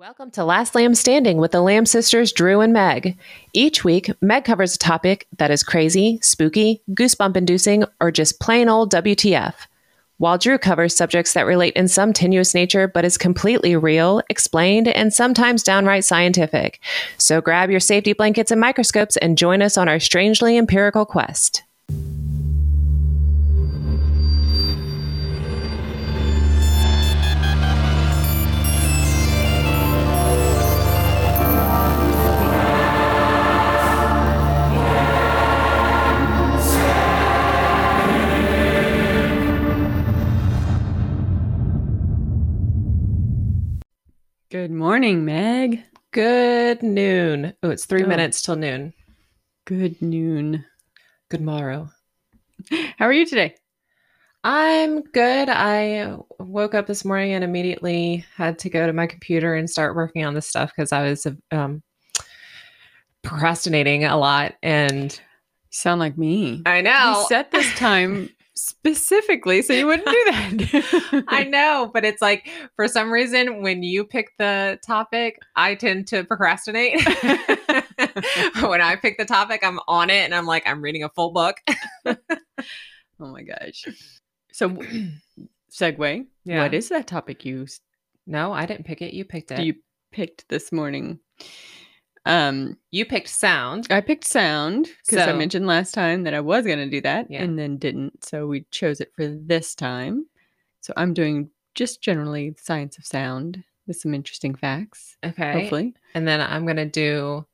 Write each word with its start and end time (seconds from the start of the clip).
Welcome 0.00 0.30
to 0.30 0.46
Last 0.46 0.74
Lamb 0.74 0.94
Standing 0.94 1.36
with 1.36 1.50
the 1.50 1.60
Lamb 1.60 1.84
sisters 1.84 2.32
Dru 2.32 2.62
and 2.62 2.72
Megg. 2.72 3.18
Each 3.52 3.84
week, 3.84 4.10
Megg 4.22 4.46
covers 4.46 4.74
a 4.74 4.78
topic 4.78 5.26
that 5.36 5.50
is 5.50 5.62
crazy, 5.62 6.18
spooky, 6.22 6.80
goosebump 6.92 7.36
inducing, 7.36 7.84
or 8.00 8.10
just 8.10 8.40
plain 8.40 8.70
old 8.70 8.90
WTF. 8.90 9.52
While 10.16 10.38
Dru 10.38 10.56
covers 10.56 10.96
subjects 10.96 11.34
that 11.34 11.44
relate 11.44 11.74
in 11.74 11.86
some 11.86 12.14
tenuous 12.14 12.54
nature 12.54 12.88
but 12.88 13.04
is 13.04 13.18
completely 13.18 13.76
real, 13.76 14.22
explained, 14.30 14.88
and 14.88 15.12
sometimes 15.12 15.62
downright 15.62 16.06
scientific. 16.06 16.80
So 17.18 17.42
grab 17.42 17.70
your 17.70 17.78
safety 17.78 18.14
blankets 18.14 18.50
and 18.50 18.58
microscopes 18.58 19.18
and 19.18 19.36
join 19.36 19.60
us 19.60 19.76
on 19.76 19.86
our 19.86 20.00
strangely 20.00 20.56
empirical 20.56 21.04
quest. 21.04 21.62
Good 44.50 44.70
morning, 44.70 45.24
Megg. 45.24 45.84
Good 46.12 46.82
noon. 46.82 47.54
Oh, 47.62 47.70
it's 47.70 47.86
three 47.86 48.02
Oh. 48.04 48.06
minutes 48.08 48.42
till 48.42 48.56
noon. 48.56 48.92
Good 49.64 50.00
noon. 50.02 50.64
Good 51.28 51.40
morrow. 51.40 51.90
How 52.98 53.06
are 53.06 53.12
you 53.12 53.26
today? 53.26 53.54
I'm 54.42 55.02
good. 55.02 55.48
I 55.48 56.16
woke 56.38 56.74
up 56.74 56.86
this 56.86 57.04
morning 57.04 57.32
and 57.32 57.44
immediately 57.44 58.24
had 58.36 58.58
to 58.60 58.70
go 58.70 58.86
to 58.86 58.92
my 58.92 59.06
computer 59.06 59.54
and 59.54 59.68
start 59.70 59.94
working 59.94 60.24
on 60.24 60.34
this 60.34 60.48
stuff 60.48 60.72
because 60.74 60.92
I 60.92 61.02
was 61.08 61.26
um, 61.52 61.82
procrastinating 63.22 64.04
a 64.04 64.16
lot. 64.16 64.54
And 64.62 65.12
You 65.12 65.18
sound 65.70 66.00
like 66.00 66.16
me. 66.18 66.62
I 66.66 66.80
know. 66.80 67.20
You 67.20 67.26
set 67.28 67.50
this 67.50 67.72
time 67.74 68.30
specifically 68.60 69.62
so 69.62 69.72
you 69.72 69.86
wouldn't 69.86 70.06
do 70.06 70.24
that. 70.26 71.24
I 71.28 71.44
know, 71.44 71.90
but 71.92 72.04
it's 72.04 72.20
like 72.20 72.48
for 72.76 72.86
some 72.88 73.10
reason 73.10 73.62
when 73.62 73.82
you 73.82 74.04
pick 74.04 74.36
the 74.38 74.78
topic, 74.86 75.38
I 75.56 75.74
tend 75.74 76.06
to 76.08 76.24
procrastinate. 76.24 77.04
when 78.60 78.80
I 78.82 78.96
pick 79.00 79.18
the 79.18 79.24
topic, 79.24 79.60
I'm 79.64 79.80
on 79.88 80.10
it 80.10 80.24
and 80.24 80.34
I'm 80.34 80.46
like, 80.46 80.66
I'm 80.66 80.82
reading 80.82 81.04
a 81.04 81.08
full 81.08 81.32
book. 81.32 81.56
oh 82.06 82.16
my 83.18 83.42
gosh. 83.42 83.86
So, 84.52 84.68
segue. 85.72 86.26
Yeah. 86.44 86.62
What 86.62 86.74
is 86.74 86.88
that 86.90 87.06
topic 87.06 87.44
you 87.44 87.66
No, 88.26 88.52
I 88.52 88.66
didn't 88.66 88.84
pick 88.84 89.00
it. 89.02 89.14
You 89.14 89.24
picked 89.24 89.50
it. 89.52 89.60
you 89.60 89.74
picked 90.12 90.48
this 90.48 90.70
morning? 90.70 91.20
Um, 92.26 92.76
you 92.90 93.06
picked 93.06 93.28
sound. 93.28 93.86
I 93.90 94.00
picked 94.00 94.24
sound 94.26 94.88
because 95.06 95.26
I 95.26 95.32
mentioned 95.32 95.66
last 95.66 95.92
time 95.94 96.24
that 96.24 96.34
I 96.34 96.40
was 96.40 96.66
going 96.66 96.78
to 96.78 96.90
do 96.90 97.00
that 97.00 97.30
Yeah. 97.30 97.42
and 97.42 97.58
then 97.58 97.78
didn't. 97.78 98.24
So 98.24 98.46
we 98.46 98.66
chose 98.70 99.00
it 99.00 99.12
for 99.16 99.26
this 99.26 99.74
time. 99.74 100.26
So 100.82 100.92
I'm 100.96 101.14
doing 101.14 101.50
just 101.74 102.02
generally 102.02 102.54
science 102.58 102.98
of 102.98 103.06
sound 103.06 103.64
with 103.86 103.96
some 103.96 104.12
interesting 104.14 104.54
facts, 104.54 105.16
Okay. 105.24 105.52
hopefully. 105.52 105.94
And 106.14 106.28
then 106.28 106.40
I'm 106.40 106.64
going 106.66 106.76
to 106.76 106.84
do 106.86 107.46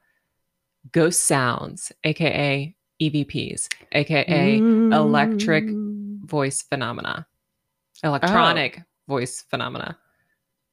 ghost 0.93 1.23
sounds, 1.23 1.93
aka 2.05 2.75
EVPs, 3.01 3.69
aka 3.93 4.59
electric 4.93 5.65
voice 6.25 6.63
phenomena, 6.63 7.27
electronic 8.03 8.83
voice 9.07 9.43
phenomena. 9.49 9.97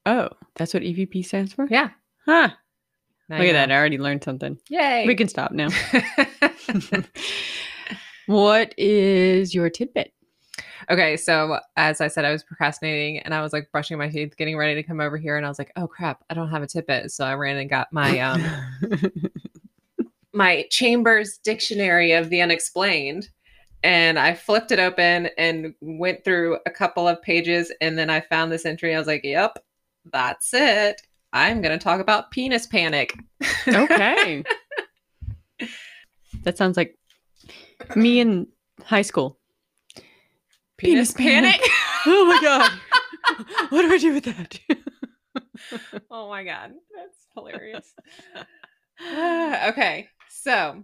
Oh, 0.05 0.29
that's 0.55 0.73
what 0.73 0.83
EVP 0.83 1.25
stands 1.25 1.53
for? 1.53 1.67
Yeah. 1.69 1.91
Huh. 2.25 2.49
Now 3.29 3.37
Look 3.37 3.47
at 3.47 3.53
that. 3.53 3.71
I 3.71 3.75
already 3.75 3.97
learned 3.97 4.23
something. 4.23 4.57
Yay. 4.69 5.05
We 5.07 5.15
can 5.15 5.27
stop 5.27 5.51
now. 5.51 5.69
what 8.25 8.73
is 8.77 9.55
your 9.55 9.69
tidbit? 9.69 10.13
okay. 10.89 11.17
So, 11.17 11.59
as 11.77 12.01
I 12.01 12.07
said, 12.07 12.25
I 12.25 12.31
was 12.31 12.43
procrastinating 12.43 13.19
and 13.19 13.33
I 13.33 13.41
was 13.41 13.53
like 13.53 13.71
brushing 13.71 13.97
my 13.97 14.09
teeth, 14.09 14.37
getting 14.37 14.57
ready 14.57 14.75
to 14.75 14.83
come 14.83 14.99
over 14.99 15.17
here. 15.17 15.37
And 15.37 15.45
I 15.45 15.49
was 15.49 15.59
like, 15.59 15.71
oh 15.75 15.87
crap, 15.87 16.23
I 16.29 16.33
don't 16.33 16.49
have 16.49 16.63
a 16.63 16.67
tidbit. 16.67 17.11
So 17.11 17.25
I 17.25 17.33
ran 17.35 17.57
and 17.57 17.69
got 17.69 17.91
my, 17.91 18.19
um, 18.19 18.43
my 20.33 20.65
Chambers 20.69 21.37
Dictionary 21.37 22.13
of 22.13 22.29
the 22.29 22.41
Unexplained. 22.41 23.29
And 23.83 24.17
I 24.17 24.33
flipped 24.33 24.71
it 24.71 24.79
open 24.79 25.29
and 25.37 25.73
went 25.81 26.23
through 26.23 26.57
a 26.65 26.71
couple 26.71 27.07
of 27.07 27.21
pages. 27.21 27.71
And 27.81 27.97
then 27.97 28.09
I 28.09 28.21
found 28.21 28.51
this 28.51 28.65
entry. 28.65 28.95
I 28.95 28.97
was 28.97 29.07
like, 29.07 29.25
yep, 29.25 29.59
that's 30.11 30.53
it. 30.53 31.01
I'm 31.33 31.61
going 31.61 31.77
to 31.77 31.83
talk 31.83 31.99
about 31.99 32.29
penis 32.29 32.67
panic. 32.67 33.17
okay. 33.67 34.43
that 36.43 36.57
sounds 36.57 36.77
like 36.77 36.97
me 37.95 38.19
in 38.19 38.47
high 38.83 39.01
school. 39.01 39.39
Penis, 40.77 41.11
Penis 41.11 41.13
panic. 41.13 41.61
panic. 41.61 41.71
Oh 42.05 42.25
my 42.25 42.39
God. 42.41 42.71
what 43.69 43.81
do 43.83 43.93
I 43.93 43.97
do 43.97 44.13
with 44.13 44.25
that? 44.25 44.59
oh 46.11 46.27
my 46.27 46.43
God. 46.43 46.73
That's 46.93 47.27
hilarious. 47.33 47.93
okay. 49.69 50.09
So, 50.29 50.83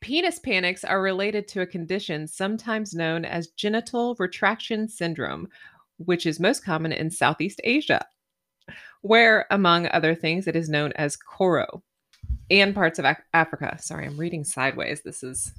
penis 0.00 0.38
panics 0.38 0.84
are 0.84 1.02
related 1.02 1.48
to 1.48 1.62
a 1.62 1.66
condition 1.66 2.28
sometimes 2.28 2.94
known 2.94 3.24
as 3.24 3.48
genital 3.48 4.14
retraction 4.20 4.88
syndrome, 4.88 5.48
which 5.96 6.26
is 6.26 6.38
most 6.38 6.64
common 6.64 6.92
in 6.92 7.10
Southeast 7.10 7.60
Asia, 7.64 8.06
where, 9.04 9.46
among 9.50 9.86
other 9.88 10.14
things, 10.14 10.46
it 10.46 10.56
is 10.56 10.68
known 10.68 10.92
as 10.96 11.14
koro 11.14 11.82
and 12.50 12.74
parts 12.74 12.98
of 12.98 13.04
Af- 13.04 13.22
Africa. 13.34 13.76
Sorry, 13.80 14.06
I'm 14.06 14.16
reading 14.16 14.44
sideways. 14.44 15.02
This 15.02 15.22
is 15.22 15.52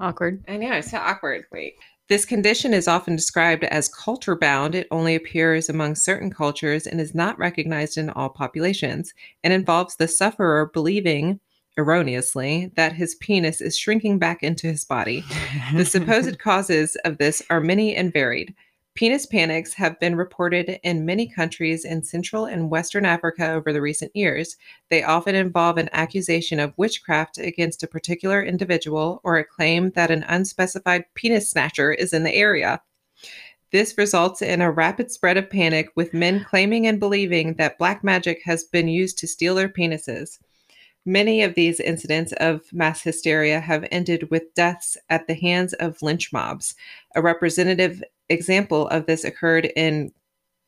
Awkward. 0.00 0.42
I 0.48 0.56
know, 0.56 0.72
it's 0.72 0.90
so 0.90 0.98
awkward. 0.98 1.44
Wait. 1.52 1.74
This 2.08 2.24
condition 2.24 2.74
is 2.74 2.88
often 2.88 3.16
described 3.16 3.64
as 3.64 3.88
culture 3.88 4.34
bound. 4.34 4.74
It 4.74 4.88
only 4.90 5.14
appears 5.14 5.68
among 5.68 5.94
certain 5.94 6.30
cultures 6.30 6.86
and 6.86 7.00
is 7.00 7.14
not 7.14 7.38
recognized 7.38 7.98
in 7.98 8.10
all 8.10 8.30
populations, 8.30 9.12
and 9.44 9.52
involves 9.52 9.96
the 9.96 10.08
sufferer 10.08 10.70
believing, 10.72 11.38
erroneously, 11.78 12.72
that 12.76 12.94
his 12.94 13.14
penis 13.16 13.60
is 13.60 13.78
shrinking 13.78 14.18
back 14.18 14.42
into 14.42 14.66
his 14.66 14.84
body. 14.84 15.22
The 15.74 15.84
supposed 15.84 16.38
causes 16.42 16.96
of 17.04 17.18
this 17.18 17.42
are 17.50 17.60
many 17.60 17.94
and 17.94 18.12
varied. 18.12 18.54
Penis 19.00 19.24
panics 19.24 19.72
have 19.72 19.98
been 19.98 20.14
reported 20.14 20.78
in 20.82 21.06
many 21.06 21.26
countries 21.26 21.86
in 21.86 22.02
Central 22.02 22.44
and 22.44 22.68
Western 22.68 23.06
Africa 23.06 23.50
over 23.50 23.72
the 23.72 23.80
recent 23.80 24.14
years. 24.14 24.58
They 24.90 25.02
often 25.02 25.34
involve 25.34 25.78
an 25.78 25.88
accusation 25.94 26.60
of 26.60 26.76
witchcraft 26.76 27.38
against 27.38 27.82
a 27.82 27.86
particular 27.86 28.42
individual 28.42 29.22
or 29.24 29.38
a 29.38 29.44
claim 29.44 29.88
that 29.92 30.10
an 30.10 30.26
unspecified 30.28 31.06
penis 31.14 31.48
snatcher 31.48 31.94
is 31.94 32.12
in 32.12 32.24
the 32.24 32.34
area. 32.34 32.82
This 33.72 33.96
results 33.96 34.42
in 34.42 34.60
a 34.60 34.70
rapid 34.70 35.10
spread 35.10 35.38
of 35.38 35.48
panic, 35.48 35.88
with 35.96 36.12
men 36.12 36.44
claiming 36.44 36.86
and 36.86 37.00
believing 37.00 37.54
that 37.54 37.78
black 37.78 38.04
magic 38.04 38.42
has 38.44 38.64
been 38.64 38.88
used 38.88 39.16
to 39.20 39.26
steal 39.26 39.54
their 39.54 39.70
penises. 39.70 40.38
Many 41.06 41.42
of 41.42 41.54
these 41.54 41.80
incidents 41.80 42.34
of 42.36 42.70
mass 42.70 43.00
hysteria 43.00 43.60
have 43.60 43.88
ended 43.90 44.30
with 44.30 44.52
deaths 44.52 44.98
at 45.08 45.26
the 45.26 45.32
hands 45.32 45.72
of 45.72 46.02
lynch 46.02 46.34
mobs. 46.34 46.74
A 47.16 47.22
representative 47.22 48.02
example 48.30 48.88
of 48.88 49.06
this 49.06 49.24
occurred 49.24 49.70
in 49.76 50.12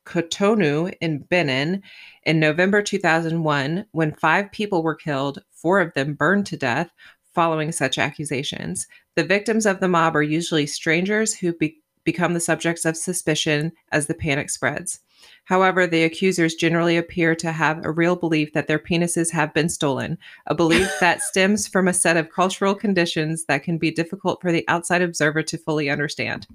Cotonou 0.05 0.93
in 1.01 1.19
Benin 1.19 1.81
in 2.23 2.39
November 2.39 2.81
2001 2.81 3.85
when 3.91 4.13
five 4.13 4.51
people 4.51 4.83
were 4.83 4.95
killed, 4.95 5.39
four 5.51 5.79
of 5.79 5.93
them 5.93 6.13
burned 6.13 6.45
to 6.47 6.57
death 6.57 6.91
following 7.33 7.71
such 7.71 7.97
accusations. 7.97 8.87
The 9.15 9.23
victims 9.23 9.65
of 9.65 9.79
the 9.79 9.87
mob 9.87 10.15
are 10.15 10.23
usually 10.23 10.67
strangers 10.67 11.33
who 11.33 11.53
be- 11.53 11.81
become 12.03 12.33
the 12.33 12.39
subjects 12.39 12.85
of 12.85 12.97
suspicion 12.97 13.71
as 13.91 14.07
the 14.07 14.13
panic 14.13 14.49
spreads. 14.49 14.99
However, 15.45 15.87
the 15.87 16.03
accusers 16.03 16.53
generally 16.53 16.97
appear 16.97 17.33
to 17.35 17.51
have 17.51 17.83
a 17.83 17.91
real 17.91 18.15
belief 18.15 18.53
that 18.53 18.67
their 18.67 18.79
penises 18.79 19.31
have 19.31 19.53
been 19.53 19.69
stolen, 19.69 20.17
a 20.47 20.55
belief 20.55 20.89
that 20.99 21.21
stems 21.21 21.67
from 21.67 21.87
a 21.87 21.93
set 21.93 22.17
of 22.17 22.31
cultural 22.31 22.75
conditions 22.75 23.45
that 23.45 23.63
can 23.63 23.77
be 23.77 23.89
difficult 23.89 24.41
for 24.41 24.51
the 24.51 24.65
outside 24.67 25.01
observer 25.01 25.41
to 25.43 25.57
fully 25.57 25.89
understand. 25.89 26.45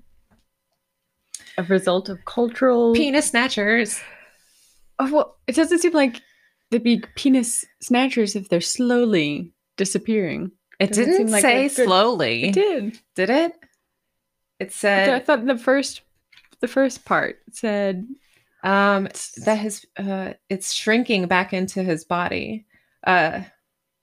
A 1.58 1.62
result 1.64 2.08
of 2.08 2.24
cultural. 2.24 2.94
Penis 2.94 3.26
snatchers. 3.28 4.00
Oh, 4.98 5.12
well, 5.12 5.36
it 5.46 5.54
doesn't 5.56 5.80
seem 5.80 5.92
like 5.92 6.22
they'd 6.70 6.82
be 6.82 7.02
penis 7.16 7.64
snatchers 7.82 8.34
if 8.36 8.48
they're 8.48 8.60
slowly 8.60 9.52
disappearing. 9.76 10.52
It 10.80 10.88
Doesn't 10.90 11.04
didn't 11.04 11.30
like 11.32 11.42
say 11.42 11.68
slowly. 11.68 12.44
It 12.44 12.54
did. 12.54 12.98
Did 13.16 13.30
it? 13.30 13.52
It 14.60 14.72
said. 14.72 15.10
I 15.10 15.18
thought 15.18 15.44
the 15.44 15.58
first, 15.58 16.02
the 16.60 16.68
first 16.68 17.04
part 17.04 17.38
said 17.52 18.06
um 18.64 19.08
that 19.44 19.56
his 19.58 19.86
uh 19.96 20.32
it's 20.48 20.72
shrinking 20.72 21.26
back 21.26 21.52
into 21.52 21.82
his 21.82 22.04
body. 22.04 22.66
Uh 23.06 23.42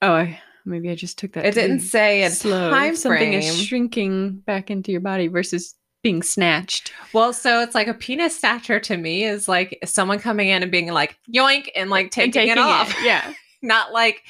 Oh, 0.02 0.14
I, 0.14 0.40
maybe 0.66 0.90
I 0.90 0.96
just 0.96 1.18
took 1.18 1.34
that. 1.34 1.46
it 1.46 1.54
didn't 1.56 1.80
say 1.82 2.24
a 2.24 2.30
slow. 2.30 2.70
time 2.70 2.96
Something 2.96 3.34
is 3.34 3.62
shrinking 3.62 4.40
back 4.46 4.70
into 4.70 4.92
your 4.92 5.02
body 5.02 5.28
versus 5.28 5.76
being 6.06 6.22
snatched. 6.22 6.94
Well, 7.14 7.34
so 7.34 7.62
it's 7.62 7.74
like 7.74 7.88
a 7.88 7.94
penis 7.96 8.40
snatcher 8.40 8.80
to 8.80 8.96
me 8.96 9.24
is 9.24 9.48
like 9.48 9.80
someone 9.84 10.20
coming 10.20 10.50
in 10.50 10.62
and 10.62 10.72
being 10.72 10.92
like 10.94 11.18
yoink 11.34 11.70
and 11.76 11.90
like 11.90 12.12
taking, 12.12 12.44
And 12.44 12.52
it 12.52 12.58
off. 12.60 12.96
Yeah. 13.04 13.34
Not 13.64 13.92
like 13.92 14.22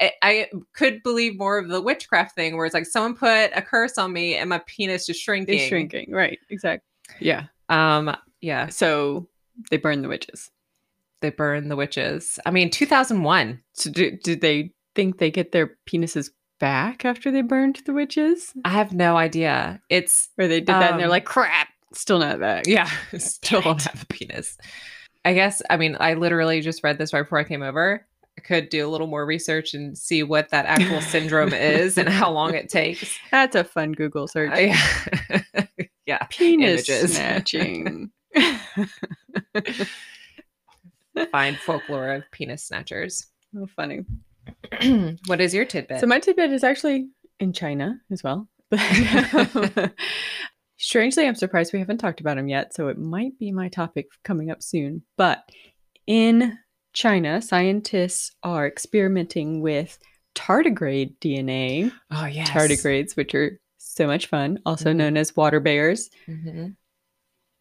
I, 0.00 0.12
I 0.22 0.46
could 0.72 1.02
believe 1.02 1.36
more 1.36 1.58
of 1.58 1.66
the 1.68 1.80
witchcraft 1.80 2.36
thing 2.36 2.56
where 2.56 2.64
it's 2.64 2.74
like 2.74 2.86
someone 2.86 3.16
put 3.16 3.50
a 3.56 3.60
curse 3.60 3.98
on 3.98 4.12
me 4.12 4.36
and 4.36 4.48
my 4.48 4.62
penis 4.68 5.04
just 5.06 5.20
shrinking. 5.20 5.58
It's 5.58 5.66
shrinking. 5.66 6.12
Right. 6.12 6.38
Exactly. 6.48 6.86
Yeah. 7.18 7.46
Um, 7.68 8.16
yeah, 8.40 8.68
So 8.68 9.26
they 9.72 9.78
burn 9.78 10.02
the 10.02 10.08
witches. 10.08 10.48
they 11.22 11.30
burn 11.30 11.68
the 11.68 11.74
witches. 11.74 12.38
I 12.46 12.52
mean, 12.52 12.70
2001. 12.70 13.60
So 13.72 13.90
do, 13.90 14.16
do 14.22 14.36
they 14.36 14.70
think 14.94 15.18
they 15.18 15.32
get 15.32 15.50
their 15.50 15.76
penises 15.90 16.30
back 16.58 17.04
after 17.04 17.30
they 17.30 17.42
burned 17.42 17.80
the 17.86 17.92
witches? 17.92 18.52
I 18.64 18.70
have 18.70 18.92
no 18.92 19.16
idea. 19.16 19.80
It's 19.88 20.28
Or 20.38 20.46
they 20.48 20.60
did 20.60 20.68
that 20.68 20.90
and 20.92 20.98
they're 21.00 21.06
Um, 21.06 21.10
like, 21.10 21.24
crap, 21.24 21.68
still 21.94 22.18
not 22.18 22.40
back. 22.40 22.64
yeah, 22.68 22.90
still 23.18 23.60
don't 23.60 23.82
have 23.82 24.02
a 24.02 24.06
penis. 24.06 24.56
I 25.24 25.34
guess. 25.34 25.60
I 25.68 25.76
mean, 25.76 25.96
I 25.98 26.14
literally 26.14 26.60
just 26.60 26.84
read 26.84 26.98
this 26.98 27.12
right 27.12 27.22
before 27.22 27.38
I 27.38 27.44
came 27.44 27.62
over. 27.62 28.06
I 28.38 28.42
could 28.42 28.68
do 28.68 28.86
a 28.86 28.90
little 28.90 29.06
more 29.06 29.24
research 29.24 29.72
and 29.74 29.96
see 29.96 30.22
what 30.22 30.50
that 30.50 30.66
actual 30.66 31.00
syndrome 31.00 31.54
is 31.54 31.96
and 31.98 32.08
how 32.08 32.30
long 32.30 32.54
it 32.54 32.68
takes. 32.68 33.18
That's 33.30 33.56
a 33.56 33.64
fun 33.64 33.92
Google 33.92 34.28
search. 34.28 34.52
Uh, 34.52 34.58
yeah, 34.58 35.66
yeah. 36.04 36.18
Penis 36.30 36.88
images. 36.88 37.14
snatching. 37.16 38.10
Find 41.32 41.56
folklore 41.58 42.12
of 42.12 42.24
penis 42.30 42.64
snatchers. 42.64 43.26
oh, 43.58 43.66
funny. 43.74 44.04
what 45.26 45.40
is 45.40 45.54
your 45.54 45.64
tidbit? 45.64 46.00
So 46.00 46.06
my 46.06 46.18
tidbit 46.18 46.52
is 46.52 46.64
actually 46.64 47.08
in 47.40 47.52
China 47.52 48.00
as 48.10 48.22
well. 48.22 48.48
Strangely, 50.78 51.26
I'm 51.26 51.34
surprised 51.34 51.72
we 51.72 51.78
haven't 51.78 51.98
talked 51.98 52.20
about 52.20 52.36
him 52.38 52.48
yet, 52.48 52.74
so 52.74 52.88
it 52.88 52.98
might 52.98 53.38
be 53.38 53.50
my 53.50 53.68
topic 53.68 54.08
coming 54.24 54.50
up 54.50 54.62
soon. 54.62 55.02
But 55.16 55.42
in 56.06 56.58
China, 56.92 57.40
scientists 57.40 58.32
are 58.42 58.66
experimenting 58.66 59.62
with 59.62 59.98
tardigrade 60.34 61.14
DNA, 61.20 61.90
oh 62.10 62.26
yes, 62.26 62.50
tardigrades, 62.50 63.16
which 63.16 63.34
are 63.34 63.58
so 63.78 64.06
much 64.06 64.26
fun, 64.26 64.58
also 64.66 64.92
Mhm. 64.92 64.96
known 64.96 65.16
as 65.16 65.34
water 65.34 65.60
bears. 65.60 66.10
Mhm. 66.28 66.76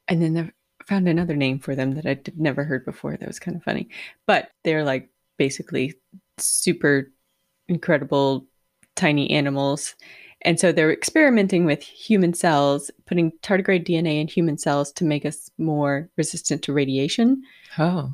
And 0.09 0.21
then 0.21 0.33
they 0.33 0.51
found 0.85 1.07
another 1.07 1.35
name 1.37 1.59
for 1.59 1.73
them 1.73 1.93
that 1.95 2.05
I'd 2.05 2.37
never 2.37 2.65
heard 2.65 2.83
before. 2.83 3.15
That 3.15 3.27
was 3.27 3.39
kind 3.39 3.55
of 3.55 3.63
funny. 3.63 3.89
But 4.27 4.51
they're 4.65 4.83
like 4.83 5.09
basically 5.37 5.93
super 6.37 7.11
incredible 7.67 8.45
tiny 8.95 9.29
animals. 9.31 9.95
And 10.41 10.59
so 10.59 10.71
they're 10.71 10.91
experimenting 10.93 11.65
with 11.65 11.81
human 11.81 12.33
cells, 12.33 12.91
putting 13.05 13.31
tardigrade 13.41 13.87
DNA 13.87 14.21
in 14.21 14.27
human 14.27 14.57
cells 14.57 14.91
to 14.93 15.03
make 15.03 15.25
us 15.25 15.49
more 15.57 16.09
resistant 16.17 16.61
to 16.63 16.73
radiation. 16.73 17.41
Oh, 17.79 18.13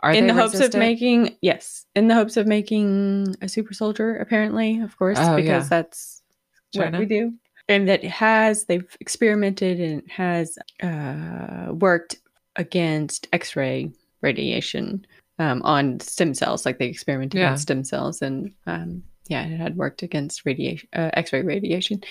are 0.00 0.12
in 0.12 0.26
the 0.26 0.34
hopes 0.34 0.60
of 0.60 0.74
making, 0.74 1.34
yes, 1.40 1.86
in 1.96 2.08
the 2.08 2.14
hopes 2.14 2.36
of 2.36 2.46
making 2.46 3.34
a 3.40 3.48
super 3.48 3.72
soldier, 3.72 4.16
apparently, 4.18 4.78
of 4.80 4.98
course, 4.98 5.16
Oh, 5.18 5.36
because 5.36 5.64
yeah. 5.64 5.68
that's 5.70 6.22
China? 6.74 6.90
what 6.90 7.00
we 7.00 7.06
do. 7.06 7.32
And 7.70 7.88
that 7.88 8.04
has, 8.04 8.66
they've 8.66 8.84
experimented 9.00 9.80
and 9.80 10.02
it 10.02 10.10
has 10.10 10.58
uh, 10.82 11.72
worked 11.72 12.16
against 12.56 13.28
X 13.32 13.56
ray 13.56 13.92
radiation 14.20 15.06
um, 15.38 15.62
on 15.62 16.00
stem 16.00 16.34
cells. 16.34 16.64
Like 16.66 16.78
they 16.78 16.86
experimented 16.86 17.40
Yeah. 17.40 17.50
on 17.52 17.58
stem 17.58 17.84
cells 17.84 18.22
and 18.22 18.52
um, 18.66 19.02
yeah, 19.28 19.44
it 19.46 19.56
had 19.58 19.76
worked 19.76 20.02
against 20.02 20.44
radiation, 20.44 20.88
uh, 20.92 21.10
X 21.14 21.32
ray 21.32 21.42
radiation. 21.42 22.02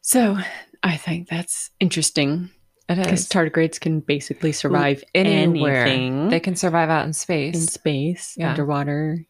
So 0.00 0.36
I 0.82 0.96
think 0.96 1.28
that's 1.28 1.70
interesting 1.80 2.50
because 2.88 3.28
tardigrades 3.28 3.80
can 3.80 4.00
basically 4.00 4.52
survive 4.52 5.02
anywhere. 5.14 5.86
anything 5.86 6.28
They 6.28 6.40
can 6.40 6.54
survive 6.56 6.90
out 6.90 7.06
in 7.06 7.12
space. 7.14 7.54
in 7.54 7.60
space, 7.62 8.34
Yeah. 8.36 8.50
underwater. 8.50 9.24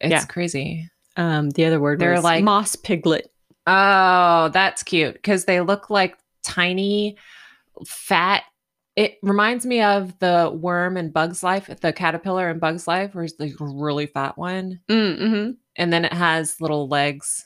it's 0.00 0.10
yeah. 0.12 0.24
crazy. 0.24 0.88
Um, 1.16 1.50
the 1.50 1.64
other 1.66 1.80
word 1.80 1.98
They're 1.98 2.14
was 2.14 2.24
like- 2.24 2.44
moss 2.44 2.76
piglet. 2.76 3.30
Oh, 3.66 4.48
that's 4.54 4.82
cute 4.82 5.14
because 5.14 5.44
they 5.44 5.60
look 5.60 5.90
like 5.90 6.16
tiny, 6.42 7.16
fat. 7.86 8.44
It 9.00 9.18
reminds 9.22 9.64
me 9.64 9.80
of 9.80 10.18
the 10.18 10.50
worm 10.54 10.98
and 10.98 11.10
Bug's 11.10 11.42
Life, 11.42 11.68
the 11.80 11.92
caterpillar 11.92 12.50
and 12.50 12.60
Bug's 12.60 12.86
Life, 12.86 13.14
where 13.14 13.24
it's 13.24 13.32
the 13.36 13.54
really 13.58 14.04
fat 14.04 14.36
one, 14.36 14.80
Mm-hmm. 14.90 15.52
and 15.76 15.92
then 15.92 16.04
it 16.04 16.12
has 16.12 16.60
little 16.60 16.86
legs, 16.86 17.44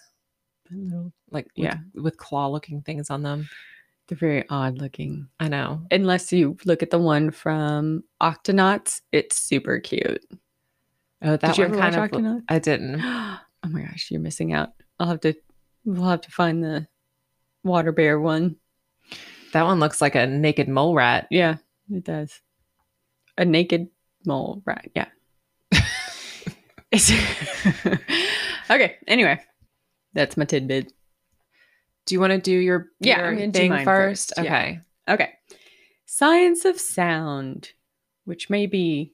like 1.30 1.46
with, 1.56 1.64
Yeah. 1.64 1.76
with 1.94 2.16
claw-looking 2.16 2.82
things 2.82 3.08
on 3.08 3.22
them. 3.22 3.48
They're 4.08 4.18
very 4.18 4.44
odd 4.50 4.78
looking. 4.78 5.28
I 5.38 5.46
know. 5.48 5.82
Unless 5.92 6.32
you 6.32 6.56
look 6.64 6.82
at 6.82 6.90
the 6.90 6.98
one 6.98 7.30
from 7.30 8.02
Octonauts, 8.20 9.00
it's 9.12 9.36
super 9.36 9.78
cute. 9.78 10.24
Oh, 11.22 11.36
that 11.36 11.40
Did 11.40 11.58
you 11.58 11.64
one 11.64 11.72
ever 11.74 11.80
kind 11.80 11.96
watch 11.96 12.10
of. 12.12 12.18
Octonauts? 12.18 12.42
I 12.48 12.58
didn't. 12.58 13.00
oh 13.02 13.38
my 13.68 13.82
gosh, 13.82 14.08
you're 14.10 14.20
missing 14.20 14.52
out. 14.52 14.70
I'll 14.98 15.06
have 15.06 15.20
to. 15.20 15.34
We'll 15.84 16.08
have 16.08 16.22
to 16.22 16.30
find 16.30 16.64
the 16.64 16.86
water 17.62 17.92
bear 17.92 18.20
one. 18.20 18.56
That 19.54 19.64
one 19.64 19.80
looks 19.80 20.00
like 20.02 20.14
a 20.16 20.26
naked 20.26 20.68
mole 20.68 20.94
rat. 20.94 21.28
Yeah, 21.30 21.56
it 21.90 22.04
does. 22.04 22.40
A 23.38 23.44
naked 23.44 23.88
mole 24.26 24.62
rat. 24.66 24.90
Yeah. 24.94 25.06
Okay. 28.70 28.96
Anyway, 29.06 29.38
that's 30.14 30.36
my 30.38 30.46
tidbit. 30.46 30.90
Do 32.06 32.14
you 32.14 32.20
want 32.20 32.32
to 32.32 32.38
do 32.38 32.52
your, 32.56 32.88
Yeah, 33.00 33.18
your 33.18 33.42
I'm 33.42 33.50
do 33.50 33.58
thing 33.58 33.70
mine 33.70 33.84
first? 33.84 34.32
first, 34.36 34.44
yeah. 34.44 34.52
Okay. 34.54 34.80
Okay. 35.08 35.30
Science 36.06 36.64
of 36.64 36.80
sound, 36.80 37.72
which 38.24 38.48
may 38.48 38.66
be, 38.66 39.12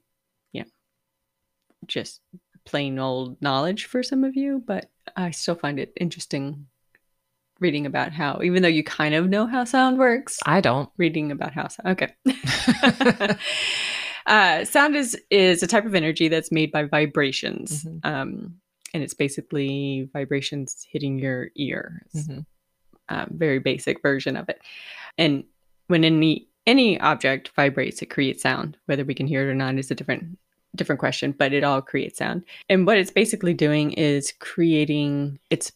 you 0.52 0.62
know, 0.62 0.69
just 1.87 2.20
plain 2.64 2.98
old 3.00 3.42
knowledge 3.42 3.87
for 3.87 4.04
some 4.04 4.22
of 4.22 4.37
you, 4.37 4.62
but 4.64 4.88
I 5.16 5.32
still 5.32 5.56
find 5.56 5.81
it 5.81 5.92
interesting 6.00 6.66
reading 7.61 7.87
about 7.87 8.12
how, 8.12 8.41
even 8.43 8.62
though 8.62 8.69
you 8.69 8.83
kind 8.83 9.15
of 9.15 9.29
know 9.29 9.47
how 9.47 9.65
sound 9.65 9.99
works, 9.99 10.39
I 10.47 10.61
don't. 10.61 10.89
reading 10.97 11.31
about 11.31 11.53
how 11.55 11.69
sound. 11.69 11.89
Okay. 12.01 12.15
uh, 14.27 14.65
sound 14.65 14.97
is 14.97 15.17
is 15.31 15.62
a 15.62 15.67
type 15.67 15.85
of 15.87 15.95
energy 15.95 16.29
that's 16.29 16.53
made 16.53 16.73
by 16.73 16.85
vibrations, 16.85 17.85
Mhm. 17.85 18.05
um, 18.05 18.55
and 18.95 19.03
it's 19.03 19.15
basically 19.15 20.09
vibrations 20.12 20.87
hitting 20.91 21.19
your 21.19 21.51
ear. 21.57 22.03
Mhm. 22.15 22.47
um, 23.09 23.27
very 23.33 23.59
basic 23.59 24.01
version 24.03 24.37
of 24.37 24.49
it. 24.49 24.61
And 25.19 25.43
when 25.89 26.05
any 26.05 26.47
any 26.67 27.01
object 27.01 27.51
vibrates, 27.57 28.01
it 28.03 28.07
creates 28.07 28.43
sound. 28.43 28.77
Whether 28.87 29.05
we 29.05 29.15
can 29.15 29.27
hear 29.27 29.49
it 29.49 29.51
or 29.51 29.55
not 29.55 29.77
is 29.79 29.91
a 29.91 29.95
different 29.97 30.39
different 30.77 31.01
question, 31.01 31.33
but 31.37 31.53
it 31.53 31.65
all 31.65 31.83
creates 31.83 32.19
sound. 32.19 32.45
And 32.69 32.87
what 32.87 32.97
it's 32.99 33.11
basically 33.11 33.52
doing 33.55 33.90
is 33.95 34.33
creating 34.38 35.40
it's 35.50 35.73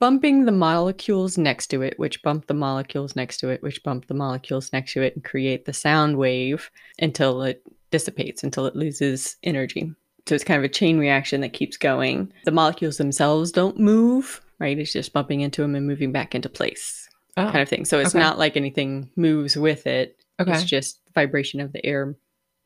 bumping 0.00 0.44
the 0.44 0.52
molecules 0.52 1.36
next 1.38 1.68
to 1.68 1.82
it, 1.82 1.98
which 1.98 2.22
bump 2.22 2.46
the 2.46 2.54
molecules 2.54 3.16
next 3.16 3.38
to 3.38 3.48
it, 3.48 3.62
which 3.62 3.82
bump 3.82 4.06
the 4.06 4.14
molecules 4.14 4.72
next 4.72 4.92
to 4.94 5.02
it, 5.02 5.14
and 5.14 5.24
create 5.24 5.64
the 5.64 5.72
sound 5.72 6.16
wave 6.16 6.70
until 7.00 7.42
it 7.42 7.62
dissipates, 7.90 8.42
until 8.44 8.66
it 8.66 8.76
loses 8.76 9.36
energy. 9.42 9.92
So 10.26 10.34
it's 10.34 10.44
kind 10.44 10.58
of 10.58 10.64
a 10.64 10.68
chain 10.72 10.98
reaction 10.98 11.40
that 11.40 11.52
keeps 11.54 11.76
going. 11.76 12.32
The 12.44 12.50
molecules 12.50 12.98
themselves 12.98 13.50
don't 13.50 13.78
move, 13.78 14.40
right? 14.58 14.78
It's 14.78 14.92
just 14.92 15.12
bumping 15.12 15.40
into 15.40 15.62
them 15.62 15.74
and 15.74 15.86
moving 15.86 16.12
back 16.12 16.34
into 16.34 16.48
place, 16.48 17.08
Oh, 17.36 17.44
kind 17.50 17.60
of 17.62 17.68
thing. 17.68 17.84
So 17.84 17.98
it's 17.98 18.10
okay. 18.10 18.18
not 18.18 18.38
like 18.38 18.56
anything 18.56 19.10
moves 19.16 19.56
with 19.56 19.86
it. 19.86 20.16
okay. 20.40 20.52
It's 20.52 20.64
just 20.64 21.00
vibration 21.14 21.60
of 21.60 21.72
the 21.72 21.84
air 21.86 22.14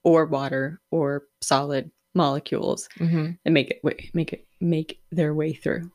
or 0.03 0.27
water 0.27 0.81
or 0.91 1.25
solid 1.41 1.91
molecules 2.15 2.89
hmm 2.99 3.31
and 3.47 3.55
make 3.55 3.71
it 3.71 3.81
make 4.13 4.33
it 4.35 4.47
make 4.61 5.01
their 5.11 5.33
way 5.33 5.53
through. 5.55 5.91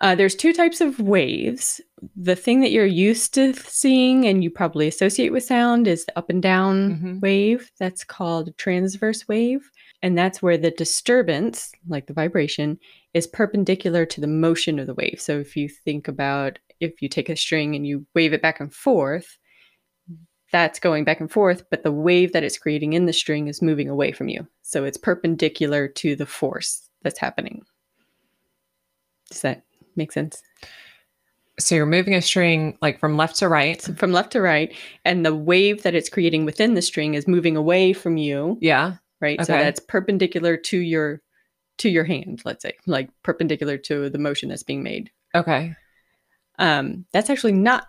Uh, 0.00 0.14
there's 0.14 0.34
two 0.34 0.52
types 0.52 0.80
of 0.80 0.98
waves. 0.98 1.80
The 2.16 2.34
thing 2.36 2.60
that 2.60 2.72
you're 2.72 2.84
used 2.84 3.32
to 3.34 3.54
seeing 3.54 4.26
and 4.26 4.42
you 4.42 4.50
probably 4.50 4.88
associate 4.88 5.30
with 5.30 5.44
sound 5.44 5.86
is 5.86 6.04
the 6.04 6.18
up 6.18 6.28
and 6.30 6.42
down 6.42 6.96
Mhm. 6.96 7.20
wave. 7.20 7.70
That's 7.78 8.04
called 8.04 8.48
a 8.48 8.52
transverse 8.52 9.26
wave. 9.28 9.70
And 10.02 10.18
that's 10.18 10.42
where 10.42 10.58
the 10.58 10.72
disturbance, 10.72 11.72
like 11.88 12.06
the 12.06 12.12
vibration, 12.12 12.78
is 13.14 13.26
perpendicular 13.26 14.04
to 14.06 14.20
the 14.20 14.26
motion 14.26 14.78
of 14.78 14.86
the 14.86 14.94
wave. 14.94 15.20
So 15.20 15.38
if 15.38 15.56
you 15.56 15.68
think 15.68 16.08
about 16.08 16.58
if 16.80 17.00
you 17.00 17.08
take 17.08 17.28
a 17.28 17.36
string 17.36 17.74
and 17.76 17.86
you 17.86 18.04
wave 18.14 18.32
it 18.32 18.42
back 18.42 18.58
and 18.60 18.74
forth, 18.74 19.38
that's 20.52 20.78
going 20.80 21.04
back 21.04 21.20
and 21.20 21.30
forth, 21.30 21.64
but 21.70 21.84
the 21.84 21.92
wave 21.92 22.32
that 22.32 22.42
it's 22.44 22.58
creating 22.58 22.92
in 22.92 23.06
the 23.06 23.12
string 23.12 23.46
is 23.46 23.62
moving 23.62 23.88
away 23.88 24.12
from 24.12 24.28
you. 24.28 24.46
So 24.62 24.84
it's 24.84 24.98
perpendicular 24.98 25.88
to 25.88 26.16
the 26.16 26.26
force 26.26 26.90
that's 27.02 27.18
happening. 27.20 27.64
Does 29.30 29.40
that 29.42 29.62
make 29.96 30.12
sense? 30.12 30.42
So 31.58 31.74
you're 31.76 31.86
moving 31.86 32.14
a 32.14 32.22
string 32.22 32.76
like 32.82 32.98
from 32.98 33.16
left 33.16 33.36
to 33.36 33.48
right. 33.48 33.80
So 33.80 33.94
from 33.94 34.12
left 34.12 34.32
to 34.32 34.40
right, 34.40 34.74
and 35.04 35.24
the 35.24 35.34
wave 35.34 35.82
that 35.84 35.94
it's 35.94 36.08
creating 36.08 36.44
within 36.44 36.74
the 36.74 36.82
string 36.82 37.14
is 37.14 37.28
moving 37.28 37.56
away 37.56 37.92
from 37.92 38.16
you, 38.16 38.58
Yeah. 38.60 38.94
right? 39.20 39.38
So 39.44 39.52
that's 39.52 39.80
perpendicular 39.80 40.56
to 40.56 40.78
your 40.78 41.20
to 41.78 41.88
your 41.88 42.04
hand, 42.04 42.42
let's 42.44 42.62
say, 42.62 42.72
like 42.86 43.08
perpendicular 43.22 43.76
to 43.78 44.08
the 44.10 44.18
motion 44.18 44.48
that's 44.48 44.62
being 44.62 44.82
made. 44.82 45.10
Okay. 45.34 45.74
Um, 46.58 47.04
that's 47.12 47.30
actually 47.30 47.52
not 47.52 47.88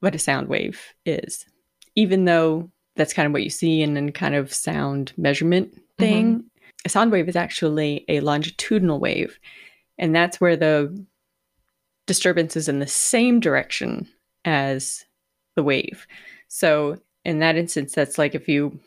what 0.00 0.14
a 0.14 0.18
sound 0.18 0.48
wave 0.48 0.80
is, 1.06 1.46
even 1.94 2.24
though 2.26 2.70
that's 2.96 3.14
kind 3.14 3.26
of 3.26 3.32
what 3.32 3.42
you 3.42 3.48
see 3.48 3.80
in 3.80 3.96
a 3.96 4.12
kind 4.12 4.34
of 4.34 4.52
sound 4.52 5.12
measurement 5.16 5.80
thing. 5.98 6.44
A 6.84 6.88
sound 6.90 7.10
wave 7.12 7.28
is 7.28 7.36
actually 7.36 8.04
a 8.08 8.20
longitudinal 8.20 8.98
wave, 9.00 9.38
and 9.98 10.14
that's 10.14 10.40
where 10.40 10.56
the 10.56 10.94
disturbance 12.12 12.56
is 12.56 12.68
in 12.68 12.78
the 12.78 12.86
same 12.86 13.40
direction 13.40 14.06
as 14.44 15.06
the 15.56 15.62
wave. 15.62 16.06
So 16.48 16.98
in 17.24 17.38
that 17.38 17.56
instance, 17.56 17.94
that's 17.94 18.18
like 18.18 18.34
if 18.34 18.48
you 18.48 18.78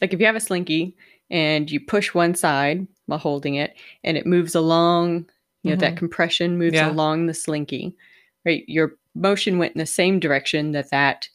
like 0.00 0.14
if 0.14 0.18
you 0.20 0.24
have 0.24 0.34
a 0.36 0.40
slinky 0.40 0.96
and 1.30 1.70
you 1.70 1.78
push 1.78 2.14
one 2.14 2.34
side 2.34 2.86
while 3.04 3.18
holding 3.18 3.56
it 3.56 3.76
and 4.02 4.16
it 4.16 4.24
moves 4.24 4.54
along, 4.54 5.26
you 5.62 5.70
know, 5.70 5.76
that 5.76 5.92
Mhm. 5.94 5.98
compression 5.98 6.56
moves 6.56 6.74
Yeah. 6.76 6.90
along 6.90 7.26
the 7.26 7.34
slinky, 7.34 7.94
right? 8.46 8.64
Your 8.66 8.96
motion 9.14 9.58
went 9.58 9.74
in 9.74 9.78
the 9.78 9.84
same 9.86 10.18
direction 10.18 10.72
that 10.72 10.88
that 10.90 11.28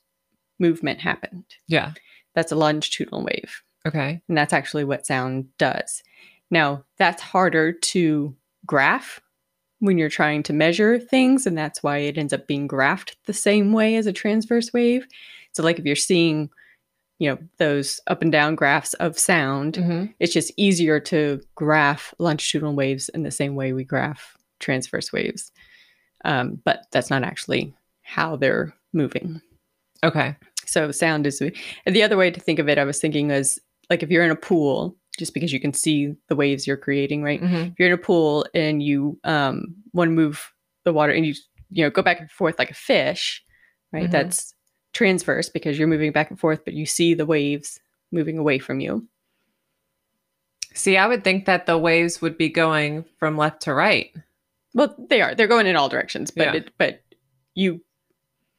movement 0.60 1.00
happened. 1.02 1.46
Yeah. 1.68 1.94
That's 2.34 2.52
a 2.52 2.56
longitudinal 2.56 3.24
wave. 3.24 3.62
Okay. 3.88 4.20
And 4.28 4.36
that's 4.36 4.52
actually 4.54 4.84
what 4.84 5.06
sound 5.06 5.56
does. 5.60 6.02
Now, 6.50 6.86
that's 6.98 7.22
harder 7.22 7.72
to 7.72 8.36
graph 8.66 9.22
when 9.80 9.98
you're 9.98 10.10
trying 10.10 10.44
to 10.44 10.54
measure 10.54 11.00
things, 11.00 11.46
and 11.46 11.58
that's 11.58 11.84
why 11.84 11.98
it 11.98 12.18
ends 12.18 12.34
up 12.34 12.48
being 12.48 12.68
graphed 12.68 13.16
the 13.26 13.34
same 13.34 13.74
way 13.74 13.96
as 13.96 14.08
a 14.08 14.14
transverse 14.14 14.74
wave. 14.74 15.06
So, 15.54 15.64
like 15.64 15.80
if 15.80 15.86
you're 15.86 15.96
seeing, 15.96 16.50
you 17.20 17.30
know, 17.30 17.38
those 17.58 18.00
up 18.08 18.22
and 18.22 18.32
down 18.32 18.56
graphs 18.56 18.94
of 18.96 19.18
sound, 19.18 19.78
hmm 19.78 20.06
it's 20.20 20.34
just 20.34 20.52
easier 20.58 21.00
to 21.02 21.42
graph 21.56 22.14
longitudinal 22.20 22.76
waves 22.76 23.10
in 23.10 23.24
the 23.24 23.32
same 23.32 23.56
way 23.56 23.74
we 23.74 23.84
graph 23.84 24.36
transverse 24.60 25.14
waves. 25.14 25.52
Um, 26.26 26.60
but 26.66 26.86
that's 26.92 27.10
not 27.10 27.24
actually 27.24 27.74
how 28.02 28.36
they're 28.36 28.74
moving. 28.94 29.42
Okay. 30.04 30.36
So 30.66 30.92
sound 30.92 31.26
is 31.28 31.40
the 31.40 32.04
other 32.04 32.18
way 32.18 32.32
to 32.32 32.40
think 32.40 32.60
of 32.60 32.68
it. 32.68 32.78
I 32.78 32.84
was 32.84 33.00
thinking 33.00 33.30
was 33.30 33.60
like 33.90 34.04
if 34.04 34.10
you're 34.10 34.26
in 34.26 34.32
a 34.32 34.36
pool, 34.36 34.96
just 35.18 35.34
because 35.34 35.52
you 35.52 35.60
can 35.60 35.74
see 35.74 36.16
the 36.28 36.36
waves 36.36 36.66
you're 36.68 36.78
creating, 36.78 37.24
right? 37.24 37.40
hmm 37.40 37.56
If 37.56 37.74
you're 37.80 37.88
in 37.90 37.94
a 37.94 37.98
pool 37.98 38.46
and 38.54 38.82
you 38.82 39.20
um, 39.24 39.76
want 39.94 40.10
to 40.10 40.14
move 40.14 40.52
the 40.84 40.94
water 40.94 41.12
and 41.12 41.26
you 41.26 41.34
you 41.70 41.84
know 41.84 41.90
go 41.90 42.02
back 42.02 42.20
and 42.20 42.32
forth 42.32 42.58
like 42.60 42.72
a 42.72 42.76
fish, 42.76 43.44
right? 43.92 44.08
Mhm. 44.08 44.12
That's 44.12 44.54
transverse 44.94 45.50
because 45.50 45.78
you're 45.78 45.88
moving 45.88 46.12
back 46.12 46.30
and 46.30 46.40
forth, 46.40 46.64
but 46.66 46.74
you 46.74 46.86
see 46.86 47.14
the 47.14 47.26
waves 47.26 47.80
moving 48.12 48.38
away 48.38 48.58
from 48.60 48.80
you. 48.80 49.08
See, 50.74 50.96
I 50.98 51.08
would 51.08 51.24
think 51.24 51.46
that 51.46 51.66
the 51.66 51.78
waves 51.78 52.22
would 52.22 52.38
be 52.38 52.50
going 52.50 53.04
from 53.20 53.36
left 53.38 53.64
to 53.64 53.74
right. 53.74 54.14
Well, 54.74 54.96
they 55.10 55.22
are. 55.22 55.34
They're 55.34 55.48
going 55.48 55.66
in 55.66 55.76
all 55.76 55.90
directions, 55.90 56.30
but 56.32 56.44
Yeah. 56.48 56.54
it, 56.54 56.72
but 56.78 57.02
you 57.56 57.82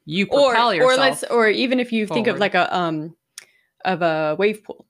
You 0.05 0.27
or 0.31 0.51
propel 0.51 0.71
or 0.71 0.75
yourself. 0.75 0.99
let's 0.99 1.25
or 1.25 1.49
even 1.49 1.79
if 1.79 1.93
you 1.93 2.07
think 2.07 2.27
of 2.27 2.39
like 2.41 2.55
a 2.55 2.75
um 2.77 3.15
of 3.85 4.03
a 4.03 4.35
wave 4.39 4.65
pool, 4.65 4.87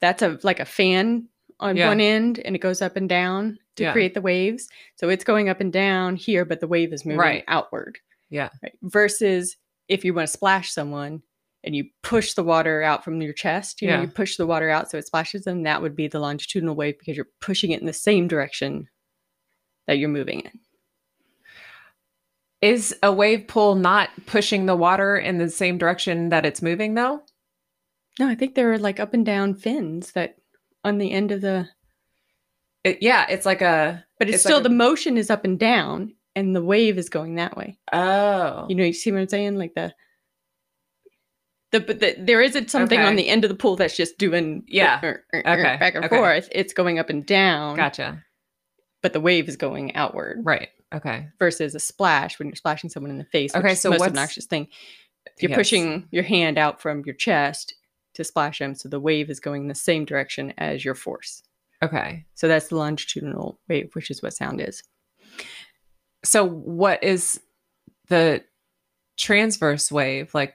that's 0.00 0.22
a 0.22 0.38
like 0.42 0.60
a 0.60 0.64
fan 0.64 1.28
on 1.60 1.76
Yeah. 1.76 1.88
one 1.88 2.00
end 2.00 2.38
and 2.40 2.54
it 2.54 2.60
goes 2.60 2.80
up 2.82 2.96
and 2.96 3.08
down 3.08 3.58
to 3.76 3.84
Yeah. 3.84 3.92
create 3.92 4.14
the 4.14 4.20
waves. 4.20 4.68
So 4.96 5.08
it's 5.08 5.24
going 5.24 5.48
up 5.48 5.60
and 5.60 5.72
down 5.72 6.16
here, 6.16 6.44
but 6.44 6.60
the 6.60 6.68
wave 6.68 6.92
is 6.92 7.04
moving 7.04 7.18
Right. 7.18 7.44
outward. 7.48 7.98
Yeah. 8.30 8.50
Right. 8.62 8.72
Versus 8.82 9.56
if 9.88 10.04
you 10.04 10.14
want 10.14 10.26
to 10.28 10.32
splash 10.32 10.70
someone 10.72 11.22
and 11.64 11.74
you 11.74 11.86
push 12.02 12.34
the 12.34 12.44
water 12.44 12.82
out 12.82 13.02
from 13.04 13.20
your 13.20 13.32
chest, 13.32 13.82
you 13.82 13.88
know, 13.88 14.00
you 14.02 14.06
push 14.08 14.36
the 14.36 14.46
water 14.46 14.70
out 14.70 14.90
so 14.90 14.98
it 14.98 15.06
splashes 15.06 15.42
them, 15.44 15.64
that 15.64 15.82
would 15.82 15.96
be 15.96 16.06
the 16.06 16.20
longitudinal 16.20 16.76
wave 16.76 16.96
because 16.98 17.16
you're 17.16 17.28
pushing 17.40 17.72
it 17.72 17.80
in 17.80 17.86
the 17.86 17.92
same 17.92 18.28
direction 18.28 18.88
that 19.88 19.98
you're 19.98 20.08
moving 20.08 20.40
in. 20.40 20.60
Is 22.60 22.94
a 23.02 23.12
wave 23.12 23.46
pool 23.46 23.76
not 23.76 24.10
pushing 24.26 24.66
the 24.66 24.74
water 24.76 25.16
in 25.16 25.38
the 25.38 25.48
same 25.48 25.78
direction 25.78 26.28
that 26.30 26.44
it's 26.44 26.60
moving, 26.60 26.94
though? 26.94 27.22
No, 28.18 28.28
I 28.28 28.34
think 28.34 28.54
there 28.54 28.72
are 28.72 28.78
like 28.78 28.98
up 29.00 29.14
and 29.14 29.24
down 29.24 29.54
fins 29.54 30.12
that 30.12 30.36
on 30.84 30.98
the 30.98 31.10
end 31.12 31.30
of 31.32 31.40
the 31.40 31.68
It, 32.84 32.98
yeah, 33.02 33.26
it's 33.28 33.46
like 33.46 33.60
a. 33.62 34.04
but 34.18 34.28
it's, 34.28 34.36
It's 34.36 34.44
like 34.44 34.50
still 34.50 34.60
a- 34.60 34.68
the 34.68 34.74
motion 34.74 35.16
is 35.16 35.30
up 35.30 35.44
and 35.44 35.58
down 35.58 36.14
and 36.36 36.54
the 36.54 36.62
wave 36.64 36.98
is 36.98 37.08
going 37.08 37.36
that 37.36 37.56
way. 37.56 37.78
Oh. 37.92 38.66
You 38.68 38.74
know, 38.76 38.84
you 38.84 38.92
see 38.92 39.10
what 39.12 39.20
I'm 39.20 39.28
saying? 39.28 39.56
Like 39.58 39.74
the 39.74 39.94
the 41.70 41.80
but 41.80 42.00
the, 42.00 42.14
there 42.18 42.40
isn't 42.40 42.70
something 42.70 42.98
on 43.00 43.16
the 43.16 43.28
end 43.28 43.44
of 43.44 43.50
the 43.50 43.54
pool 43.56 43.76
that's 43.76 43.96
just 43.96 44.16
doing 44.18 44.64
Yeah. 44.66 45.00
er, 45.04 45.24
er, 45.34 45.42
er, 45.46 45.50
Okay. 45.52 45.76
back 45.78 45.94
and 45.94 46.04
Okay. 46.06 46.16
forth. 46.16 46.48
It's 46.52 46.72
going 46.72 46.98
up 46.98 47.10
and 47.10 47.26
down, 47.26 47.76
Gotcha. 47.76 48.24
but 49.02 49.12
the 49.12 49.20
wave 49.20 49.48
is 49.48 49.56
going 49.56 49.94
outward 49.94 50.40
Right. 50.44 50.68
Okay. 50.94 51.28
versus 51.38 51.74
a 51.74 51.80
splash 51.80 52.38
when 52.38 52.48
you're 52.48 52.56
splashing 52.56 52.88
someone 52.88 53.10
in 53.10 53.18
the 53.18 53.24
face. 53.24 53.54
Okay, 53.54 53.74
so 53.74 53.88
the 53.88 53.92
most 53.94 54.00
what's- 54.00 54.08
obnoxious 54.10 54.46
thing. 54.46 54.68
You're 55.40 55.50
Yes. 55.50 55.58
pushing 55.58 56.08
your 56.10 56.22
hand 56.22 56.56
out 56.56 56.80
from 56.80 57.02
your 57.04 57.14
chest 57.14 57.74
to 58.18 58.24
splash 58.24 58.58
them, 58.58 58.74
so 58.74 58.88
the 58.88 59.00
wave 59.00 59.30
is 59.30 59.40
going 59.40 59.62
in 59.62 59.68
the 59.68 59.74
same 59.74 60.04
direction 60.04 60.52
as 60.58 60.84
your 60.84 60.94
force. 60.94 61.42
Okay. 61.82 62.26
So 62.34 62.46
that's 62.46 62.68
the 62.68 62.76
longitudinal 62.76 63.58
wave, 63.68 63.90
which 63.94 64.10
is 64.10 64.22
what 64.22 64.34
sound 64.34 64.60
is. 64.60 64.82
So, 66.24 66.44
what 66.46 67.02
is 67.02 67.40
the 68.08 68.42
transverse 69.16 69.90
wave 69.90 70.34
like? 70.34 70.54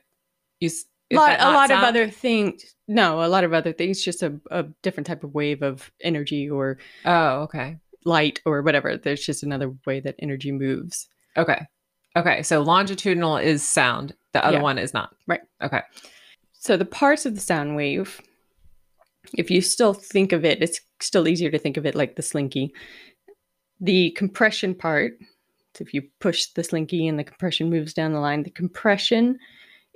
You 0.60 0.67
s- 0.67 0.86
lot, 1.12 1.39
a 1.39 1.51
lot 1.51 1.72
of 1.72 1.79
other 1.84 2.10
things. 2.10 2.63
No, 2.88 3.24
a 3.24 3.27
lot 3.27 3.43
of 3.43 3.53
other 3.53 3.72
things. 3.74 4.03
Just 4.03 4.24
a, 4.24 4.34
a 4.51 4.63
different 4.82 5.08
type 5.08 5.24
of 5.24 5.34
wave 5.34 5.62
of 5.62 5.91
energy 6.01 6.50
or 6.50 6.77
Oh, 7.05 7.41
okay. 7.43 7.77
light 8.05 8.41
or 8.46 8.62
whatever. 8.62 8.98
There's 8.98 9.25
just 9.25 9.43
another 9.43 9.74
way 9.86 10.00
that 10.01 10.15
energy 10.20 10.51
moves. 10.51 11.08
Okay. 11.38 11.65
Okay. 12.15 12.43
So 12.43 12.62
longitudinal 12.62 13.38
is 13.38 13.63
sound. 13.63 14.15
The 14.34 14.46
other 14.46 14.58
Yeah. 14.58 14.63
one 14.63 14.77
is 14.77 14.93
not. 14.93 15.15
Right. 15.27 15.41
Okay. 15.62 15.82
So 16.63 16.77
the 16.77 16.86
parts 16.86 17.25
of 17.25 17.36
the 17.36 17.41
sound 17.41 17.75
wave, 17.75 18.22
if 19.34 19.51
you 19.51 19.60
still 19.60 19.93
think 19.93 20.32
of 20.32 20.46
it, 20.46 20.63
it's 20.63 20.79
still 21.01 21.27
easier 21.27 21.51
to 21.51 21.60
think 21.60 21.75
of 21.75 21.86
it 21.86 21.93
like 21.93 22.15
the 22.15 22.22
slinky. 22.22 22.74
The 23.82 24.12
compression 24.12 24.74
part, 24.74 25.17
so 25.75 25.82
if 25.82 25.93
you 25.93 26.03
push 26.22 26.46
the 26.55 26.63
slinky 26.63 27.05
and 27.05 27.20
the 27.20 27.25
compression 27.25 27.70
moves 27.70 27.93
down 27.93 28.13
the 28.13 28.22
line, 28.22 28.43
the 28.43 28.50
compression 28.50 29.38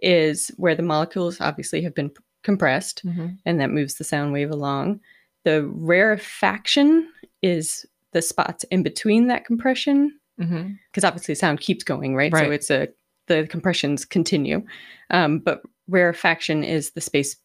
is 0.01 0.51
where 0.57 0.75
the 0.75 0.83
molecules 0.83 1.39
obviously 1.39 1.81
have 1.83 1.95
been 1.95 2.11
compressed. 2.43 3.01
and 3.45 3.61
that 3.61 3.69
moves 3.71 3.93
the 3.95 4.03
sound 4.03 4.33
wave 4.33 4.51
along. 4.51 4.99
The 5.45 5.63
rarefaction 5.67 7.09
is 7.41 7.85
the 8.11 8.21
spots 8.21 8.65
in 8.65 8.83
between 8.83 9.27
that 9.27 9.45
compression, 9.45 10.19
Mm-hmm. 10.37 10.73
because 10.91 11.03
obviously 11.05 11.33
sound 11.33 11.61
keeps 11.61 11.83
going, 11.85 12.13
right? 12.13 12.31
So 12.45 12.51
it's 12.51 12.69
a 12.69 12.89
the 13.27 13.47
compressions 13.47 14.03
continue, 14.05 14.63
um, 15.09 15.39
but 15.39 15.63
rarefaction 15.87 16.63
is 16.63 16.91
the 16.91 17.01
space 17.01 17.37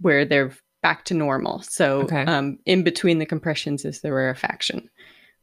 where 0.00 0.24
they're 0.24 0.52
back 0.82 1.04
to 1.06 1.14
normal. 1.14 1.60
So 1.62 2.00
Okay. 2.02 2.22
um, 2.24 2.58
in 2.64 2.82
between 2.82 3.18
the 3.18 3.26
compressions 3.26 3.84
is 3.84 4.00
the 4.00 4.12
rarefaction 4.12 4.88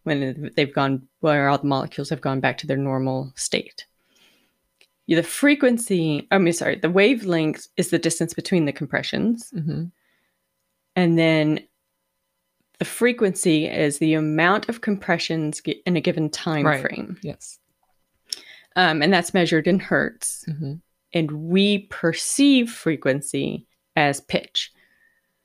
when 0.03 0.51
they've 0.55 0.74
gone 0.74 1.07
where 1.19 1.48
all 1.50 1.57
the 1.57 1.67
molecules 1.67 2.10
have 2.10 2.22
gone 2.22 2.39
back 2.39 2.57
to 2.60 2.67
their 2.67 2.77
normal 2.77 3.34
state. 3.36 3.86
The 5.07 5.22
frequency, 5.24 6.27
I 6.31 6.38
mean, 6.38 6.53
sorry, 6.53 6.75
the 6.79 6.89
wavelength 6.89 7.67
is 7.77 7.91
the 7.91 8.00
distance 8.00 8.34
between 8.34 8.65
the 8.65 8.74
compressions. 8.74 9.51
Mm-hmm. 9.55 9.86
And 10.96 11.17
then 11.19 11.60
the 12.79 12.86
frequency 12.86 13.67
is 13.67 14.00
the 14.00 14.15
amount 14.15 14.69
of 14.69 14.81
compressions 14.81 15.62
in 15.86 15.96
a 15.96 16.01
given 16.01 16.29
time 16.29 16.65
Right. 16.65 16.81
frame. 16.81 17.17
Yes. 17.22 17.60
Um, 18.75 19.01
and 19.01 19.13
that's 19.13 19.34
measured 19.34 19.67
in 19.67 19.79
hertz. 19.79 20.46
Mm-hmm. 20.48 20.74
And 21.13 21.31
we 21.31 21.79
perceive 21.89 22.69
frequency 22.71 23.65
as 23.95 24.21
pitch. 24.21 24.71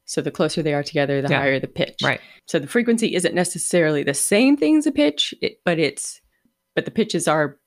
So 0.05 0.21
the 0.21 0.31
closer 0.31 0.63
they 0.63 0.75
are 0.75 0.83
together, 0.83 1.23
the 1.23 1.31
Yeah. 1.31 1.39
higher 1.39 1.61
the 1.61 1.69
pitch. 1.69 2.01
Right. 2.03 2.21
So 2.47 2.59
the 2.59 2.67
frequency 2.67 3.15
isn't 3.15 3.35
necessarily 3.35 4.03
the 4.03 4.15
same 4.15 4.57
thing 4.57 4.77
as 4.77 4.87
a 4.87 4.93
pitch, 4.93 5.33
it, 5.41 5.61
but 5.65 5.79
it's 5.79 6.21
but 6.75 6.87
the 6.87 6.91
pitches 6.91 7.29
are 7.29 7.59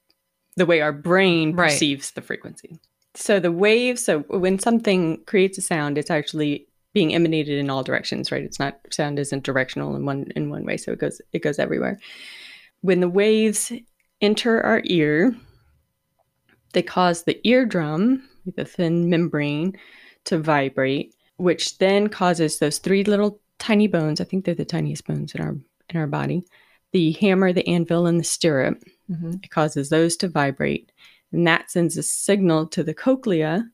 the 0.57 0.65
way 0.65 0.81
our 0.81 0.91
brain 0.91 1.53
Right. 1.55 1.69
perceives 1.69 2.11
the 2.11 2.21
frequency. 2.21 2.79
So 3.13 3.39
the 3.39 3.51
wave, 3.51 3.97
so 3.99 4.19
when 4.29 4.57
something 4.59 5.23
creates 5.25 5.57
a 5.57 5.61
sound, 5.61 5.97
it's 5.97 6.09
actually 6.11 6.67
being 6.93 7.13
emanated 7.13 7.57
in 7.59 7.69
all 7.69 7.83
directions, 7.83 8.31
right? 8.31 8.43
It's 8.43 8.59
not 8.59 8.79
sound 8.91 9.19
isn't 9.19 9.43
directional 9.43 9.95
in 9.95 10.05
one 10.05 10.31
in 10.35 10.49
one 10.49 10.65
way, 10.65 10.77
so 10.77 10.91
it 10.91 10.99
goes 10.99 11.21
it 11.33 11.41
goes 11.41 11.59
everywhere. 11.59 11.99
When 12.81 12.99
the 12.99 13.09
waves 13.09 13.71
enter 14.21 14.61
our 14.61 14.81
ear, 14.85 15.35
they 16.75 16.84
cause 16.84 17.24
the 17.24 17.39
eardrum, 17.48 18.22
the 18.55 18.65
thin 18.65 19.10
membrane, 19.10 19.75
to 20.25 20.38
vibrate, 20.38 21.15
which 21.38 21.77
then 21.77 22.10
causes 22.10 22.60
those 22.60 22.77
three 22.77 23.03
little 23.03 23.39
tiny 23.60 23.88
bones. 23.88 24.20
I 24.22 24.25
think 24.25 24.44
they're 24.46 24.53
the 24.53 24.65
tiniest 24.65 25.08
bones 25.08 25.34
in 25.34 25.41
our 25.41 25.55
in 25.89 26.00
our 26.00 26.08
body. 26.08 26.44
The 26.91 27.13
hammer, 27.13 27.53
the 27.53 27.67
anvil, 27.67 28.08
and 28.08 28.20
the 28.20 28.24
stirrup. 28.24 28.84
Mm-hmm. 29.10 29.36
It 29.44 29.50
causes 29.50 29.89
those 29.89 30.17
to 30.17 30.27
vibrate, 30.27 30.91
and 31.32 31.48
that 31.48 31.72
sends 31.72 31.98
a 31.98 32.03
signal 32.03 32.67
to 32.67 32.84
the 32.84 32.94
cochlea, 32.94 33.70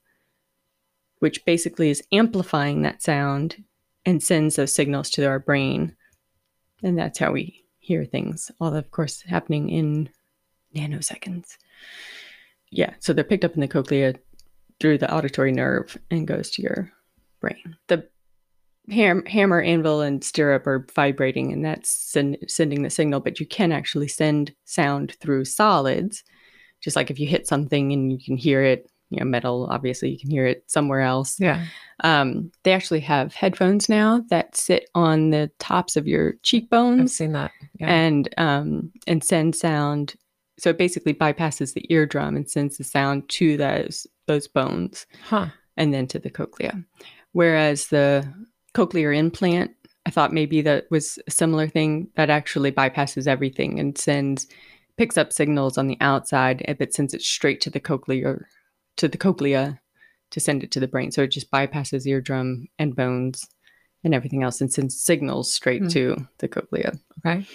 which 1.20 1.44
basically 1.44 1.90
is 1.90 2.04
amplifying 2.12 2.84
that 2.84 3.02
sound 3.02 3.64
and 4.06 4.22
sends 4.22 4.56
those 4.56 4.74
signals 4.74 5.10
to 5.12 5.26
our 5.26 5.40
brain, 5.40 5.96
and 6.84 6.98
that's 6.98 7.20
how 7.20 7.32
we 7.32 7.64
hear 7.80 8.06
things. 8.06 8.52
All 8.60 8.76
of 8.76 8.92
course 8.92 9.22
happening 9.22 9.70
in 9.70 10.10
nanoseconds. 10.76 11.58
Yeah, 12.72 12.94
so 13.00 13.14
they're 13.14 13.24
picked 13.24 13.46
up 13.46 13.54
in 13.54 13.62
the 13.62 13.68
cochlea 13.68 14.16
through 14.80 14.98
the 14.98 15.14
auditory 15.14 15.52
nerve 15.52 15.98
and 16.10 16.28
goes 16.28 16.50
to 16.52 16.62
your 16.62 16.92
brain. 17.40 17.76
The 17.88 18.08
ham- 18.90 19.26
hammer, 19.26 19.62
anvil, 19.62 20.02
and 20.02 20.24
stirrup 20.24 20.66
are 20.68 20.88
vibrating, 20.96 21.52
and 21.52 21.64
that's 21.64 21.90
send- 21.92 22.38
sending 22.48 22.84
the 22.84 22.90
signal. 22.90 23.20
But 23.20 23.40
you 23.40 23.46
can 23.46 23.72
actually 23.72 24.08
send 24.08 24.54
sound 24.66 25.16
through 25.20 25.46
solids, 25.46 26.24
just 26.82 26.96
like 26.96 27.12
if 27.12 27.20
you 27.20 27.28
hit 27.28 27.46
something 27.48 27.92
and 27.92 28.12
you 28.12 28.20
can 28.24 28.38
hear 28.38 28.64
it. 28.64 28.88
You 29.10 29.20
know, 29.20 29.26
metal. 29.26 29.68
Obviously, 29.70 30.10
you 30.12 30.18
can 30.18 30.32
hear 30.32 30.46
it 30.46 30.64
somewhere 30.68 31.02
else. 31.02 31.38
Yeah. 31.38 31.66
Um, 32.02 32.50
they 32.64 32.72
actually 32.72 33.02
have 33.02 33.34
headphones 33.34 33.90
now 33.90 34.24
that 34.30 34.56
sit 34.56 34.90
on 34.96 35.32
the 35.32 35.52
tops 35.60 35.98
of 35.98 36.08
your 36.08 36.36
cheekbones. 36.44 37.02
I've 37.02 37.10
seen 37.10 37.34
that. 37.34 37.52
Yeah. 37.78 37.90
and 37.90 38.34
um, 38.38 38.92
and 39.08 39.22
send 39.22 39.54
sound. 39.58 40.16
So 40.62 40.70
it 40.70 40.78
basically 40.78 41.16
bypasses 41.16 41.74
the 41.74 41.86
eardrum 41.90 42.36
and 42.36 42.48
sends 42.48 42.78
the 42.78 42.84
sound 42.84 43.28
to 43.30 43.58
those 43.58 44.06
those 44.28 44.48
bones 44.48 45.08
huh. 45.24 45.48
and 45.76 45.92
then 45.92 46.06
to 46.08 46.20
the 46.20 46.30
cochlea. 46.30 46.84
Whereas 47.32 47.88
the 47.88 48.32
cochlear 48.76 49.18
implant, 49.18 49.72
I 50.06 50.12
thought 50.12 50.34
maybe 50.34 50.62
that 50.62 50.86
was 50.92 51.18
a 51.28 51.32
similar 51.32 51.68
thing 51.68 52.10
that 52.16 52.30
actually 52.30 52.72
bypasses 52.72 53.26
everything 53.26 53.80
and 53.80 53.98
sends 53.98 54.46
picks 54.98 55.18
up 55.18 55.34
signals 55.34 55.80
on 55.80 55.88
the 55.88 55.98
outside, 56.00 56.62
eh, 56.68 56.76
but 56.78 56.94
sends 56.94 57.16
it 57.16 57.24
straight 57.24 57.60
to 57.62 57.72
the 57.72 57.80
cochlear 57.80 58.44
to 58.98 59.08
the 59.08 59.18
cochlea 59.18 59.80
to 60.30 60.40
send 60.40 60.64
it 60.64 60.70
to 60.72 60.80
the 60.80 60.88
brain. 60.88 61.12
So 61.12 61.24
it 61.24 61.32
just 61.32 61.50
bypasses 61.50 62.06
eardrum 62.06 62.68
and 62.78 62.96
bones 62.96 63.48
and 64.04 64.14
everything 64.14 64.44
else 64.44 64.62
and 64.62 64.72
sends 64.72 65.02
signals 65.02 65.52
straight 65.52 65.82
Hmm. 65.82 65.88
to 65.88 66.28
the 66.38 66.48
cochlea. 66.48 66.94
Okay. 67.26 67.48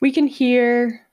We 0.00 0.10
can 0.10 0.26
hear 0.26 1.03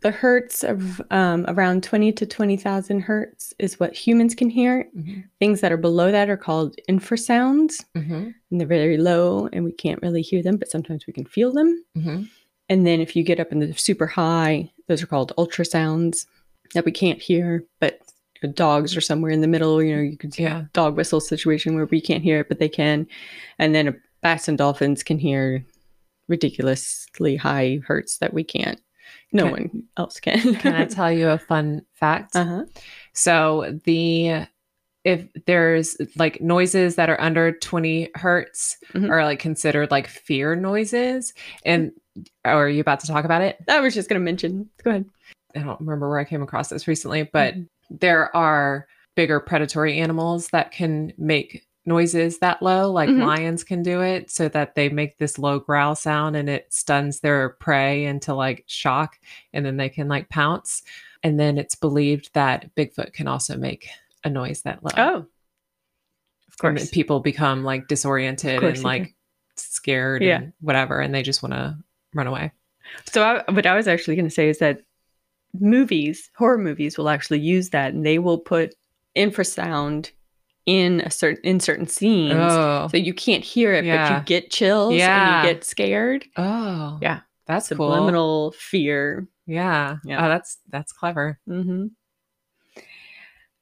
the 0.00 0.10
hertz 0.10 0.64
of 0.64 1.00
um, 1.10 1.44
around 1.48 1.82
20 1.82 2.12
to 2.12 2.26
20,000 2.26 3.00
hertz 3.00 3.54
is 3.58 3.78
what 3.80 3.94
humans 3.94 4.34
can 4.34 4.50
hear. 4.50 4.88
Mm-hmm. 4.96 5.20
Things 5.38 5.60
that 5.60 5.72
are 5.72 5.76
below 5.76 6.10
that 6.12 6.28
are 6.30 6.36
called 6.36 6.76
infrasounds, 6.88 7.84
Mm-hmm. 7.96 8.30
and 8.50 8.60
they're 8.60 8.66
very 8.66 8.96
low, 8.98 9.48
and 9.52 9.64
we 9.64 9.72
can't 9.72 10.02
really 10.02 10.22
hear 10.22 10.42
them, 10.42 10.56
but 10.56 10.70
sometimes 10.70 11.06
we 11.06 11.12
can 11.12 11.24
feel 11.26 11.52
them. 11.52 11.84
Mm-hmm. 11.96 12.22
And 12.68 12.86
then 12.86 13.00
if 13.00 13.14
you 13.16 13.22
get 13.22 13.40
up 13.40 13.52
in 13.52 13.60
the 13.60 13.72
super 13.74 14.06
high, 14.06 14.70
those 14.88 15.02
are 15.02 15.06
called 15.06 15.32
ultrasounds 15.38 16.26
that 16.74 16.84
we 16.84 16.92
can't 16.92 17.20
hear, 17.22 17.64
but 17.80 18.00
dogs 18.54 18.96
are 18.96 19.00
somewhere 19.00 19.30
in 19.30 19.40
the 19.40 19.48
middle. 19.48 19.82
You 19.82 19.96
know, 19.96 20.02
you 20.02 20.16
could 20.16 20.34
see 20.34 20.42
Yeah. 20.44 20.60
a 20.60 20.68
dog 20.74 20.96
whistle 20.96 21.20
situation 21.20 21.74
where 21.74 21.86
we 21.86 22.00
can't 22.00 22.22
hear 22.22 22.40
it, 22.40 22.48
but 22.48 22.58
they 22.58 22.68
can. 22.68 23.06
And 23.58 23.74
then 23.74 24.00
bats 24.22 24.48
and 24.48 24.58
dolphins 24.58 25.02
can 25.02 25.18
hear 25.18 25.64
ridiculously 26.28 27.36
high 27.36 27.80
hertz 27.86 28.18
that 28.18 28.34
we 28.34 28.44
can't. 28.44 28.80
No 29.32 29.44
Can- 29.44 29.52
one 29.52 29.82
else 29.96 30.20
can. 30.20 30.54
Can 30.60 30.74
I 30.74 30.84
tell 30.86 31.12
you 31.12 31.28
a 31.28 31.38
fun 31.38 31.82
fact? 31.94 32.34
uh-huh. 32.36 32.64
So 33.14 33.78
the 33.84 34.46
if 35.04 35.26
there's 35.46 35.96
like 36.16 36.40
noises 36.40 36.96
that 36.96 37.08
are 37.08 37.20
under 37.20 37.52
20 37.52 38.10
hertz 38.16 38.76
Mhm. 38.94 39.08
are 39.10 39.24
like 39.24 39.38
considered 39.38 39.90
like 39.90 40.06
fear 40.08 40.54
noises. 40.56 41.32
And 41.64 41.92
are 42.44 42.68
you 42.68 42.80
about 42.80 43.00
to 43.00 43.06
talk 43.06 43.24
about 43.24 43.42
it? 43.42 43.56
I 43.68 43.80
was 43.80 43.94
just 43.94 44.08
going 44.08 44.20
to 44.20 44.24
mention. 44.24 44.68
Go 44.82 44.90
ahead. 44.90 45.04
I 45.54 45.60
don't 45.60 45.80
remember 45.80 46.08
where 46.10 46.18
I 46.18 46.24
came 46.24 46.42
across 46.42 46.68
this 46.68 46.88
recently, 46.88 47.22
but 47.32 47.54
Mhm. 47.54 47.68
there 47.90 48.34
are 48.36 48.86
bigger 49.14 49.40
predatory 49.40 49.98
animals 49.98 50.48
that 50.48 50.72
can 50.72 51.12
make 51.16 51.62
noises 51.88 52.38
that 52.38 52.62
low, 52.62 52.92
like 52.92 53.08
Mhm. 53.08 53.26
lions 53.26 53.64
can 53.64 53.82
do 53.82 54.00
it, 54.02 54.30
so 54.30 54.48
that 54.50 54.74
they 54.76 54.88
make 54.88 55.18
this 55.18 55.38
low 55.38 55.58
growl 55.58 55.94
sound 55.96 56.36
and 56.36 56.48
it 56.48 56.72
stuns 56.72 57.20
their 57.20 57.48
prey 57.48 58.04
into 58.04 58.34
like 58.34 58.62
shock 58.66 59.18
and 59.52 59.66
then 59.66 59.76
they 59.78 59.88
can 59.88 60.06
like 60.06 60.28
pounce. 60.28 60.82
And 61.24 61.40
then 61.40 61.58
it's 61.58 61.74
believed 61.74 62.30
that 62.34 62.72
Bigfoot 62.76 63.12
can 63.12 63.26
also 63.26 63.56
make 63.56 63.88
a 64.22 64.30
noise 64.30 64.62
that 64.62 64.84
low. 64.84 64.90
Oh, 64.96 65.16
of 65.16 65.26
And 66.62 66.76
course. 66.76 66.90
people 66.90 67.20
become 67.20 67.64
like 67.64 67.88
disoriented 67.88 68.62
and 68.62 68.82
like 68.84 69.02
can. 69.04 69.14
scared 69.56 70.22
Yeah. 70.22 70.36
and 70.42 70.52
whatever, 70.60 71.00
and 71.00 71.12
they 71.14 71.22
just 71.22 71.42
want 71.42 71.54
to 71.54 71.76
run 72.14 72.26
away. 72.28 72.52
So, 73.06 73.22
I, 73.22 73.50
what 73.50 73.66
I 73.66 73.74
was 73.74 73.88
actually 73.88 74.16
going 74.16 74.28
to 74.28 74.34
say 74.34 74.48
is 74.48 74.58
that 74.58 74.82
movies, 75.58 76.30
horror 76.36 76.58
movies, 76.58 76.96
will 76.96 77.08
actually 77.08 77.40
use 77.40 77.70
that, 77.70 77.92
and 77.94 78.04
they 78.06 78.18
will 78.18 78.38
put 78.38 78.74
infrasound 79.16 80.10
in 80.68 81.00
a 81.00 81.10
certain 81.10 81.40
in 81.44 81.60
certain 81.60 81.86
scenes, 81.86 82.34
Oh, 82.36 82.88
so 82.90 82.98
you 82.98 83.14
can't 83.14 83.42
hear 83.42 83.72
it, 83.72 83.86
but 83.86 84.10
you 84.18 84.24
get 84.26 84.50
chills 84.50 84.94
Yeah. 84.94 85.40
and 85.40 85.46
you 85.48 85.54
get 85.54 85.64
scared. 85.64 86.26
oh, 86.36 86.98
Yeah. 87.00 87.20
that's 87.46 87.68
cool. 87.70 87.76
Subliminal 87.90 88.52
fear. 88.52 89.26
Yeah. 89.46 89.96
Yeah. 90.04 90.24
Oh, 90.24 90.28
that's 90.28 90.58
that's 90.68 90.92
clever. 90.92 91.38
hmm 91.46 91.86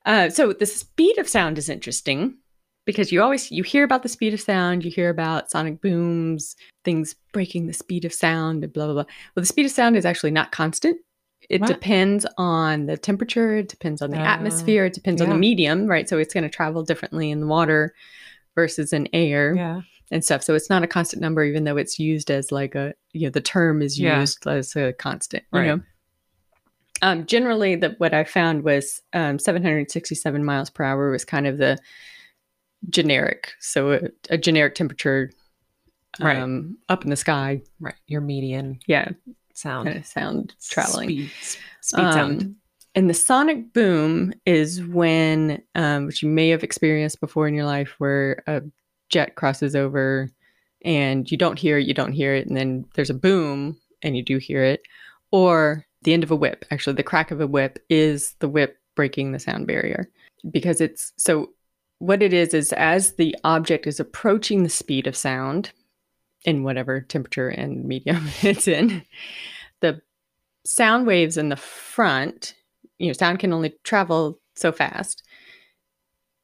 Uh, 0.04 0.30
so 0.30 0.52
the 0.52 0.66
speed 0.66 1.18
of 1.18 1.28
sound 1.28 1.58
is 1.58 1.68
interesting 1.68 2.38
because 2.84 3.10
you 3.12 3.22
always 3.22 3.50
you 3.50 3.62
hear 3.62 3.84
about 3.84 4.02
the 4.02 4.08
speed 4.08 4.34
of 4.34 4.40
sound, 4.40 4.84
you 4.84 4.90
hear 4.90 5.10
about 5.10 5.50
sonic 5.50 5.80
booms, 5.80 6.56
things 6.84 7.14
breaking 7.32 7.66
the 7.66 7.72
speed 7.72 8.04
of 8.04 8.12
sound, 8.12 8.64
and 8.64 8.72
blah 8.72 8.86
blah 8.86 8.94
blah. 8.94 9.04
Well, 9.34 9.42
the 9.42 9.46
speed 9.46 9.66
of 9.66 9.72
sound 9.72 9.96
is 9.96 10.04
actually 10.04 10.30
not 10.32 10.50
constant. 10.52 10.98
It 11.48 11.62
depends 11.68 12.26
on 12.38 12.86
the 12.86 12.96
temperature, 12.96 13.56
it 13.58 13.68
depends 13.68 14.02
on 14.02 14.10
the 14.10 14.18
Oh, 14.18 14.22
atmosphere, 14.24 14.86
it 14.86 14.94
depends 14.94 15.20
on 15.22 15.28
the 15.28 15.34
medium, 15.36 15.86
right? 15.86 16.08
So 16.08 16.18
it's 16.18 16.34
going 16.34 16.44
to 16.44 16.50
travel 16.50 16.82
differently 16.82 17.30
in 17.30 17.40
the 17.40 17.46
water 17.46 17.94
versus 18.54 18.92
in 18.92 19.08
air 19.12 19.54
Yeah. 19.54 19.82
and 20.10 20.24
stuff. 20.24 20.42
So 20.42 20.54
it's 20.54 20.68
not 20.70 20.82
a 20.82 20.86
constant 20.86 21.22
number, 21.22 21.44
even 21.44 21.64
though 21.64 21.76
it's 21.76 21.98
used 21.98 22.30
as 22.30 22.50
like 22.50 22.74
a 22.74 22.94
you 23.12 23.26
know 23.26 23.30
the 23.30 23.40
term 23.40 23.82
is 23.82 23.98
Yeah. 23.98 24.20
used 24.20 24.46
as 24.46 24.74
a 24.76 24.92
constant. 24.94 25.44
You 25.52 25.58
Right. 25.58 25.66
know? 25.66 25.80
Um, 27.02 27.26
generally, 27.26 27.76
the 27.76 27.94
what 27.98 28.14
I 28.14 28.24
found 28.24 28.64
was 28.64 29.02
um, 29.12 29.38
767 29.38 30.44
miles 30.44 30.70
per 30.70 30.82
hour 30.82 31.10
was 31.10 31.24
kind 31.24 31.46
of 31.46 31.58
the 31.58 31.78
generic. 32.90 33.52
So 33.60 33.92
a, 33.92 34.00
a 34.30 34.38
generic 34.38 34.74
temperature, 34.74 35.30
Right. 36.18 36.38
um, 36.38 36.78
up 36.88 37.04
in 37.04 37.10
the 37.10 37.16
sky. 37.16 37.60
Right. 37.78 37.94
Your 38.06 38.22
median 38.22 38.78
Yeah, 38.86 39.10
sound. 39.56 39.86
kind 39.86 39.98
of 39.98 40.06
sound 40.06 40.54
traveling. 40.68 41.08
Speed, 41.08 41.30
speed 41.80 42.04
Um, 42.04 42.12
sound. 42.12 42.54
And 42.94 43.10
the 43.10 43.14
sonic 43.14 43.74
boom 43.74 44.32
is 44.46 44.82
when, 44.82 45.62
um, 45.74 46.06
which 46.06 46.22
you 46.22 46.28
may 46.30 46.48
have 46.48 46.64
experienced 46.64 47.20
before 47.20 47.46
in 47.46 47.54
your 47.54 47.66
life, 47.66 47.94
where 47.98 48.42
a 48.46 48.62
jet 49.10 49.34
crosses 49.34 49.76
over 49.76 50.30
and 50.82 51.30
you 51.30 51.36
don't 51.36 51.58
hear 51.58 51.78
it, 51.78 51.86
you 51.86 51.92
don't 51.92 52.12
hear 52.12 52.34
it, 52.34 52.46
and 52.46 52.56
then 52.56 52.86
there's 52.94 53.10
a 53.10 53.14
boom 53.14 53.76
and 54.02 54.16
you 54.16 54.22
do 54.22 54.38
hear 54.38 54.64
it. 54.64 54.82
Or 55.30 55.84
the 56.02 56.12
end 56.12 56.22
of 56.22 56.30
a 56.30 56.36
whip. 56.36 56.64
Actually, 56.70 56.94
the 56.94 57.02
crack 57.02 57.30
of 57.30 57.40
a 57.40 57.46
whip 57.46 57.78
is 57.90 58.34
the 58.38 58.48
whip 58.48 58.78
breaking 58.94 59.32
the 59.32 59.38
sound 59.38 59.66
barrier 59.66 60.08
because 60.50 60.80
it's 60.80 61.12
so. 61.16 61.50
What 61.98 62.22
it 62.22 62.34
is 62.34 62.52
is 62.52 62.72
as 62.74 63.14
the 63.14 63.34
object 63.42 63.86
is 63.86 63.98
approaching 63.98 64.62
the 64.62 64.68
speed 64.68 65.06
of 65.06 65.16
sound 65.16 65.72
in 66.44 66.62
whatever 66.62 67.00
temperature 67.00 67.48
and 67.48 67.84
medium 67.84 68.28
it's 68.42 68.68
in, 68.68 69.02
the 69.80 70.00
sound 70.64 71.06
waves 71.06 71.36
in 71.36 71.48
the 71.48 71.56
front 71.56 72.54
you 72.98 73.06
know 73.06 73.12
sound 73.12 73.38
can 73.38 73.52
only 73.52 73.74
travel 73.84 74.38
so 74.56 74.72
fast 74.72 75.22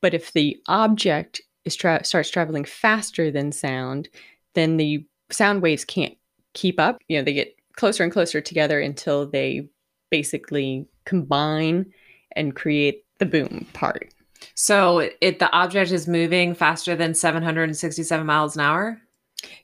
but 0.01 0.15
if 0.15 0.33
the 0.33 0.57
object 0.69 1.41
is 1.65 1.77
tra- 1.77 2.05
starts 2.05 2.31
traveling 2.31 2.65
faster 2.65 3.31
than 3.31 3.53
sound 3.53 4.09
then 4.55 4.77
the 4.77 5.05
sound 5.31 5.63
waves 5.63 5.85
can't 5.85 6.17
keep 6.55 6.79
up. 6.79 6.99
You 7.09 7.19
know 7.19 7.25
they 7.25 7.33
get 7.33 7.57
closer 7.77 8.03
and 8.03 8.13
closer 8.13 8.41
together 8.41 8.81
until 8.81 9.27
they 9.27 9.69
basically 10.11 10.87
combine 11.05 11.93
and 12.37 12.55
create 12.55 13.05
the 13.19 13.27
boom 13.27 13.67
part. 13.73 14.13
So 14.55 15.11
it 15.21 15.39
the 15.39 15.51
object 15.53 15.91
is 15.91 16.09
moving 16.09 16.55
faster 16.55 16.95
than 16.95 17.15
767 17.15 18.27
miles 18.27 18.57
an 18.57 18.63
hour. 18.63 19.01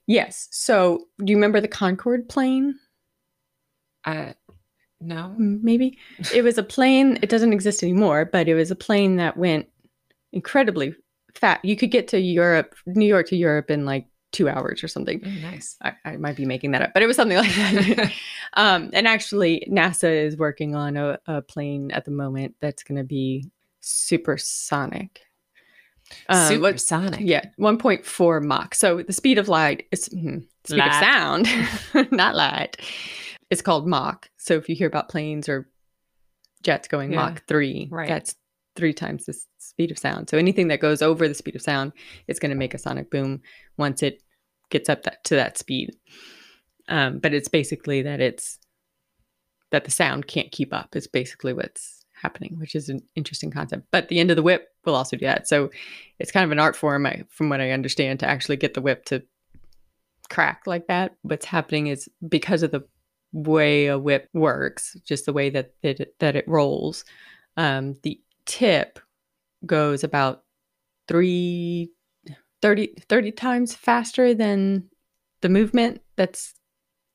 Yes. 0.06 0.48
So 0.50 1.06
do 1.18 1.30
you 1.30 1.36
remember 1.36 1.60
the 1.60 1.68
concorde 1.68 2.28
plane? 2.28 2.78
Uh, 4.04 4.32
no. 5.00 5.34
Maybe. 5.38 5.98
It 6.34 6.42
was 6.42 6.58
a 6.58 6.62
plane 6.62 7.18
it 7.22 7.28
doesn't 7.28 7.52
exist 7.52 7.82
anymore 7.82 8.24
but 8.24 8.48
it 8.48 8.54
was 8.54 8.70
a 8.70 8.76
plane 8.76 9.16
that 9.16 9.36
went 9.36 9.68
incredibly 10.32 10.94
fast 11.34 11.64
you 11.64 11.76
could 11.76 11.90
get 11.90 12.08
to 12.08 12.20
europe 12.20 12.74
new 12.86 13.06
york 13.06 13.26
to 13.26 13.36
europe 13.36 13.70
in 13.70 13.86
like 13.86 14.06
two 14.30 14.48
hours 14.48 14.84
or 14.84 14.88
something. 14.88 15.22
Oh, 15.24 15.48
nice. 15.50 15.76
I, 15.82 15.92
I 16.04 16.16
might 16.18 16.36
be 16.36 16.44
making 16.44 16.72
that 16.72 16.82
up 16.82 16.90
but 16.94 17.02
it 17.02 17.06
was 17.06 17.16
something 17.16 17.36
like 17.44 17.54
that. 17.54 18.12
Um, 18.54 18.88
and 18.94 19.06
actually 19.06 19.68
nasa 19.70 20.10
is 20.10 20.38
working 20.38 20.74
on 20.74 20.96
a, 20.96 21.18
a 21.26 21.42
plane 21.42 21.90
at 21.90 22.06
the 22.06 22.10
moment 22.10 22.54
that's 22.62 22.82
going 22.82 22.96
to 22.96 23.04
be 23.04 23.50
supersonic 23.80 25.20
Um, 26.28 26.60
what- 26.60 26.78
Supersonic. 26.80 27.20
yeah 27.20 27.44
1.4 27.58 28.42
mach 28.42 28.74
so 28.74 29.02
the 29.02 29.12
speed 29.12 29.38
of 29.38 29.48
light 29.48 29.86
is 29.92 30.08
mhm, 30.08 30.44
speed 30.64 30.78
Light. 30.78 30.88
of 30.88 30.94
sound 30.94 32.10
not 32.12 32.34
light 32.34 32.76
it's 33.50 33.62
called 33.62 33.86
mach 33.86 34.30
so 34.36 34.54
if 34.54 34.68
you 34.68 34.74
hear 34.74 34.86
about 34.88 35.08
planes 35.08 35.48
or 35.48 35.68
jets 36.62 36.88
going 36.88 37.12
Yeah. 37.12 37.16
mach 37.26 37.46
3 37.46 37.88
Right. 37.90 38.08
that's 38.08 38.34
three 38.76 38.92
times 38.92 39.26
the 39.26 39.34
speed 39.58 39.90
of 39.90 39.98
sound 39.98 40.28
so 40.30 40.38
anything 40.38 40.68
that 40.68 40.80
goes 40.80 41.02
over 41.02 41.26
the 41.28 41.34
speed 41.34 41.56
of 41.56 41.62
sound 41.62 41.92
is 42.26 42.38
going 42.38 42.50
to 42.50 42.56
make 42.56 42.74
a 42.74 42.78
sonic 42.78 43.10
boom 43.10 43.40
once 43.76 44.02
it 44.02 44.22
gets 44.70 44.88
up 44.88 45.02
that, 45.02 45.22
to 45.24 45.34
that 45.34 45.58
speed 45.58 45.90
um, 46.88 47.18
but 47.18 47.34
it's 47.34 47.48
basically 47.48 48.00
that 48.02 48.20
it's 48.20 48.58
that 49.70 49.84
the 49.84 49.90
sound 49.90 50.26
can't 50.26 50.50
keep 50.52 50.72
up 50.72 50.96
is 50.96 51.06
basically 51.06 51.52
what's 51.52 52.02
happening, 52.22 52.56
which 52.58 52.74
is 52.74 52.88
an 52.88 53.00
interesting 53.14 53.50
concept. 53.50 53.84
But 53.92 54.08
the 54.08 54.18
end 54.18 54.30
of 54.30 54.36
the 54.36 54.42
whip 54.42 54.68
do 55.16 55.26
that. 55.26 55.48
So 55.48 55.70
it's 56.18 56.32
kind 56.32 56.44
of 56.44 56.52
an 56.52 56.58
art 56.58 56.76
form, 56.76 57.06
I, 57.06 57.22
from 57.30 57.48
what 57.48 57.60
I 57.60 57.70
understand, 57.70 58.20
to 58.20 58.28
actually 58.28 58.56
get 58.56 58.74
the 58.74 58.80
whip 58.80 59.04
to 59.06 59.22
crack 60.30 60.62
like 60.66 60.86
that. 60.88 61.14
What's 61.22 61.46
happening 61.46 61.86
is 61.88 62.08
because 62.28 62.62
of 62.62 62.70
the 62.70 62.82
way 63.32 63.86
a 63.86 63.98
whip 63.98 64.28
works, 64.32 64.96
just 65.04 65.26
the 65.26 65.32
way 65.32 65.50
that 65.50 65.72
it, 65.82 66.14
that 66.18 66.36
it 66.36 66.48
rolls, 66.48 67.04
um, 67.56 67.96
the 68.02 68.20
tip 68.46 68.98
goes 69.66 70.04
about 70.04 70.44
three, 71.08 71.90
30, 72.62 72.94
30 73.08 73.32
times 73.32 73.74
faster 73.74 74.34
than 74.34 74.84
the 75.40 75.48
movement 75.48 76.00
that's 76.16 76.54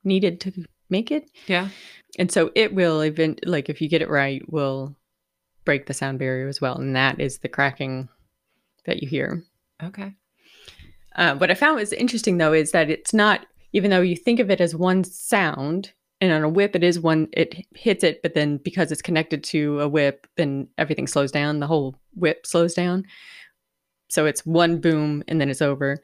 needed 0.04 0.40
to 0.40 0.52
make 0.90 1.10
it. 1.10 1.30
Yeah. 1.46 1.68
And 2.18 2.30
so 2.30 2.50
it 2.54 2.74
will 2.74 3.02
even 3.02 3.36
like 3.44 3.68
if 3.68 3.80
you 3.80 3.88
get 3.88 4.02
it 4.02 4.10
right, 4.10 4.42
will 4.50 4.94
break 5.64 5.86
the 5.86 5.94
sound 5.94 6.18
barrier 6.18 6.48
as 6.48 6.60
well. 6.60 6.76
And 6.76 6.94
that 6.96 7.20
is 7.20 7.38
the 7.38 7.48
cracking 7.48 8.08
that 8.86 9.02
you 9.02 9.08
hear. 9.08 9.42
Okay. 9.82 10.14
Uh, 11.16 11.36
what 11.36 11.50
I 11.50 11.54
found 11.54 11.76
was 11.76 11.92
interesting 11.92 12.38
though 12.38 12.52
is 12.52 12.72
that 12.72 12.90
it's 12.90 13.14
not 13.14 13.46
even 13.72 13.90
though 13.90 14.00
you 14.00 14.16
think 14.16 14.40
of 14.40 14.50
it 14.50 14.60
as 14.60 14.74
one 14.74 15.04
sound, 15.04 15.92
and 16.20 16.32
on 16.32 16.42
a 16.42 16.48
whip 16.48 16.76
it 16.76 16.84
is 16.84 17.00
one 17.00 17.28
it 17.32 17.66
hits 17.74 18.04
it, 18.04 18.22
but 18.22 18.34
then 18.34 18.58
because 18.58 18.92
it's 18.92 19.02
connected 19.02 19.42
to 19.44 19.80
a 19.80 19.88
whip, 19.88 20.26
then 20.36 20.68
everything 20.78 21.06
slows 21.06 21.32
down. 21.32 21.60
The 21.60 21.66
whole 21.66 21.96
whip 22.14 22.46
slows 22.46 22.74
down. 22.74 23.04
So 24.08 24.26
it's 24.26 24.46
one 24.46 24.80
boom 24.80 25.24
and 25.26 25.40
then 25.40 25.50
it's 25.50 25.62
over. 25.62 25.98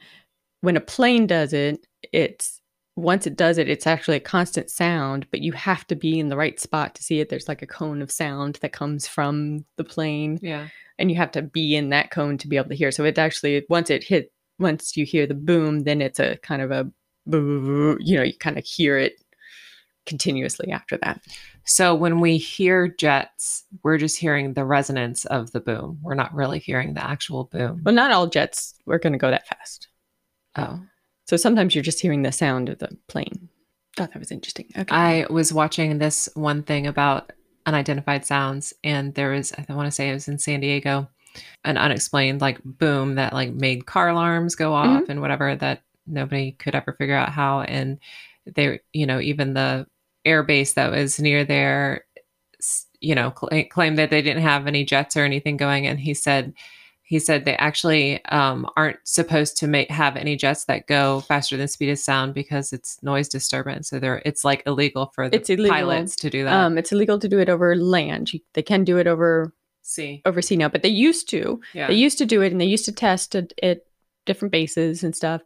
When 0.63 0.77
a 0.77 0.81
plane 0.81 1.27
does 1.27 1.53
it, 1.53 1.87
it's 2.13 2.60
once 3.01 3.27
it 3.27 3.37
does 3.37 3.59
it, 3.59 3.69
it's 3.69 3.87
actually 3.87 4.17
a 4.17 4.21
constant 4.21 4.71
sound, 4.71 5.27
but 5.31 5.41
you 5.41 5.53
have 5.53 5.87
to 5.89 5.95
be 5.95 6.19
in 6.19 6.29
the 6.29 6.37
right 6.37 6.59
spot 6.61 6.95
to 6.95 7.03
see 7.03 7.21
it. 7.21 7.29
There's 7.29 7.49
like 7.49 7.63
a 7.63 7.67
cone 7.67 8.03
of 8.03 8.11
sound 8.11 8.59
that 8.63 8.73
comes 8.73 9.07
from 9.07 9.65
the 9.77 9.85
plane. 9.85 10.39
Yeah. 10.43 10.69
And 10.99 11.11
you 11.11 11.17
have 11.17 11.33
to 11.33 11.43
be 11.43 11.77
in 11.77 11.91
that 11.91 12.11
cone 12.11 12.39
to 12.39 12.49
be 12.49 12.57
able 12.57 12.69
to 12.69 12.77
hear. 12.77 12.91
So 12.91 13.05
it 13.05 13.19
actually, 13.19 13.65
once 13.69 13.91
it 13.91 14.05
hit, 14.05 14.33
once 14.59 14.97
you 14.97 15.07
hear 15.07 15.27
the 15.27 15.35
boom, 15.35 15.85
then 15.85 16.03
it's 16.03 16.21
a 16.21 16.37
kind 16.39 16.61
of 16.63 16.71
a, 16.71 16.91
you 17.27 18.17
know, 18.17 18.23
you 18.23 18.37
kind 18.39 18.59
of 18.59 18.65
hear 18.65 18.99
it 18.99 19.15
continuously 20.07 20.71
after 20.71 20.99
that. 20.99 21.23
So 21.65 21.95
when 21.95 22.21
we 22.21 22.37
hear 22.37 22.89
jets, 22.89 23.65
we're 23.83 23.99
just 23.99 24.19
hearing 24.19 24.55
the 24.55 24.65
resonance 24.65 25.25
of 25.27 25.53
the 25.53 25.61
boom. 25.61 25.99
We're 26.03 26.15
not 26.15 26.35
really 26.35 26.59
hearing 26.59 26.95
the 26.95 27.05
actual 27.05 27.45
boom. 27.45 27.83
Well, 27.85 27.95
not 27.95 28.11
all 28.11 28.27
jets 28.27 28.75
We're 28.87 28.99
going 28.99 29.13
to 29.13 29.19
go 29.19 29.31
that 29.31 29.47
fast. 29.47 29.89
Oh. 30.57 30.81
So 31.31 31.37
sometimes 31.37 31.77
you're 31.77 31.85
just 31.85 32.01
hearing 32.01 32.23
the 32.23 32.33
sound 32.33 32.69
of 32.69 32.81
the 32.81 32.89
plane. 33.07 33.49
Thought 33.97 34.13
that 34.13 34.19
was 34.19 34.33
interesting. 34.33 34.67
Okay. 34.77 34.93
I 34.93 35.27
was 35.31 35.53
watching 35.53 35.99
this 35.99 36.29
one 36.35 36.65
thing 36.65 36.89
about 36.89 37.31
unidentified 37.67 38.27
sounds, 38.27 38.75
and 38.83 39.15
there 39.15 39.31
was, 39.31 39.53
I 39.53 39.73
want 39.73 39.87
to 39.87 39.93
say 39.93 40.11
it 40.11 40.15
was 40.15 40.27
in 40.27 40.41
San 40.41 40.59
Diego, 40.59 41.09
an 41.65 41.77
unexplained 41.77 42.41
like 42.41 42.59
boom 42.65 43.15
that 43.15 43.33
like 43.33 43.53
made 43.53 43.87
car 43.87 44.09
alarms 44.09 44.57
go 44.57 44.75
off 44.75 45.03
mm-hmm. 45.03 45.11
and 45.13 45.21
whatever 45.21 45.55
that 45.55 45.85
nobody 46.05 46.51
could 46.51 46.75
ever 46.75 46.97
figure 46.99 47.15
out 47.15 47.29
how. 47.29 47.61
And 47.61 48.01
they, 48.53 48.81
you 48.93 49.07
know, 49.07 49.21
even 49.21 49.55
the 49.55 49.87
air 50.25 50.43
base 50.43 50.73
that 50.73 50.91
was 50.91 51.21
near 51.21 51.45
there, 51.45 52.07
you 52.99 53.15
know, 53.15 53.33
cl- 53.39 53.67
claimed 53.71 53.99
that 53.99 54.11
they 54.11 54.21
didn't 54.21 54.43
have 54.43 54.67
any 54.67 54.85
jets 54.85 55.17
or 55.17 55.25
anything 55.25 55.57
going. 55.57 55.87
And 55.87 56.01
he 56.01 56.13
said, 56.13 56.55
he 57.11 57.19
said 57.19 57.45
they 57.45 57.57
actually 57.57 58.25
um, 58.27 58.69
aren't 58.77 58.99
supposed 59.03 59.57
to 59.57 59.67
make 59.67 59.91
have 59.91 60.17
any 60.17 60.37
jets 60.37 60.67
that 60.67 60.87
go 60.87 61.23
faster 61.23 61.57
than 61.57 61.67
speed 61.67 61.91
of 61.91 61.99
sound 61.99 62.35
because 62.35 62.73
it's 62.73 63.03
noise 63.03 63.29
disturbance. 63.29 63.89
So 63.89 63.99
they're 63.99 64.23
it's 64.25 64.45
like 64.45 64.63
illegal 64.65 65.11
for 65.13 65.29
the 65.29 65.35
It's 65.35 65.51
illegal. 65.51 65.75
pilots 65.75 66.15
to 66.15 66.31
do 66.31 66.45
that. 66.45 66.53
um, 66.55 66.79
it's 66.79 66.93
illegal 66.93 67.19
to 67.19 67.29
do 67.29 67.41
it 67.41 67.49
over 67.49 67.75
land. 67.75 68.31
They 68.55 68.63
can 68.63 68.85
do 68.85 68.97
it 68.97 69.09
over 69.09 69.53
sea, 69.83 70.23
over 70.25 70.41
sea 70.41 70.55
now, 70.57 70.69
but 70.69 70.83
they 70.83 70.89
used 70.89 71.29
to. 71.31 71.61
yeah, 71.75 71.89
They 71.89 71.95
used 71.95 72.17
to 72.19 72.27
do 72.27 72.43
it, 72.43 72.53
and 72.53 72.61
they 72.61 72.65
used 72.65 72.85
to 72.85 72.93
test 72.93 73.35
it 73.35 73.53
at 73.61 73.81
different 74.25 74.53
bases 74.53 75.03
and 75.03 75.17
stuff. 75.17 75.43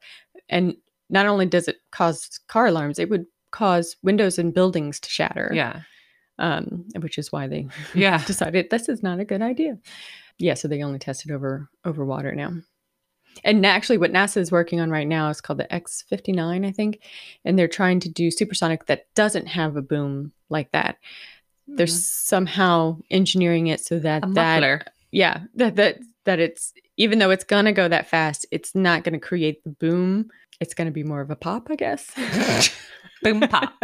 And 0.51 0.77
not 1.09 1.25
only 1.25 1.47
does 1.47 1.67
it 1.67 1.77
cause 1.93 2.41
car 2.47 2.67
alarms, 2.67 2.99
it 2.99 3.09
would 3.09 3.25
cause 3.53 3.97
windows 4.03 4.39
in 4.39 4.51
buildings 4.51 5.01
to 5.01 5.09
shatter. 5.09 5.51
yeah, 5.55 5.81
um, 6.39 6.85
which 7.01 7.17
is 7.17 7.33
why 7.33 7.47
they 7.47 7.67
yeah. 7.95 8.23
decided 8.27 8.69
this 8.69 8.91
is 8.91 9.03
not 9.03 9.19
a 9.19 9.25
good 9.25 9.41
idea. 9.41 9.79
Yeah, 10.39 10.55
so 10.55 10.69
they 10.69 10.83
only 10.83 10.99
test 10.99 11.25
it 11.25 11.33
over 11.33 11.69
over 11.85 12.05
water 12.05 12.35
now. 12.35 12.53
And 13.43 13.67
actually, 13.67 13.99
what 13.99 14.13
NASA 14.13 14.37
is 14.37 14.53
working 14.53 14.81
on 14.81 14.91
right 14.91 15.07
now 15.07 15.29
is 15.29 15.41
called 15.41 15.59
the 15.59 15.65
X59, 15.65 16.67
I 16.67 16.71
think, 16.71 17.01
and 17.45 17.59
they're 17.59 17.67
trying 17.67 18.01
to 18.01 18.09
do 18.09 18.31
supersonic 18.31 18.87
that 18.87 19.13
doesn't 19.15 19.47
have 19.47 19.77
a 19.77 19.83
boom 19.83 20.33
like 20.51 20.71
that. 20.73 20.99
They're 21.67 21.87
hmm. 21.87 21.93
somehow 21.93 22.99
engineering 23.11 23.69
it 23.69 23.81
so 23.81 23.99
that 24.01 24.23
that 24.35 24.93
yeah 25.11 25.41
that 25.55 25.77
that 25.77 25.99
that 26.25 26.39
it's 26.39 26.73
even 26.97 27.19
though 27.19 27.31
it's 27.31 27.45
gonna 27.45 27.73
go 27.73 27.89
that 27.89 28.09
fast, 28.09 28.47
it's 28.51 28.75
not 28.75 29.03
gonna 29.03 29.19
create 29.19 29.65
the 29.65 29.71
boom. 29.71 30.31
It's 30.61 30.75
gonna 30.75 30.91
be 30.93 31.03
more 31.03 31.21
of 31.21 31.31
a 31.31 31.37
pop, 31.37 31.69
I 31.71 31.77
guess. 31.77 32.11
Boom 33.23 33.41
pop. 33.41 33.73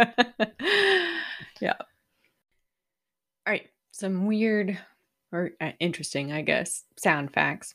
yeah. 1.59 1.73
All 1.73 3.47
right. 3.47 3.67
Some 3.91 4.27
weird 4.27 4.77
or 5.31 5.51
uh, 5.61 5.71
interesting, 5.79 6.31
I 6.31 6.41
guess, 6.41 6.83
sound 6.97 7.33
facts. 7.33 7.73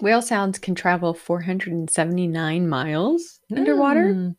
Whale 0.00 0.22
sounds 0.22 0.58
can 0.58 0.74
travel 0.74 1.12
479 1.14 2.68
miles 2.68 3.40
underwater, 3.54 4.14
Mm. 4.14 4.36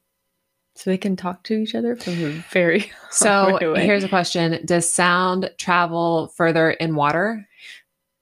so 0.76 0.90
they 0.90 0.98
can 0.98 1.16
talk 1.18 1.44
to 1.44 1.56
each 1.56 1.76
other 1.76 1.96
from 1.96 2.14
a 2.24 2.30
very 2.52 2.92
So 3.12 3.58
here's 3.76 4.04
a 4.06 4.10
question: 4.10 4.66
Does 4.66 4.90
sound 4.90 5.50
travel 5.58 6.28
further 6.38 6.72
in 6.72 6.96
water 6.96 7.46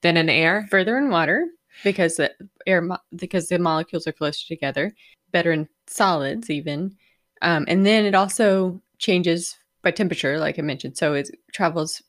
than 0.02 0.18
in 0.18 0.30
air? 0.30 0.68
further 0.72 0.98
in 0.98 1.10
water 1.10 1.48
because 1.84 2.16
the 2.16 2.34
air 2.66 2.82
mo- 2.82 2.98
because 3.16 3.50
the 3.50 3.60
molecules 3.60 4.08
are 4.08 4.12
closer 4.14 4.48
together, 4.48 4.96
better 5.32 5.52
in 5.52 5.70
solids 5.86 6.50
even, 6.50 6.96
um, 7.44 7.66
and 7.68 7.86
then 7.86 8.04
it 8.06 8.16
also 8.16 8.82
changes 8.98 9.56
by 9.84 9.92
temperature, 9.92 10.40
like 10.40 10.58
I 10.58 10.64
mentioned. 10.64 10.98
So 10.98 11.14
it 11.14 11.30
travels 11.54 12.02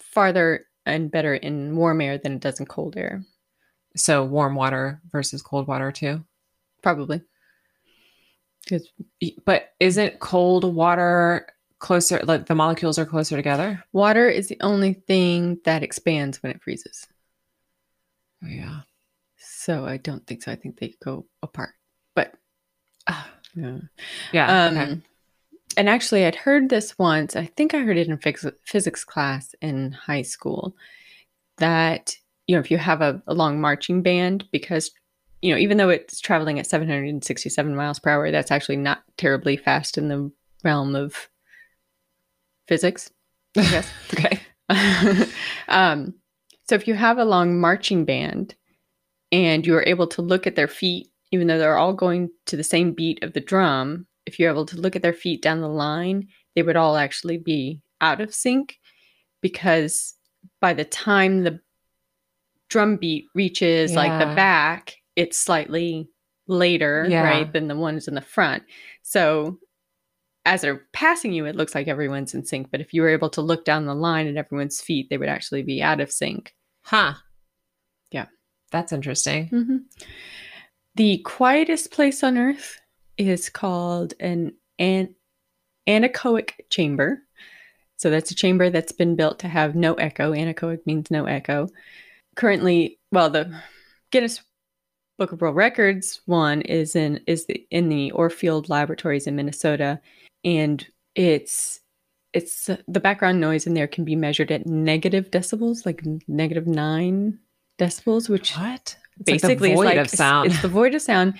farther 0.00 0.66
and 0.90 1.10
better 1.10 1.34
in 1.34 1.76
warm 1.76 2.00
air 2.00 2.18
than 2.18 2.34
it 2.34 2.40
does 2.40 2.60
in 2.60 2.66
cold 2.66 2.96
air, 2.96 3.22
So 3.96 4.24
warm 4.24 4.54
water 4.54 5.00
versus 5.10 5.42
cold 5.42 5.66
water 5.66 5.90
too. 5.92 6.24
Probably. 6.82 7.22
But 9.44 9.70
isn't 9.80 10.20
cold 10.20 10.64
water 10.74 11.46
closer? 11.78 12.20
Like 12.24 12.46
the 12.46 12.54
molecules 12.54 12.98
are 12.98 13.06
closer 13.06 13.36
together. 13.36 13.82
water 13.92 14.28
is 14.28 14.48
the 14.48 14.58
only 14.60 14.94
thing 14.94 15.58
that 15.64 15.82
expands 15.82 16.42
when 16.42 16.52
it 16.52 16.62
freezes. 16.62 17.06
Oh, 18.44 18.48
yeah. 18.48 18.80
So 19.36 19.84
I 19.84 19.96
don't 19.96 20.26
think 20.26 20.42
so. 20.42 20.52
I 20.52 20.56
think 20.56 20.78
they 20.78 20.94
go 21.04 21.26
apart. 21.42 21.70
But 22.14 22.34
Ah, 23.08 23.28
yeah. 23.54 23.78
yeah. 24.32 24.64
Um, 24.66 24.78
okay. 24.78 25.00
And 25.76 25.88
actually, 25.88 26.26
I'd 26.26 26.34
heard 26.34 26.68
this 26.68 26.98
once. 26.98 27.36
I 27.36 27.46
think 27.46 27.74
I 27.74 27.78
heard 27.78 27.96
it 27.96 28.08
in 28.08 28.18
phys- 28.18 28.52
physics 28.64 29.04
class 29.04 29.54
in 29.60 29.92
high 29.92 30.22
school 30.22 30.74
that, 31.58 32.16
you 32.46 32.56
know, 32.56 32.60
if 32.60 32.70
you 32.70 32.78
have 32.78 33.00
a, 33.00 33.22
a 33.26 33.34
long 33.34 33.60
marching 33.60 34.02
band, 34.02 34.44
because, 34.50 34.90
you 35.42 35.52
know, 35.52 35.58
even 35.58 35.76
though 35.76 35.88
it's 35.88 36.20
traveling 36.20 36.58
at 36.58 36.66
767 36.66 37.76
miles 37.76 37.98
per 37.98 38.10
hour, 38.10 38.30
that's 38.30 38.50
actually 38.50 38.76
not 38.76 39.02
terribly 39.16 39.56
fast 39.56 39.96
in 39.96 40.08
the 40.08 40.30
realm 40.64 40.94
of 40.96 41.28
physics, 42.66 43.10
yes. 43.54 43.88
Okay. 44.14 44.40
um, 45.68 46.14
so 46.68 46.74
if 46.76 46.86
you 46.86 46.94
have 46.94 47.18
a 47.18 47.24
long 47.24 47.60
marching 47.60 48.04
band 48.04 48.54
and 49.32 49.66
you 49.66 49.74
are 49.74 49.84
able 49.86 50.06
to 50.06 50.22
look 50.22 50.46
at 50.46 50.54
their 50.56 50.68
feet, 50.68 51.08
even 51.32 51.46
though 51.46 51.58
they're 51.58 51.76
all 51.76 51.92
going 51.92 52.30
to 52.46 52.56
the 52.56 52.64
same 52.64 52.92
beat 52.92 53.22
of 53.24 53.32
the 53.32 53.40
drum, 53.40 54.06
if 54.26 54.38
you're 54.38 54.50
able 54.50 54.66
to 54.66 54.76
look 54.80 54.96
at 54.96 55.02
their 55.02 55.12
feet 55.12 55.42
down 55.42 55.60
the 55.60 55.68
line, 55.68 56.28
they 56.54 56.62
would 56.62 56.76
all 56.76 56.96
actually 56.96 57.38
be 57.38 57.80
out 58.00 58.20
of 58.20 58.34
sync 58.34 58.78
because 59.40 60.14
by 60.60 60.72
the 60.72 60.84
time 60.84 61.44
the 61.44 61.60
drum 62.68 62.96
beat 62.96 63.26
reaches 63.34 63.94
like 63.94 64.18
the 64.20 64.34
back, 64.34 64.96
it's 65.16 65.36
slightly 65.36 66.08
later, 66.46 67.06
Yeah. 67.08 67.22
right, 67.22 67.52
than 67.52 67.68
the 67.68 67.76
ones 67.76 68.08
in 68.08 68.14
the 68.14 68.20
front. 68.20 68.62
So 69.02 69.58
as 70.46 70.62
they're 70.62 70.86
passing 70.92 71.32
you, 71.32 71.44
it 71.46 71.56
looks 71.56 71.74
like 71.74 71.88
everyone's 71.88 72.34
in 72.34 72.44
sync. 72.44 72.70
But 72.70 72.80
if 72.80 72.94
you 72.94 73.02
were 73.02 73.08
able 73.08 73.30
to 73.30 73.42
look 73.42 73.64
down 73.64 73.86
the 73.86 73.94
line 73.94 74.26
at 74.26 74.36
everyone's 74.36 74.80
feet, 74.80 75.08
they 75.10 75.18
would 75.18 75.28
actually 75.28 75.62
be 75.62 75.82
out 75.82 76.00
of 76.00 76.10
sync. 76.10 76.54
Huh. 76.82 77.14
Yeah. 78.10 78.26
That's 78.72 78.92
interesting. 78.92 79.48
Mm-hmm. 79.50 79.76
The 80.94 81.18
quietest 81.18 81.92
place 81.92 82.22
on 82.24 82.38
Earth 82.38 82.79
is 83.28 83.50
called 83.50 84.14
an, 84.20 84.54
an 84.78 85.14
anechoic 85.86 86.52
chamber. 86.70 87.22
So 87.96 88.08
that's 88.08 88.30
a 88.30 88.34
chamber 88.34 88.70
that's 88.70 88.92
been 88.92 89.14
built 89.14 89.38
to 89.40 89.48
have 89.48 89.74
no 89.74 89.94
echo. 89.94 90.32
Anechoic 90.32 90.86
means 90.86 91.10
no 91.10 91.26
echo. 91.26 91.68
Currently, 92.36 92.98
well, 93.12 93.28
the 93.28 93.54
Guinness 94.10 94.40
Book 95.18 95.32
of 95.32 95.40
World 95.42 95.56
Records 95.56 96.22
one 96.24 96.62
is 96.62 96.96
in 96.96 97.20
is 97.26 97.44
the, 97.44 97.66
in 97.70 97.90
the 97.90 98.10
Orfield 98.14 98.70
Laboratories 98.70 99.26
in 99.26 99.36
Minnesota, 99.36 100.00
and 100.44 100.86
it's 101.14 101.80
it's 102.32 102.70
the 102.88 103.00
background 103.00 103.38
noise 103.38 103.66
in 103.66 103.74
there 103.74 103.88
can 103.88 104.04
be 104.04 104.16
measured 104.16 104.50
at 104.50 104.66
negative 104.66 105.30
decibels, 105.30 105.84
like 105.84 106.02
negative 106.26 106.66
nine 106.66 107.38
decibels, 107.78 108.30
which 108.30 108.56
What? 108.56 108.96
basically 109.24 109.74
like 109.74 109.76
void 109.76 109.82
is 109.82 109.96
like 109.96 109.98
of 109.98 110.10
sound. 110.10 110.46
It's, 110.46 110.54
it's 110.54 110.62
the 110.62 110.68
void 110.68 110.94
of 110.94 111.02
sound. 111.02 111.34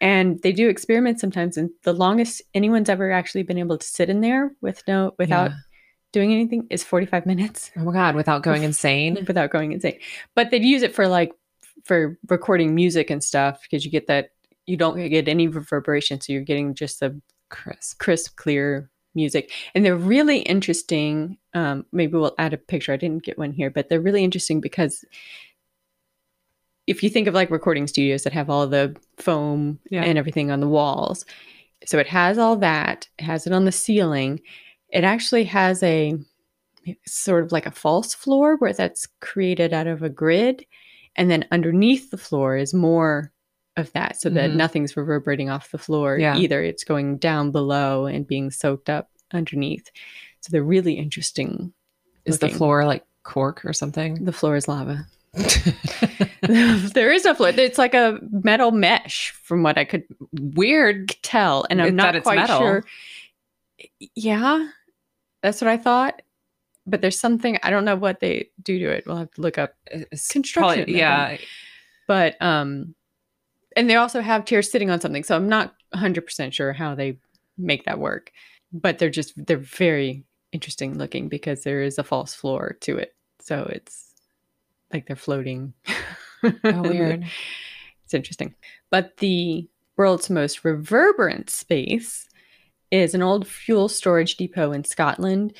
And 0.00 0.40
they 0.42 0.52
do 0.52 0.68
experiments 0.68 1.20
sometimes, 1.20 1.56
and 1.56 1.70
the 1.82 1.92
longest 1.92 2.42
anyone's 2.52 2.88
ever 2.88 3.10
actually 3.12 3.42
been 3.44 3.58
able 3.58 3.78
to 3.78 3.86
sit 3.86 4.10
in 4.10 4.20
there 4.20 4.54
with 4.60 4.82
no 4.88 5.14
without 5.18 5.50
Yeah. 5.50 5.56
doing 6.12 6.32
anything 6.32 6.66
is 6.70 6.84
45 6.84 7.26
minutes 7.26 7.70
Oh 7.76 7.84
my 7.84 7.92
god, 7.92 8.14
without 8.14 8.42
going 8.42 8.62
insane. 8.70 9.24
without 9.26 9.50
going 9.50 9.72
insane. 9.72 9.98
But 10.34 10.50
they'd 10.50 10.64
use 10.64 10.82
it 10.82 10.94
for 10.94 11.06
like 11.08 11.32
for 11.84 12.18
recording 12.28 12.74
music 12.74 13.10
and 13.10 13.22
stuff 13.22 13.62
because 13.62 13.84
you 13.84 13.90
get 13.90 14.06
that 14.08 14.30
you 14.66 14.76
don't 14.76 14.96
get 15.08 15.28
any 15.28 15.46
reverberation, 15.48 16.20
so 16.20 16.32
you're 16.32 16.42
getting 16.42 16.74
just 16.74 17.00
the 17.00 17.20
Crisp. 17.50 17.98
crisp, 17.98 18.36
clear 18.36 18.90
music. 19.14 19.52
And 19.74 19.84
they're 19.84 19.94
really 19.96 20.38
interesting. 20.38 21.38
Um, 21.52 21.84
maybe 21.92 22.14
we'll 22.16 22.34
add 22.38 22.52
a 22.52 22.56
picture. 22.56 22.92
I 22.92 22.96
didn't 22.96 23.22
get 23.22 23.38
one 23.38 23.52
here, 23.52 23.70
but 23.70 23.88
they're 23.88 24.00
really 24.00 24.24
interesting 24.24 24.60
because 24.60 25.04
if 26.86 27.02
you 27.02 27.10
think 27.10 27.26
of 27.26 27.34
like 27.34 27.50
recording 27.50 27.86
studios 27.86 28.22
that 28.24 28.32
have 28.32 28.50
all 28.50 28.66
the 28.66 28.94
foam 29.18 29.78
Yeah. 29.90 30.02
and 30.04 30.18
everything 30.18 30.50
on 30.50 30.60
the 30.60 30.68
walls, 30.68 31.24
so 31.86 31.98
it 31.98 32.06
has 32.08 32.38
all 32.38 32.56
that, 32.56 33.08
it 33.18 33.24
has 33.24 33.46
it 33.46 33.52
on 33.52 33.64
the 33.64 33.72
ceiling. 33.72 34.40
It 34.90 35.04
actually 35.04 35.44
has 35.44 35.82
a 35.82 36.14
sort 37.06 37.44
of 37.44 37.52
like 37.52 37.66
a 37.66 37.70
false 37.70 38.14
floor 38.14 38.56
where 38.56 38.72
that's 38.72 39.06
created 39.20 39.72
out 39.72 39.86
of 39.86 40.02
a 40.02 40.08
grid. 40.10 40.66
And 41.16 41.30
then 41.30 41.46
underneath 41.50 42.10
the 42.10 42.18
floor 42.18 42.56
is 42.56 42.74
more 42.74 43.32
of 43.76 43.90
that 43.92 44.20
so 44.20 44.28
that 44.30 44.50
Mhm. 44.50 44.56
nothing's 44.56 44.96
reverberating 44.96 45.48
off 45.50 45.70
the 45.70 45.78
floor 45.78 46.18
Yeah. 46.18 46.36
either. 46.36 46.62
It's 46.62 46.84
going 46.84 47.16
down 47.18 47.50
below 47.50 48.06
and 48.06 48.26
being 48.26 48.50
soaked 48.50 48.88
up 48.90 49.10
underneath. 49.32 49.90
So 50.40 50.50
they're 50.50 50.62
really 50.62 50.94
interesting. 50.94 51.72
Is 52.24 52.38
the 52.38 52.48
floor 52.50 52.84
like 52.86 53.04
cork 53.22 53.64
or 53.64 53.72
something? 53.72 54.24
The 54.24 54.32
floor 54.32 54.54
is 54.56 54.68
lava. 54.68 55.06
there 56.42 57.12
is 57.12 57.24
no 57.24 57.34
floor. 57.34 57.50
It's 57.50 57.78
like 57.78 57.94
a 57.94 58.18
metal 58.30 58.70
mesh 58.70 59.30
from 59.42 59.62
what 59.62 59.78
I 59.78 59.84
could 59.84 60.04
Weird. 60.32 61.10
tell. 61.22 61.66
And 61.70 61.80
I'm 61.80 61.88
It- 61.88 61.94
not 61.94 62.22
quite 62.22 62.36
metal. 62.36 62.58
sure. 62.58 62.84
Yeah, 64.14 64.68
that's 65.42 65.60
what 65.60 65.68
I 65.68 65.76
thought. 65.76 66.22
But 66.86 67.00
there's 67.00 67.18
something, 67.18 67.58
I 67.62 67.70
don't 67.70 67.86
know 67.86 67.96
what 67.96 68.20
they 68.20 68.50
do 68.62 68.78
to 68.78 68.90
it. 68.90 69.04
We'll 69.06 69.16
have 69.16 69.30
to 69.32 69.40
look 69.40 69.56
up. 69.56 69.74
It's 69.86 70.28
Construction, 70.28 70.74
probably- 70.84 70.98
yeah. 70.98 71.38
But, 72.06 72.40
um, 72.42 72.94
and 73.76 73.88
they 73.88 73.96
also 73.96 74.20
have 74.20 74.44
chairs 74.44 74.70
sitting 74.70 74.90
on 74.90 75.00
something. 75.00 75.24
So 75.24 75.34
I'm 75.34 75.48
not 75.48 75.74
100% 75.94 76.52
sure 76.52 76.72
how 76.74 76.94
they 76.94 77.18
make 77.56 77.84
that 77.84 77.98
work. 77.98 78.30
But 78.72 78.98
they're 78.98 79.08
just, 79.08 79.32
they're 79.46 79.56
very 79.56 80.24
interesting 80.52 80.98
looking 80.98 81.28
because 81.28 81.62
there 81.62 81.82
is 81.82 81.98
a 81.98 82.04
false 82.04 82.34
floor 82.34 82.76
to 82.82 82.98
it. 82.98 83.14
So 83.40 83.64
it's 83.72 84.13
like 84.94 85.06
they're 85.06 85.16
floating. 85.16 85.74
Oh, 86.42 86.52
weird. 86.82 87.24
It's 88.04 88.14
interesting. 88.14 88.54
But 88.90 89.18
the 89.18 89.68
world's 89.96 90.30
most 90.30 90.64
reverberant 90.64 91.50
space 91.50 92.28
is 92.90 93.14
an 93.14 93.22
old 93.22 93.46
fuel 93.46 93.88
storage 93.88 94.36
depot 94.36 94.72
in 94.72 94.84
Scotland. 94.84 95.54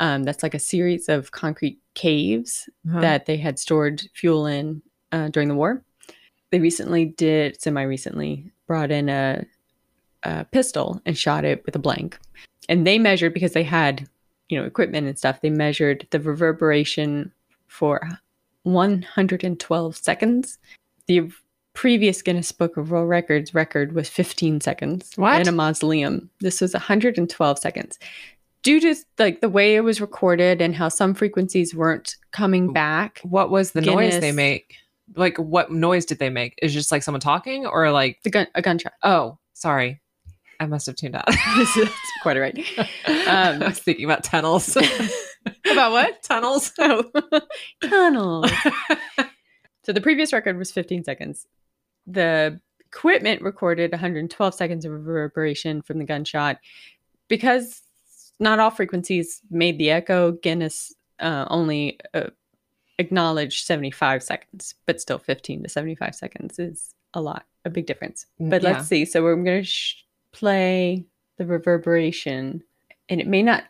Um, 0.00 0.22
that's 0.22 0.42
like 0.42 0.54
a 0.54 0.58
series 0.60 1.08
of 1.08 1.32
concrete 1.32 1.78
caves 1.94 2.68
Huh. 2.90 3.00
that 3.00 3.26
they 3.26 3.36
had 3.36 3.58
stored 3.58 4.02
fuel 4.14 4.46
in 4.46 4.80
uh, 5.12 5.28
during 5.28 5.48
the 5.48 5.54
war. 5.54 5.84
They 6.50 6.60
recently 6.60 7.04
did, 7.04 7.60
semi 7.60 7.82
recently, 7.82 8.50
brought 8.66 8.90
in 8.90 9.08
a, 9.08 9.44
a 10.22 10.44
pistol 10.46 11.02
and 11.04 11.18
shot 11.18 11.44
it 11.44 11.64
with 11.66 11.76
a 11.76 11.80
blank. 11.80 12.18
And 12.68 12.86
they 12.86 12.98
measured 12.98 13.34
because 13.34 13.52
they 13.52 13.64
had, 13.64 14.08
you 14.48 14.58
know, 14.58 14.64
equipment 14.66 15.08
and 15.08 15.18
stuff. 15.18 15.40
They 15.40 15.50
measured 15.50 16.06
the 16.10 16.20
reverberation 16.20 17.32
for 17.66 18.08
112 18.72 19.96
seconds. 19.96 20.58
The 21.06 21.30
previous 21.74 22.22
Guinness 22.22 22.52
Book 22.52 22.76
of 22.76 22.90
World 22.90 23.08
Records 23.08 23.54
record 23.54 23.92
was 23.92 24.08
15 24.08 24.60
seconds 24.60 25.12
What? 25.16 25.40
in 25.40 25.48
a 25.48 25.52
mausoleum. 25.52 26.28
This 26.40 26.60
was 26.60 26.72
112 26.74 27.58
seconds. 27.58 27.98
Due 28.62 28.80
to 28.80 28.94
like 29.18 29.40
the 29.40 29.48
way 29.48 29.76
it 29.76 29.80
was 29.80 30.00
recorded 30.00 30.60
and 30.60 30.74
how 30.74 30.88
some 30.88 31.14
frequencies 31.14 31.74
weren't 31.74 32.16
coming 32.32 32.72
back, 32.72 33.20
what 33.22 33.50
was 33.50 33.70
the 33.72 33.80
noise 33.80 34.18
they 34.18 34.32
make? 34.32 34.74
Like, 35.14 35.38
what 35.38 35.70
noise 35.70 36.04
did 36.04 36.18
they 36.18 36.28
make? 36.28 36.54
Is 36.60 36.72
it 36.72 36.74
just 36.74 36.92
like 36.92 37.02
someone 37.02 37.20
talking 37.20 37.64
or 37.64 37.90
like, 37.92 38.18
the 38.24 38.30
gun 38.30 38.46
a 38.54 38.60
gunshot. 38.60 38.92
oh, 39.02 39.38
sorry. 39.54 40.00
I 40.60 40.66
must 40.66 40.86
have 40.86 40.96
tuned 40.96 41.14
out. 41.14 41.24
That's 41.56 41.88
quite 42.22 42.36
all 42.36 42.42
right. 42.42 42.58
I 43.06 43.56
was 43.58 43.78
thinking 43.78 44.04
about 44.04 44.24
tunnels. 44.24 44.76
About 45.70 45.92
what? 45.92 46.22
tunnels? 46.22 46.72
Oh, 46.78 47.02
tunnels. 47.82 48.50
So 49.84 49.92
the 49.92 50.00
previous 50.00 50.32
record 50.32 50.58
was 50.58 50.70
15 50.72 51.04
seconds. 51.04 51.46
The 52.06 52.60
equipment 52.80 53.42
recorded 53.42 53.90
112 53.92 54.54
seconds 54.54 54.84
of 54.84 54.92
reverberation 54.92 55.82
from 55.82 55.98
the 55.98 56.04
gunshot. 56.04 56.58
Because 57.28 57.82
not 58.40 58.58
all 58.58 58.70
frequencies 58.70 59.40
made 59.50 59.78
the 59.78 59.90
echo, 59.90 60.32
Guinness 60.32 60.94
uh, 61.20 61.46
only 61.48 61.98
uh, 62.14 62.28
acknowledged 62.98 63.64
75 63.66 64.22
seconds, 64.22 64.74
but 64.86 65.00
still 65.00 65.18
15 65.18 65.62
to 65.64 65.68
75 65.68 66.14
seconds 66.14 66.58
is 66.58 66.94
a 67.14 67.20
lot, 67.20 67.44
a 67.64 67.70
big 67.70 67.86
difference. 67.86 68.26
But 68.38 68.62
Yeah. 68.62 68.72
let's 68.72 68.88
see. 68.88 69.04
So 69.04 69.22
we're 69.22 69.34
going 69.36 69.62
to 69.62 69.64
sh- 69.64 70.04
play 70.32 71.04
the 71.38 71.46
reverberation, 71.46 72.62
and 73.08 73.20
it 73.20 73.26
may 73.26 73.42
not. 73.42 73.64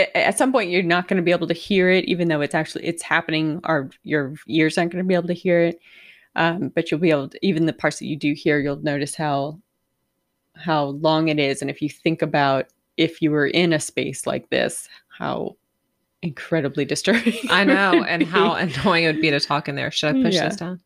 A- 0.00 0.16
At 0.26 0.38
some 0.38 0.52
point, 0.52 0.70
you're 0.70 0.82
not 0.82 1.08
going 1.08 1.16
to 1.18 1.22
be 1.22 1.30
able 1.32 1.46
to 1.48 1.54
hear 1.54 1.90
it, 1.90 2.04
even 2.06 2.28
though 2.28 2.40
it's 2.40 2.54
actually 2.54 2.84
it's 2.86 3.02
happening. 3.02 3.60
Or 3.64 3.90
your 4.02 4.34
ears 4.48 4.76
aren't 4.78 4.92
going 4.92 5.04
to 5.04 5.08
be 5.08 5.14
able 5.14 5.28
to 5.28 5.34
hear 5.34 5.60
it, 5.60 5.80
um, 6.36 6.68
but 6.74 6.90
you'll 6.90 7.00
be 7.00 7.10
able 7.10 7.28
to. 7.28 7.38
Even 7.46 7.66
the 7.66 7.72
parts 7.72 7.98
that 7.98 8.06
you 8.06 8.16
do 8.16 8.32
hear, 8.34 8.58
you'll 8.60 8.82
notice 8.82 9.14
how 9.14 9.60
how 10.56 10.84
long 10.86 11.28
it 11.28 11.38
is, 11.38 11.62
and 11.62 11.70
if 11.70 11.80
you 11.82 11.88
think 11.88 12.22
about 12.22 12.66
if 12.96 13.22
you 13.22 13.30
were 13.30 13.46
in 13.46 13.72
a 13.72 13.80
space 13.80 14.26
like 14.26 14.50
this, 14.50 14.88
how 15.18 15.56
incredibly 16.22 16.84
disturbing. 16.84 17.32
I 17.50 17.64
know. 17.64 18.02
And 18.04 18.22
how 18.24 18.52
annoying 18.54 19.04
it 19.04 19.06
would 19.14 19.22
be 19.22 19.30
to 19.30 19.40
talk 19.40 19.68
in 19.68 19.74
there. 19.74 19.90
Should 19.90 20.16
I 20.16 20.22
push 20.22 20.34
Yeah. 20.34 20.48
this 20.48 20.56
down? 20.56 20.80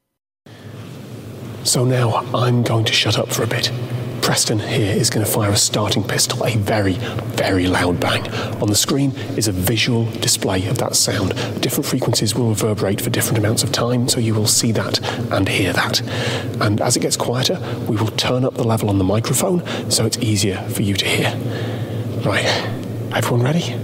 So 1.64 1.85
now 1.85 2.16
I'm 2.35 2.62
going 2.62 2.85
to 2.85 2.92
shut 2.92 3.18
up 3.18 3.31
for 3.33 3.42
a 3.42 3.46
bit. 3.46 3.72
Preston 4.24 4.58
here 4.58 4.96
is 4.96 5.10
going 5.10 5.24
to 5.24 5.30
fire 5.30 5.50
a 5.50 5.56
starting 5.56 6.02
pistol, 6.02 6.46
a 6.46 6.56
very, 6.56 6.94
very 6.94 7.66
loud 7.66 8.00
bang. 8.00 8.26
On 8.62 8.68
the 8.68 8.74
screen 8.74 9.10
is 9.37 9.48
a 9.48 9.52
visual 9.52 10.06
display 10.12 10.66
of 10.66 10.78
that 10.78 10.96
sound. 10.96 11.34
Different 11.60 11.84
frequencies 11.84 12.34
will 12.34 12.48
reverberate 12.48 13.02
for 13.02 13.10
different 13.10 13.37
amounts 13.37 13.62
of 13.62 13.70
time, 13.70 14.08
so 14.08 14.20
you 14.20 14.34
will 14.34 14.46
see 14.46 14.72
that 14.72 14.98
and 15.30 15.46
hear 15.46 15.74
that. 15.74 16.00
And 16.62 16.80
as 16.80 16.96
it 16.96 17.00
gets 17.00 17.18
quieter, 17.18 17.60
we 17.87 17.96
will 17.96 18.08
turn 18.12 18.46
up 18.46 18.54
the 18.54 18.64
level 18.64 18.88
on 18.88 18.96
the 18.96 19.04
microphone 19.04 19.62
so 19.90 20.06
it's 20.06 20.16
easier 20.16 20.56
for 20.70 20.80
you 20.80 20.94
to 20.94 21.04
hear. 21.04 21.30
Right, 22.24 22.46
everyone 23.14 23.44
ready? 23.44 23.78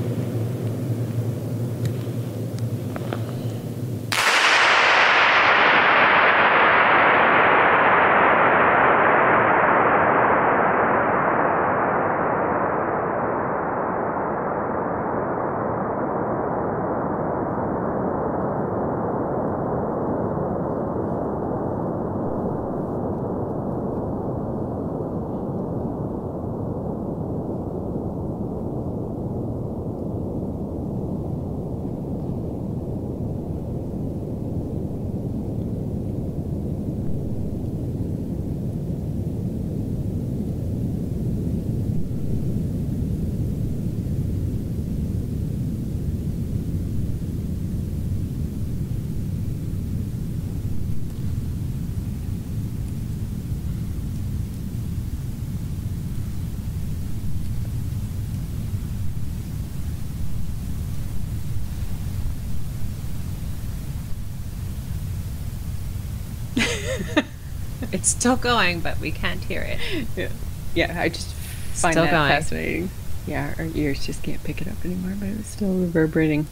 It's 67.92 68.09
still 68.20 68.36
going, 68.36 68.80
but 68.80 68.98
we 69.00 69.10
can't 69.10 69.42
hear 69.42 69.62
it. 69.62 70.06
yeah, 70.16 70.28
yeah. 70.74 71.00
I 71.00 71.08
just 71.08 71.32
find 71.34 71.94
Still 71.94 72.04
that 72.04 72.10
going. 72.10 72.28
fascinating. 72.28 72.90
Yeah, 73.26 73.54
our 73.58 73.66
ears 73.74 74.04
just 74.04 74.22
can't 74.22 74.42
pick 74.44 74.60
it 74.60 74.68
up 74.68 74.84
anymore, 74.84 75.14
but 75.18 75.28
it 75.28 75.38
was 75.38 75.46
still 75.46 75.72
reverberating. 75.74 76.46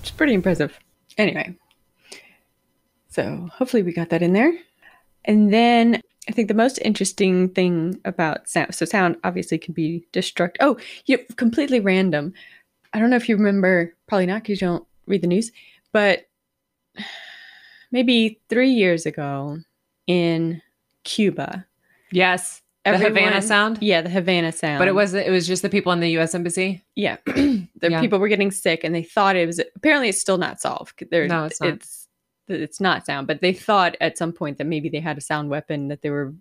It's 0.00 0.10
pretty 0.10 0.34
impressive. 0.34 0.78
Anyway, 1.18 1.54
so 3.08 3.50
hopefully 3.52 3.82
we 3.82 3.92
got 3.92 4.08
that 4.10 4.22
in 4.22 4.32
there. 4.32 4.54
And 5.24 5.52
then 5.52 6.00
I 6.28 6.32
think 6.32 6.48
the 6.48 6.54
most 6.54 6.78
interesting 6.78 7.50
thing 7.50 8.00
about 8.06 8.48
sound, 8.48 8.74
so 8.74 8.86
sound 8.86 9.16
obviously 9.22 9.58
can 9.58 9.74
be 9.74 10.06
destruct. 10.12 10.56
Oh, 10.60 10.78
yeah, 11.04 11.18
completely 11.36 11.80
random. 11.80 12.32
I 12.94 12.98
don't 12.98 13.10
know 13.10 13.16
if 13.16 13.28
you 13.28 13.36
remember, 13.36 13.94
probably 14.08 14.26
not 14.26 14.42
because 14.42 14.60
you 14.60 14.66
don't 14.66 14.86
read 15.06 15.22
the 15.22 15.26
news, 15.26 15.52
but 15.92 16.26
maybe 17.92 18.40
three 18.48 18.70
years 18.70 19.04
ago 19.04 19.58
in 20.06 20.62
Cuba, 21.04 21.66
Yes. 22.10 22.60
The 22.84 22.98
Havana 22.98 23.40
sound. 23.40 23.78
Yeah, 23.80 24.00
the 24.02 24.08
Havana 24.10 24.50
sound. 24.50 24.80
But 24.80 24.88
it 24.88 24.94
was 24.94 25.14
it 25.14 25.30
was 25.30 25.46
just 25.46 25.62
the 25.62 25.68
people 25.68 25.92
in 25.92 26.00
the 26.00 26.10
U.S. 26.12 26.34
embassy. 26.34 26.82
Yeah, 26.96 27.16
the 27.26 27.68
Yeah. 27.80 28.00
people 28.00 28.18
were 28.18 28.26
getting 28.26 28.50
sick, 28.50 28.82
and 28.82 28.92
they 28.92 29.04
thought 29.04 29.36
it 29.36 29.46
was. 29.46 29.60
Apparently, 29.76 30.08
it's 30.08 30.20
still 30.20 30.36
not 30.38 30.60
solved. 30.60 31.04
There, 31.12 31.28
No, 31.28 31.44
it's 31.44 31.60
not. 31.60 31.74
It's 31.74 32.08
it's 32.48 32.80
not 32.80 33.06
sound, 33.06 33.28
but 33.28 33.40
they 33.40 33.52
thought 33.52 33.96
at 34.00 34.18
some 34.18 34.32
point 34.32 34.58
that 34.58 34.66
maybe 34.66 34.88
they 34.88 34.98
had 34.98 35.16
a 35.16 35.20
sound 35.20 35.48
weapon 35.48 35.86
that 35.88 36.02
they 36.02 36.10
were 36.10 36.34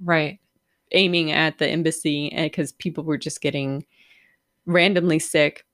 Right. 0.00 0.38
aiming 0.92 1.32
at 1.32 1.58
the 1.58 1.66
embassy, 1.66 2.32
eh, 2.32 2.36
and 2.42 2.50
because 2.52 2.70
people 2.72 3.02
were 3.02 3.18
just 3.18 3.40
getting 3.40 3.84
randomly 4.66 5.18
sick, 5.18 5.64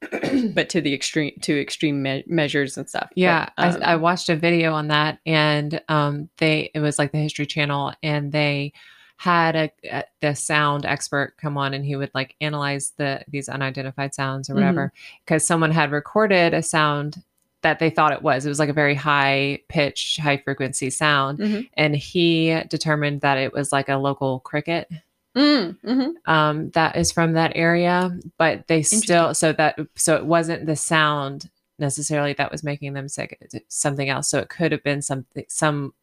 but 0.54 0.68
to 0.70 0.80
the 0.80 0.94
extreme 0.94 1.32
to 1.42 1.60
extreme 1.60 2.02
me- 2.02 2.24
measures 2.26 2.76
and 2.78 2.88
stuff. 2.88 3.10
Yeah, 3.14 3.50
But, 3.56 3.76
um, 3.76 3.82
I, 3.82 3.92
I 3.92 3.96
watched 3.96 4.28
a 4.28 4.36
video 4.36 4.72
on 4.72 4.88
that, 4.88 5.18
and 5.26 5.80
um, 5.88 6.28
they 6.38 6.70
it 6.74 6.80
was 6.80 6.98
like 6.98 7.12
the 7.12 7.18
History 7.18 7.46
Channel, 7.46 7.92
and 8.02 8.32
they 8.32 8.72
had 9.18 9.54
a, 9.56 9.70
a 9.92 10.04
the 10.22 10.34
sound 10.34 10.86
expert 10.86 11.34
come 11.36 11.58
on, 11.58 11.74
and 11.74 11.84
he 11.84 11.96
would 11.96 12.10
like 12.14 12.34
analyze 12.40 12.92
the 12.96 13.22
these 13.28 13.48
unidentified 13.48 14.14
sounds 14.14 14.48
or 14.48 14.54
whatever, 14.54 14.92
because 15.24 15.46
someone 15.46 15.70
had 15.70 15.90
recorded 15.92 16.54
a 16.54 16.62
sound 16.62 17.22
that 17.62 17.78
they 17.78 17.90
thought 17.90 18.12
it 18.14 18.22
was. 18.22 18.46
It 18.46 18.48
was 18.48 18.58
like 18.58 18.70
a 18.70 18.72
very 18.72 18.94
high 18.94 19.58
pitched, 19.68 20.18
high 20.18 20.38
frequency 20.38 20.88
sound, 20.88 21.38
Mhm. 21.40 21.68
and 21.74 21.94
he 21.94 22.58
determined 22.70 23.20
that 23.20 23.36
it 23.36 23.52
was 23.52 23.70
like 23.70 23.90
a 23.90 23.96
local 23.98 24.40
cricket 24.40 24.88
Mm, 25.36 25.78
mhm. 25.82 26.12
um, 26.26 26.70
that 26.70 26.96
is 26.96 27.12
from 27.12 27.34
that 27.34 27.52
area, 27.54 28.10
but 28.36 28.66
they 28.66 28.82
still 28.82 29.32
so 29.34 29.52
that 29.52 29.78
so 29.94 30.16
it 30.16 30.26
wasn't 30.26 30.66
the 30.66 30.74
sound 30.76 31.48
necessarily 31.78 32.32
that 32.34 32.50
was 32.50 32.62
making 32.64 32.92
them 32.94 33.08
sick. 33.08 33.40
Something 33.68 34.08
else. 34.08 34.28
So 34.28 34.38
it 34.40 34.48
could 34.48 34.72
have 34.72 34.82
been 34.82 35.02
something 35.02 35.44
some 35.48 35.94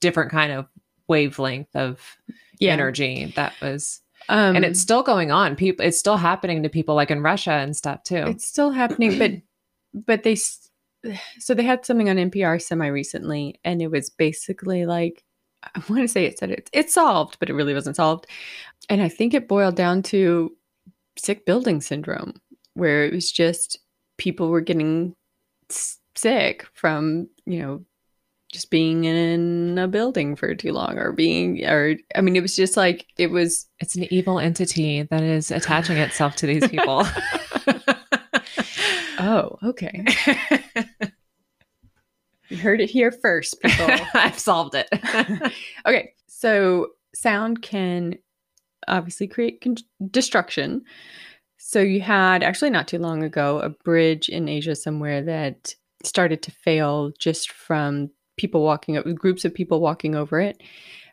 different 0.00 0.30
kind 0.30 0.52
of 0.52 0.66
wavelength 1.08 1.74
of 1.74 2.00
Yeah. 2.58 2.72
energy 2.72 3.32
that 3.36 3.54
was, 3.62 4.00
Um, 4.28 4.56
and 4.56 4.64
it's 4.64 4.80
still 4.80 5.02
going 5.02 5.30
on. 5.30 5.56
People, 5.56 5.86
it's 5.86 5.98
still 5.98 6.16
happening 6.18 6.62
to 6.64 6.68
people 6.68 6.94
like 6.94 7.10
in 7.10 7.22
Russia 7.22 7.52
and 7.52 7.74
stuff 7.76 8.02
too. 8.02 8.24
It's 8.26 8.46
still 8.46 8.70
happening, 8.70 9.18
but 9.18 9.32
but 10.06 10.22
they 10.24 10.34
so 11.38 11.54
they 11.54 11.62
had 11.62 11.86
something 11.86 12.10
on 12.10 12.16
NPR 12.16 12.60
semi 12.60 12.88
recently, 12.88 13.60
and 13.64 13.80
it 13.80 13.90
was 13.90 14.10
basically 14.10 14.84
like 14.84 15.24
I 15.62 15.82
want 15.88 16.02
to 16.02 16.08
say 16.08 16.24
it 16.24 16.38
said 16.38 16.50
it, 16.50 16.70
it's 16.72 16.94
solved, 16.94 17.38
but 17.40 17.50
it 17.50 17.54
really 17.54 17.74
wasn't 17.74 17.96
solved, 17.96 18.26
and 18.88 19.02
I 19.02 19.08
think 19.08 19.34
it 19.34 19.48
boiled 19.48 19.76
down 19.76 20.02
to 20.04 20.56
sick 21.16 21.44
building 21.46 21.80
syndrome, 21.80 22.40
where 22.74 23.04
it 23.04 23.12
was 23.12 23.30
just 23.30 23.78
people 24.18 24.48
were 24.50 24.60
getting 24.60 25.14
sick 26.16 26.66
from 26.74 27.28
you 27.46 27.60
know 27.60 27.84
just 28.52 28.70
being 28.70 29.04
in 29.04 29.78
a 29.78 29.86
building 29.86 30.34
for 30.34 30.54
too 30.54 30.72
long 30.72 30.96
or 30.98 31.12
being 31.12 31.64
or 31.66 31.96
i 32.16 32.20
mean 32.20 32.34
it 32.34 32.40
was 32.40 32.56
just 32.56 32.76
like 32.76 33.06
it 33.18 33.30
was 33.30 33.66
It's 33.78 33.94
an 33.94 34.12
evil 34.12 34.38
entity 34.38 35.02
that 35.02 35.22
is 35.22 35.50
attaching 35.50 35.98
itself 35.98 36.34
to 36.36 36.46
these 36.46 36.66
people. 36.66 37.04
oh 39.20 39.58
okay 39.62 40.04
you 42.48 42.56
heard 42.56 42.80
it 42.80 42.90
here 42.90 43.10
first 43.10 43.60
people 43.62 43.86
I've 44.14 44.38
solved 44.38 44.74
it. 44.74 44.88
okay, 45.86 46.12
so 46.26 46.88
sound 47.14 47.62
can 47.62 48.16
obviously 48.86 49.26
create 49.26 49.60
con- 49.60 49.76
destruction. 50.10 50.82
So 51.58 51.80
you 51.80 52.00
had 52.00 52.42
actually 52.42 52.70
not 52.70 52.88
too 52.88 52.98
long 52.98 53.22
ago 53.22 53.58
a 53.58 53.68
bridge 53.68 54.28
in 54.28 54.48
Asia 54.48 54.74
somewhere 54.74 55.22
that 55.22 55.74
started 56.04 56.42
to 56.42 56.50
fail 56.50 57.12
just 57.18 57.50
from 57.50 58.10
people 58.36 58.62
walking 58.62 58.96
o- 58.96 59.02
groups 59.14 59.44
of 59.44 59.54
people 59.54 59.80
walking 59.80 60.14
over 60.14 60.40
it. 60.40 60.62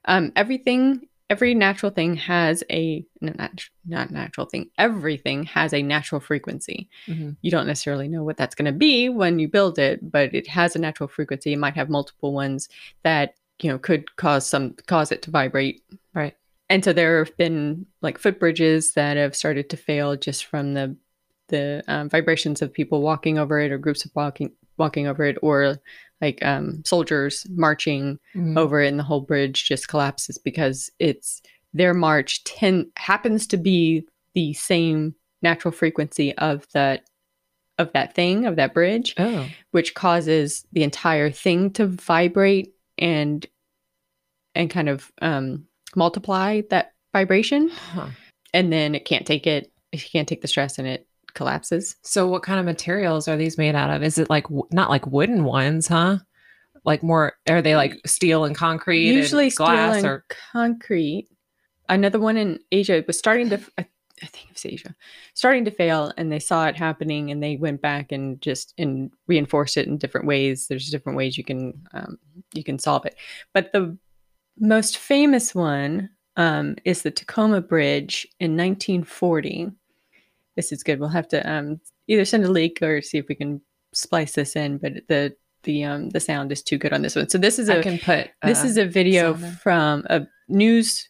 Um, 0.05 0.31
everything, 0.35 1.07
every 1.29 1.53
natural 1.55 1.91
thing 1.91 2.15
has 2.15 2.63
a 2.69 3.05
no, 3.21 3.33
not 3.37 3.51
not 3.87 4.11
natural 4.11 4.45
thing. 4.47 4.69
Everything 4.77 5.43
has 5.45 5.73
a 5.73 5.81
natural 5.81 6.21
frequency 6.21 6.89
Mhm. 7.07 7.35
you 7.41 7.51
don't 7.51 7.67
necessarily 7.67 8.07
know 8.07 8.23
what 8.23 8.37
that's 8.37 8.55
going 8.55 8.65
to 8.71 8.77
be 8.77 9.09
when 9.09 9.39
you 9.39 9.47
build 9.47 9.79
it 9.79 10.11
but 10.11 10.33
it 10.33 10.47
has 10.47 10.75
a 10.75 10.79
natural 10.79 11.07
frequency 11.07 11.53
it 11.53 11.57
might 11.59 11.75
have 11.75 11.89
multiple 11.89 12.33
ones 12.33 12.69
that 13.03 13.35
you 13.61 13.69
know 13.69 13.77
could 13.79 14.15
cause 14.17 14.45
some 14.45 14.73
cause 14.87 15.11
it 15.11 15.21
to 15.23 15.31
vibrate 15.31 15.81
Right. 16.13 16.35
and 16.69 16.83
so 16.83 16.93
there 16.93 17.23
have 17.23 17.35
been 17.37 17.85
like 18.01 18.19
footbridges 18.21 18.93
that 18.93 19.17
have 19.17 19.35
started 19.35 19.69
to 19.71 19.77
fail 19.77 20.15
just 20.15 20.45
from 20.45 20.73
the 20.73 20.95
the 21.49 21.83
um, 21.87 22.09
vibrations 22.09 22.61
of 22.61 22.73
people 22.73 23.01
walking 23.01 23.37
over 23.37 23.59
it 23.59 23.71
or 23.71 23.77
groups 23.77 24.03
of 24.05 24.11
walking 24.15 24.51
walking 24.77 25.05
over 25.07 25.23
it 25.23 25.37
or 25.41 25.77
like 26.25 26.43
um, 26.43 26.81
soldiers 26.85 27.45
marching 27.51 28.17
Mhm. 28.35 28.57
over 28.57 28.81
it 28.81 28.87
and 28.89 28.99
the 28.99 29.03
whole 29.03 29.21
bridge 29.21 29.65
just 29.65 29.87
collapses 29.87 30.37
because 30.37 30.89
it's 30.99 31.41
their 31.73 31.93
march 31.93 32.43
ten 32.43 32.91
happens 32.97 33.45
to 33.47 33.57
be 33.57 34.05
the 34.33 34.53
same 34.53 35.13
natural 35.41 35.71
frequency 35.71 36.33
of 36.37 36.65
that 36.73 37.03
of 37.77 37.91
that 37.93 38.13
thing 38.15 38.45
of 38.45 38.55
that 38.55 38.73
bridge 38.73 39.13
Oh, 39.17 39.47
which 39.71 39.93
causes 39.93 40.65
the 40.71 40.83
entire 40.83 41.29
thing 41.29 41.71
to 41.73 41.85
vibrate 41.87 42.73
and 42.97 43.45
and 44.55 44.69
kind 44.69 44.89
of 44.89 45.11
um 45.21 45.65
multiply 45.95 46.61
that 46.69 46.93
vibration 47.13 47.69
huh. 47.69 48.09
and 48.53 48.71
then 48.73 48.95
it 48.95 49.05
can't 49.05 49.27
take 49.27 49.45
it 49.47 49.71
it 49.91 49.99
can't 50.11 50.27
take 50.27 50.41
the 50.41 50.47
stress 50.47 50.79
and 50.79 50.87
it 50.87 51.07
collapses 51.35 51.95
So, 52.01 52.27
what 52.27 52.43
kind 52.43 52.59
of 52.59 52.65
materials 52.65 53.27
are 53.27 53.37
these 53.37 53.57
made 53.57 53.75
out 53.75 53.91
of? 53.91 54.01
Is 54.01 54.17
it 54.17 54.29
like 54.29 54.45
not 54.71 54.89
like 54.89 55.05
wooden 55.05 55.43
ones, 55.43 55.87
huh? 55.87 56.17
Like 56.83 57.03
more? 57.03 57.33
Are 57.49 57.61
they 57.61 57.75
like 57.75 57.93
steel 58.05 58.45
and 58.45 58.55
concrete? 58.55 59.09
and 59.09 59.17
usually 59.17 59.49
steel 59.49 59.67
glass 59.67 59.97
and 59.97 60.05
or 60.05 60.25
concrete. 60.51 61.27
Another 61.87 62.19
one 62.19 62.37
in 62.37 62.59
Asia 62.71 63.03
was 63.05 63.19
starting 63.19 63.49
to, 63.49 63.59
I, 63.77 63.85
I 64.23 64.25
think 64.25 64.47
it 64.47 64.53
was 64.53 64.65
Asia, 64.65 64.95
starting 65.35 65.65
to 65.65 65.71
fail, 65.71 66.11
and 66.17 66.31
they 66.31 66.39
saw 66.39 66.65
it 66.65 66.75
happening, 66.75 67.29
and 67.29 67.43
they 67.43 67.57
went 67.57 67.81
back 67.81 68.11
and 68.11 68.41
just 68.41 68.73
and 68.77 69.11
reinforced 69.27 69.77
it 69.77 69.87
in 69.87 69.97
different 69.97 70.25
ways. 70.25 70.67
There's 70.67 70.89
different 70.89 71.17
ways 71.17 71.37
you 71.37 71.43
can 71.43 71.73
um, 71.93 72.17
you 72.53 72.63
can 72.63 72.79
solve 72.79 73.05
it, 73.05 73.15
but 73.53 73.71
the 73.71 73.97
most 74.57 74.97
famous 74.97 75.53
one 75.53 76.09
um, 76.37 76.75
is 76.85 77.01
the 77.01 77.11
Tacoma 77.11 77.61
Bridge 77.61 78.27
in 78.39 78.51
1940. 78.51 79.71
This 80.55 80.71
is 80.71 80.83
good. 80.83 80.99
We'll 80.99 81.09
have 81.09 81.27
to 81.29 81.49
um, 81.49 81.81
either 82.07 82.25
send 82.25 82.45
a 82.45 82.51
link 82.51 82.81
or 82.81 83.01
see 83.01 83.17
if 83.17 83.27
we 83.27 83.35
can 83.35 83.61
splice 83.93 84.33
this 84.33 84.55
in. 84.55 84.77
But 84.77 85.07
the 85.07 85.35
the 85.63 85.83
um, 85.83 86.09
the 86.09 86.19
sound 86.19 86.51
is 86.51 86.63
too 86.63 86.77
good 86.77 86.93
on 86.93 87.01
this 87.01 87.15
one. 87.15 87.29
So 87.29 87.37
this 87.37 87.59
is 87.59 87.69
a 87.69 87.79
I 87.79 87.81
can 87.81 87.99
put. 87.99 88.29
this 88.43 88.63
uh, 88.63 88.67
is 88.67 88.77
a 88.77 88.85
video 88.85 89.33
from 89.35 90.05
a 90.09 90.27
news 90.47 91.09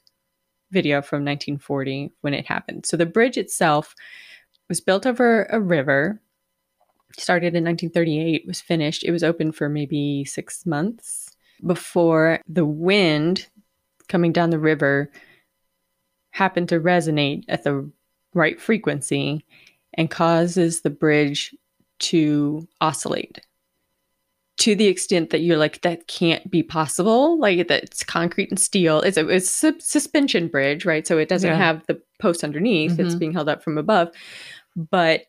video 0.72 1.02
from 1.02 1.24
1940 1.24 2.12
when 2.22 2.34
it 2.34 2.46
happened. 2.48 2.86
So 2.86 2.98
the 2.98 3.06
bridge 3.06 3.38
itself 3.38 3.94
was 4.68 4.82
built 4.82 5.06
over 5.06 5.44
a 5.46 5.60
river. 5.60 6.22
Started 7.18 7.56
in 7.56 7.64
1938, 7.64 8.46
was 8.46 8.60
finished. 8.60 9.04
It 9.04 9.12
was 9.12 9.24
open 9.24 9.52
for 9.52 9.70
maybe 9.70 10.26
six 10.26 10.66
months 10.66 11.30
before 11.66 12.42
the 12.48 12.66
wind 12.66 13.48
coming 14.10 14.34
down 14.34 14.50
the 14.50 14.60
river 14.60 15.12
happened 16.32 16.68
to 16.70 16.80
resonate 16.80 17.46
at 17.48 17.64
the 17.64 17.90
right 18.36 18.62
frequency 18.62 19.44
and 19.96 20.12
causes 20.12 20.82
the 20.82 20.90
bridge 20.92 21.56
to 21.98 22.68
oscillate 22.82 23.40
to 24.58 24.74
the 24.76 24.86
extent 24.88 25.32
that 25.32 25.42
you're 25.42 25.58
like 25.58 25.82
that 25.82 26.08
can't 26.08 26.50
be 26.52 26.62
possible 26.64 27.40
like 27.40 27.68
that's 27.68 28.04
concrete 28.04 28.50
and 28.50 28.60
steel 28.60 29.00
it's 29.02 29.18
a, 29.18 29.28
it's 29.28 29.64
a 29.64 29.74
suspension 29.80 30.48
bridge 30.48 30.86
right 30.86 31.08
so 31.08 31.18
it 31.18 31.28
doesn't 31.30 31.50
Yeah. 31.50 31.58
have 31.58 31.86
the 31.88 32.02
post 32.22 32.44
underneath 32.44 33.00
it's 33.00 33.16
Mhm. 33.16 33.20
being 33.20 33.34
held 33.34 33.50
up 33.50 33.64
from 33.64 33.78
above 33.78 34.10
but 34.76 35.24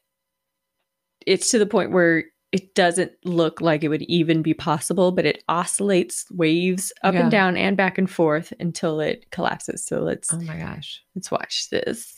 it's 1.26 1.50
to 1.50 1.58
the 1.58 1.66
point 1.66 1.92
where 1.92 2.24
it 2.52 2.74
doesn't 2.74 3.12
look 3.24 3.60
like 3.60 3.82
it 3.82 3.88
would 3.88 4.02
even 4.02 4.42
be 4.42 4.54
possible 4.54 5.10
but 5.12 5.26
it 5.26 5.42
oscillates 5.48 6.24
waves 6.30 6.92
up 7.02 7.14
Yeah. 7.14 7.22
and 7.22 7.30
down 7.30 7.56
and 7.56 7.76
back 7.76 7.98
and 7.98 8.08
forth 8.08 8.52
until 8.60 9.00
it 9.00 9.26
collapses 9.30 9.84
so 9.84 10.00
let's 10.02 10.32
Oh 10.32 10.40
my 10.40 10.56
gosh. 10.56 11.02
let's 11.14 11.30
watch 11.30 11.68
this 11.70 12.15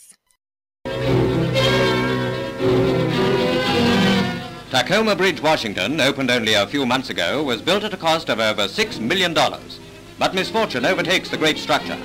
Tacoma 4.69 5.15
Bridge, 5.15 5.41
Washington, 5.41 5.99
opened 5.99 6.29
only 6.29 6.53
a 6.53 6.67
few 6.67 6.85
months 6.85 7.09
ago, 7.09 7.43
was 7.43 7.59
built 7.59 7.83
at 7.83 7.93
a 7.93 7.97
cost 7.97 8.29
of 8.29 8.39
over 8.39 8.67
$6 8.67 8.99
million. 8.99 9.33
But 10.19 10.35
misfortune 10.35 10.85
overtakes 10.85 11.27
the 11.27 11.37
great 11.37 11.57
structure. 11.57 11.97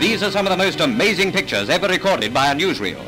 These 0.00 0.24
are 0.24 0.30
some 0.32 0.44
of 0.44 0.50
the 0.50 0.56
most 0.56 0.80
amazing 0.80 1.30
pictures 1.30 1.70
ever 1.70 1.86
recorded 1.86 2.34
by 2.34 2.50
a 2.50 2.54
newsreel. 2.54 3.00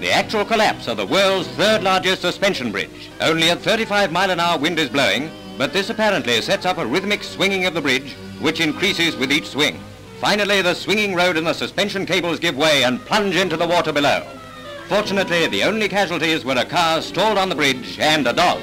the 0.00 0.12
actual 0.12 0.44
collapse 0.44 0.88
of 0.88 0.98
the 0.98 1.06
world's 1.06 1.48
third 1.56 1.82
largest 1.82 2.20
suspension 2.20 2.70
bridge. 2.70 3.10
Only 3.22 3.48
at 3.48 3.60
35 3.60 4.12
mile 4.12 4.30
an 4.30 4.40
hour 4.40 4.58
wind 4.58 4.78
is 4.78 4.90
blowing, 4.90 5.30
but 5.56 5.72
this 5.72 5.88
apparently 5.88 6.42
sets 6.42 6.66
up 6.66 6.76
a 6.76 6.84
rhythmic 6.84 7.24
swinging 7.24 7.64
of 7.64 7.72
the 7.72 7.80
bridge, 7.80 8.12
which 8.40 8.60
increases 8.60 9.16
with 9.16 9.32
each 9.32 9.48
swing. 9.48 9.80
Finally, 10.20 10.60
the 10.60 10.74
swinging 10.74 11.14
road 11.14 11.38
and 11.38 11.46
the 11.46 11.54
suspension 11.54 12.04
cables 12.04 12.38
give 12.38 12.56
way 12.58 12.84
and 12.84 13.00
plunge 13.00 13.36
into 13.36 13.56
the 13.56 13.66
water 13.66 13.92
below. 13.92 14.22
Fortunately, 14.88 15.46
the 15.46 15.64
only 15.64 15.88
casualties 15.88 16.44
were 16.44 16.54
a 16.56 16.64
car 16.64 17.00
stalled 17.00 17.38
on 17.38 17.48
the 17.48 17.54
bridge 17.54 17.98
and 17.98 18.26
a 18.26 18.32
dog. 18.32 18.60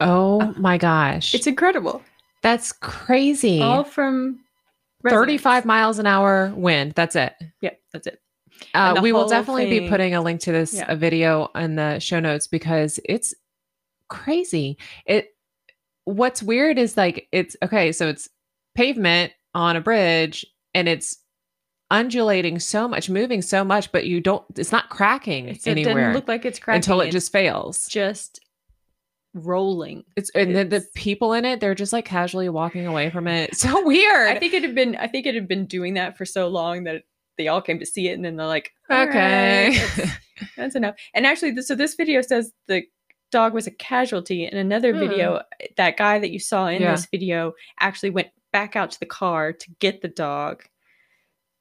Oh 0.00 0.52
my 0.58 0.78
gosh. 0.78 1.34
It's 1.34 1.46
incredible. 1.46 2.02
That's 2.42 2.72
crazy. 2.72 3.60
All 3.60 3.84
from 3.84 4.40
35 5.08 5.64
miles 5.64 5.98
an 5.98 6.06
hour 6.06 6.52
wind. 6.54 6.92
That's 6.92 7.16
it. 7.16 7.34
Yeah, 7.60 7.70
that's 7.92 8.06
it. 8.06 8.20
Uh, 8.74 9.00
we 9.02 9.12
will 9.12 9.20
whole 9.20 9.28
definitely 9.30 9.80
be 9.80 9.88
putting 9.88 10.14
a 10.14 10.20
link 10.20 10.40
to 10.42 10.52
this 10.52 10.74
Yeah. 10.74 10.84
a 10.88 10.94
video 10.96 11.50
in 11.54 11.76
the 11.76 11.98
show 11.98 12.20
notes 12.20 12.46
because 12.46 13.00
it's 13.04 13.34
crazy. 14.08 14.76
It 15.06 15.28
what's 16.04 16.42
weird 16.42 16.78
is 16.78 16.96
like 16.96 17.28
it's 17.32 17.56
okay, 17.62 17.92
so 17.92 18.08
it's 18.08 18.28
pavement 18.74 19.32
on 19.54 19.76
a 19.76 19.80
bridge 19.80 20.44
and 20.74 20.88
it's 20.88 21.18
undulating 21.92 22.58
so 22.58 22.88
much, 22.88 23.08
moving 23.08 23.40
so 23.42 23.62
much, 23.62 23.92
but 23.92 24.06
you 24.06 24.20
don't 24.20 24.44
it's 24.56 24.72
not 24.72 24.88
cracking 24.88 25.48
It's, 25.48 25.66
it 25.66 25.70
anywhere 25.72 25.94
doesn't 25.94 26.14
look 26.14 26.26
like 26.28 26.44
it's 26.44 26.58
cracking 26.58 26.78
until 26.78 27.00
it 27.02 27.10
just 27.12 27.30
fails. 27.30 27.86
just 27.86 28.40
rolling. 29.34 30.04
It's 30.16 30.30
and 30.30 30.54
then 30.54 30.68
the 30.68 30.76
it's- 30.76 30.90
people 30.94 31.32
in 31.32 31.44
it, 31.44 31.60
they're 31.60 31.74
just 31.74 31.92
like 31.92 32.04
casually 32.04 32.48
walking 32.48 32.86
away 32.86 33.10
from 33.10 33.28
it. 33.28 33.54
So 33.62 33.84
weird. 33.84 34.28
I 34.28 34.38
think 34.38 34.54
it 34.54 34.62
had 34.62 34.74
been 34.74 34.96
I 34.96 35.06
think 35.06 35.26
it 35.26 35.34
had 35.34 35.46
been 35.48 35.66
doing 35.66 35.94
that 35.94 36.16
for 36.18 36.24
so 36.24 36.48
long 36.48 36.84
that 36.84 37.02
they 37.38 37.48
all 37.48 37.62
came 37.62 37.78
to 37.78 37.86
see 37.86 38.08
it 38.08 38.12
and 38.12 38.24
then 38.24 38.36
they're 38.36 38.46
like, 38.46 38.72
okay. 38.90 39.70
right, 39.70 39.90
that's, 39.96 40.10
that's 40.56 40.74
enough. 40.74 40.94
And 41.14 41.26
actually, 41.26 41.60
so 41.62 41.74
this 41.74 41.94
video 41.94 42.20
says 42.20 42.52
the 42.68 42.82
dog 43.30 43.54
was 43.54 43.66
a 43.66 43.70
casualty. 43.70 44.44
In 44.46 44.58
another 44.58 44.92
Hmm. 44.92 44.98
video, 44.98 45.42
that 45.78 45.96
guy 45.96 46.18
that 46.18 46.30
you 46.30 46.38
saw 46.38 46.66
in 46.66 46.82
Yeah. 46.82 46.92
this 46.92 47.06
video 47.10 47.54
actually 47.80 48.10
went 48.10 48.28
back 48.52 48.76
out 48.76 48.90
to 48.90 49.00
the 49.00 49.06
car 49.06 49.52
to 49.54 49.70
get 49.78 50.02
the 50.02 50.08
dog. 50.08 50.64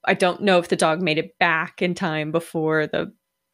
I 0.06 0.14
don't 0.14 0.42
know 0.42 0.58
if 0.58 0.70
the 0.70 0.76
dog 0.76 1.02
made 1.02 1.18
it 1.18 1.38
back 1.40 1.82
in 1.82 1.94
time 1.94 2.32
before 2.32 2.88
the 2.88 3.14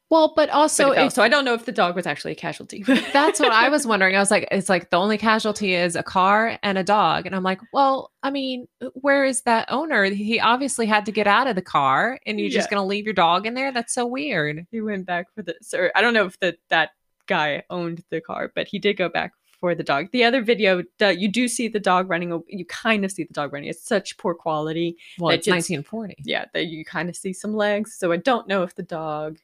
well, 0.10 0.30
but 0.30 0.48
but 0.48 0.50
also 0.52 0.92
it 0.92 1.12
so 1.12 1.22
I 1.22 1.28
don't 1.28 1.44
know 1.44 1.54
if 1.54 1.66
the 1.66 1.72
dog 1.74 1.96
was 1.96 2.08
actually 2.08 2.32
a 2.32 2.36
casualty. 2.36 2.84
That's 3.14 3.42
what 3.42 3.52
I 3.52 3.68
was 3.68 3.86
wondering. 3.86 4.16
I 4.16 4.20
was 4.20 4.32
like, 4.32 4.48
it's 4.52 4.70
like 4.70 4.90
the 4.90 4.98
only 4.98 5.18
casualty 5.18 5.74
is 5.74 5.98
a 5.98 6.04
car 6.04 6.58
and 6.64 6.78
a 6.78 6.84
dog. 6.84 7.26
And 7.26 7.36
I'm 7.36 7.44
like, 7.44 7.60
well, 7.74 8.12
I 8.24 8.30
mean, 8.30 8.68
where 8.94 9.26
is 9.26 9.42
that 9.42 9.68
owner? 9.70 10.06
He 10.06 10.40
obviously 10.40 10.86
had 10.86 11.06
to 11.08 11.12
get 11.12 11.28
out 11.28 11.48
of 11.48 11.56
the 11.56 11.62
car 11.62 12.20
and 12.26 12.40
you're 12.40 12.50
just 12.50 12.70
going 12.70 12.82
to 12.82 12.88
leave 12.88 13.04
your 13.04 13.14
dog 13.14 13.46
in 13.46 13.54
there? 13.54 13.74
That's 13.74 13.94
so 13.94 14.06
weird. 14.06 14.66
he 14.72 14.80
went 14.80 15.06
back 15.06 15.28
for 15.36 15.42
the 15.42 15.56
I 15.94 16.02
don't 16.02 16.14
know 16.14 16.26
if 16.26 16.40
the 16.40 16.56
that 16.70 16.92
guy 17.28 17.64
owned 17.70 18.02
the 18.10 18.22
car, 18.22 18.50
but 18.56 18.70
he 18.70 18.80
did 18.80 18.96
go 18.96 19.10
back 19.10 19.34
for 19.60 19.76
the 19.76 19.84
dog. 19.84 20.08
The 20.12 20.24
other 20.24 20.42
video, 20.42 20.84
you 21.00 21.28
do 21.28 21.48
see 21.48 21.68
the 21.68 21.80
dog 21.80 22.10
running. 22.10 22.44
You 22.48 22.66
kind 22.66 23.04
of 23.04 23.12
see 23.12 23.24
the 23.24 23.34
dog 23.34 23.54
running. 23.54 23.70
It's 23.70 23.86
such 23.86 24.18
poor 24.18 24.34
quality. 24.34 24.98
Well, 25.20 25.30
That 25.30 25.40
it's 25.40 25.48
1940. 25.48 26.16
Yeah, 26.24 26.46
that 26.54 26.68
you 26.68 26.86
kind 26.86 27.10
of 27.10 27.16
see 27.16 27.34
some 27.34 27.56
legs. 27.56 27.96
So 27.98 28.12
I 28.12 28.18
don't 28.18 28.48
know 28.48 28.64
if 28.64 28.76
the 28.76 28.84
dog 28.84 29.40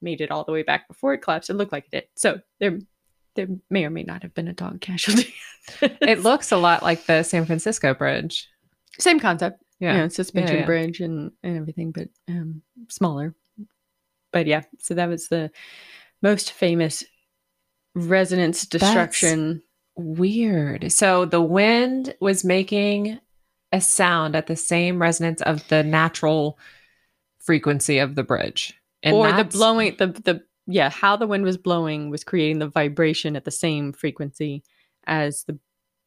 made 0.00 0.20
it 0.20 0.30
all 0.30 0.44
the 0.44 0.52
way 0.52 0.62
back 0.62 0.86
before 0.86 1.14
it 1.14 1.18
collapsed. 1.18 1.50
It 1.50 1.54
looked 1.54 1.72
like 1.72 1.86
it 1.86 1.90
did. 1.90 2.04
So 2.14 2.40
there, 2.60 2.78
there 3.34 3.48
may 3.70 3.84
or 3.84 3.90
may 3.90 4.02
not 4.02 4.22
have 4.22 4.34
been 4.34 4.48
a 4.48 4.52
dog 4.52 4.80
casualty. 4.80 5.34
It 5.80 6.20
looks 6.20 6.52
a 6.52 6.58
lot 6.58 6.82
like 6.82 7.06
the 7.06 7.22
San 7.22 7.46
Francisco 7.46 7.94
Bridge. 7.94 8.50
same 8.98 9.18
concept. 9.18 9.62
Yeah. 9.80 9.94
you 9.94 9.98
know, 10.00 10.08
suspension 10.08 10.58
yeah. 10.58 10.66
bridge 10.66 11.00
and 11.00 11.32
and 11.42 11.56
everything, 11.56 11.90
but 11.90 12.08
um, 12.28 12.60
smaller. 12.88 13.34
But 14.30 14.46
yeah, 14.46 14.64
so 14.78 14.92
that 14.94 15.08
was 15.08 15.28
the 15.28 15.50
most 16.22 16.52
famous 16.52 17.02
resonance 17.94 18.66
destruction. 18.66 19.62
Weird. 19.96 20.90
So 20.92 21.24
the 21.24 21.40
wind 21.42 22.14
was 22.20 22.44
making 22.44 23.18
a 23.72 23.80
sound 23.80 24.34
at 24.36 24.46
the 24.46 24.56
same 24.56 25.00
resonance 25.00 25.40
of 25.42 25.66
the 25.68 25.82
natural 25.82 26.58
frequency 27.38 27.98
of 27.98 28.14
the 28.14 28.22
bridge. 28.22 28.74
And 29.02 29.14
or 29.14 29.32
the 29.32 29.44
blowing 29.44 29.96
the 29.98 30.06
the 30.06 30.42
yeah 30.66 30.88
how 30.90 31.16
the 31.16 31.26
wind 31.26 31.44
was 31.44 31.58
blowing 31.58 32.08
was 32.08 32.24
creating 32.24 32.58
the 32.58 32.68
vibration 32.68 33.36
at 33.36 33.44
the 33.44 33.50
same 33.50 33.92
frequency 33.92 34.62
as 35.06 35.44
the 35.44 35.58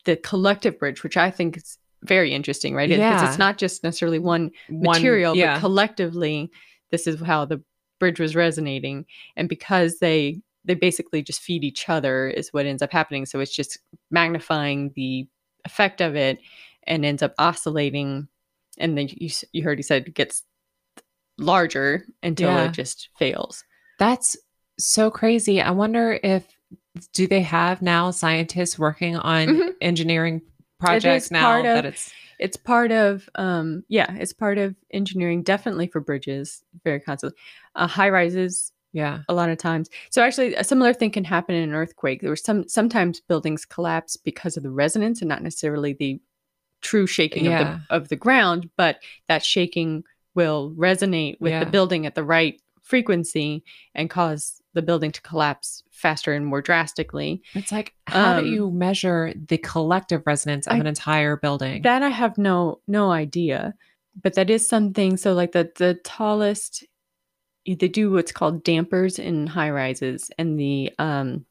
the 0.06 0.16
collective 0.16 0.80
bridge 0.80 1.04
which 1.04 1.16
i 1.16 1.30
think 1.30 1.58
is 1.58 1.78
very 2.02 2.34
interesting 2.34 2.74
right 2.74 2.90
because 2.90 3.00
Yeah. 3.22 3.30
it's 3.30 3.38
not 3.38 3.60
just 3.60 3.84
necessarily 3.84 4.18
one 4.18 4.50
one- 4.70 4.98
material 5.00 5.36
yeah. 5.36 5.54
but 5.56 5.60
collectively 5.60 6.50
this 6.90 7.06
is 7.06 7.22
how 7.22 7.46
the 7.46 7.62
bridge 8.00 8.20
was 8.20 8.36
resonating 8.36 9.06
and 9.36 9.48
because 9.48 10.00
they 10.00 10.42
they 10.68 10.76
basically 10.76 11.24
just 11.24 11.42
feed 11.42 11.64
each 11.64 11.90
other 11.90 12.28
is 12.28 12.50
what 12.54 12.66
ends 12.68 12.82
up 12.84 12.92
happening 12.92 13.26
so 13.26 13.40
it's 13.40 13.56
just 13.56 13.80
magnifying 14.12 14.92
the 14.96 15.28
effect 15.66 16.02
of 16.02 16.16
it 16.16 16.40
and 16.84 17.04
ends 17.06 17.24
up 17.24 17.34
oscillating 17.40 18.28
and 18.78 18.98
then 18.98 19.08
you 19.12 19.30
you 19.54 19.64
heard 19.64 19.80
he 19.80 19.84
said 19.84 20.08
it 20.08 20.14
gets 20.14 20.44
larger 21.38 22.06
until 22.24 22.50
Yeah. 22.50 22.66
it 22.66 22.74
just 22.74 23.10
fails 23.18 23.64
That's 24.00 24.38
so 24.80 25.10
crazy. 25.10 25.60
I 25.60 25.72
wonder 25.72 26.20
if 26.22 26.44
do 27.14 27.26
they 27.28 27.42
have 27.42 27.82
now 27.82 28.12
scientists 28.12 28.78
working 28.78 29.16
on 29.16 29.48
Mhm. 29.48 29.74
engineering 29.82 30.42
projects 30.80 31.32
now 31.32 31.42
part 31.42 31.66
of- 31.66 31.76
that 31.76 31.86
it's 31.86 32.12
it's 32.40 32.58
part 32.58 32.92
of 32.92 33.28
um 33.36 33.84
yeah 33.88 34.14
it's 34.18 34.34
part 34.34 34.58
of 34.60 34.76
engineering 34.92 35.42
definitely 35.42 35.88
for 35.88 36.00
bridges 36.00 36.64
very 36.84 37.00
constantly 37.00 37.36
uh, 37.76 37.88
high 37.88 38.10
rises 38.10 38.72
yeah. 38.98 39.18
a 39.30 39.34
lot 39.40 39.50
of 39.54 39.58
times 39.70 39.86
so 40.14 40.18
actually 40.26 40.50
a 40.56 40.64
similar 40.72 40.94
thing 40.94 41.12
can 41.18 41.24
happen 41.36 41.54
in 41.56 41.64
an 41.70 41.76
earthquake 41.82 42.20
there 42.22 42.30
were 42.36 42.46
some 42.50 42.68
sometimes 42.78 43.16
buildings 43.32 43.64
collapse 43.76 44.14
because 44.30 44.58
of 44.58 44.64
the 44.64 44.76
resonance 44.84 45.18
and 45.22 45.30
not 45.34 45.44
necessarily 45.44 45.94
the 45.94 46.20
true 46.82 47.08
shaking 47.18 47.46
Yeah. 47.46 47.60
of 47.62 47.66
the 47.68 47.96
of 47.98 48.02
the 48.10 48.16
ground 48.26 48.62
but 48.82 48.96
that 49.30 49.44
shaking 49.54 50.04
will 50.40 50.62
resonate 50.88 51.36
with 51.40 51.52
Yeah. 51.54 51.64
the 51.64 51.72
building 51.78 52.06
at 52.06 52.16
the 52.16 52.24
right 52.38 52.56
frequency 52.84 53.64
and 53.96 54.10
cause 54.10 54.62
the 54.74 54.82
building 54.90 55.12
to 55.12 55.22
collapse 55.22 55.84
faster 55.92 56.32
and 56.38 56.46
more 56.46 56.62
drastically 56.62 57.42
It's 57.60 57.72
like 57.72 57.90
how 58.06 58.38
Um, 58.38 58.44
do 58.44 58.50
you 58.50 58.64
measure 58.72 59.34
the 59.52 59.58
collective 59.74 60.22
resonance 60.32 60.68
of 60.68 60.74
I- 60.74 60.78
an 60.84 60.88
entire 60.88 61.36
building? 61.46 61.82
That 61.82 62.02
I 62.04 62.10
have 62.10 62.38
no 62.38 62.80
no 62.88 63.12
idea, 63.12 63.74
but 64.24 64.34
that 64.36 64.50
is 64.50 64.64
something. 64.74 65.18
So 65.18 65.34
like 65.42 65.52
the 65.58 65.66
the 65.84 65.92
tallest, 66.04 66.86
they 67.76 67.88
do 67.88 68.12
what's 68.12 68.32
called 68.32 68.64
dampers 68.64 69.20
in 69.20 69.48
high 69.48 69.70
rises, 69.70 70.32
and 70.38 70.60
the 70.60 70.92
um 71.00 71.46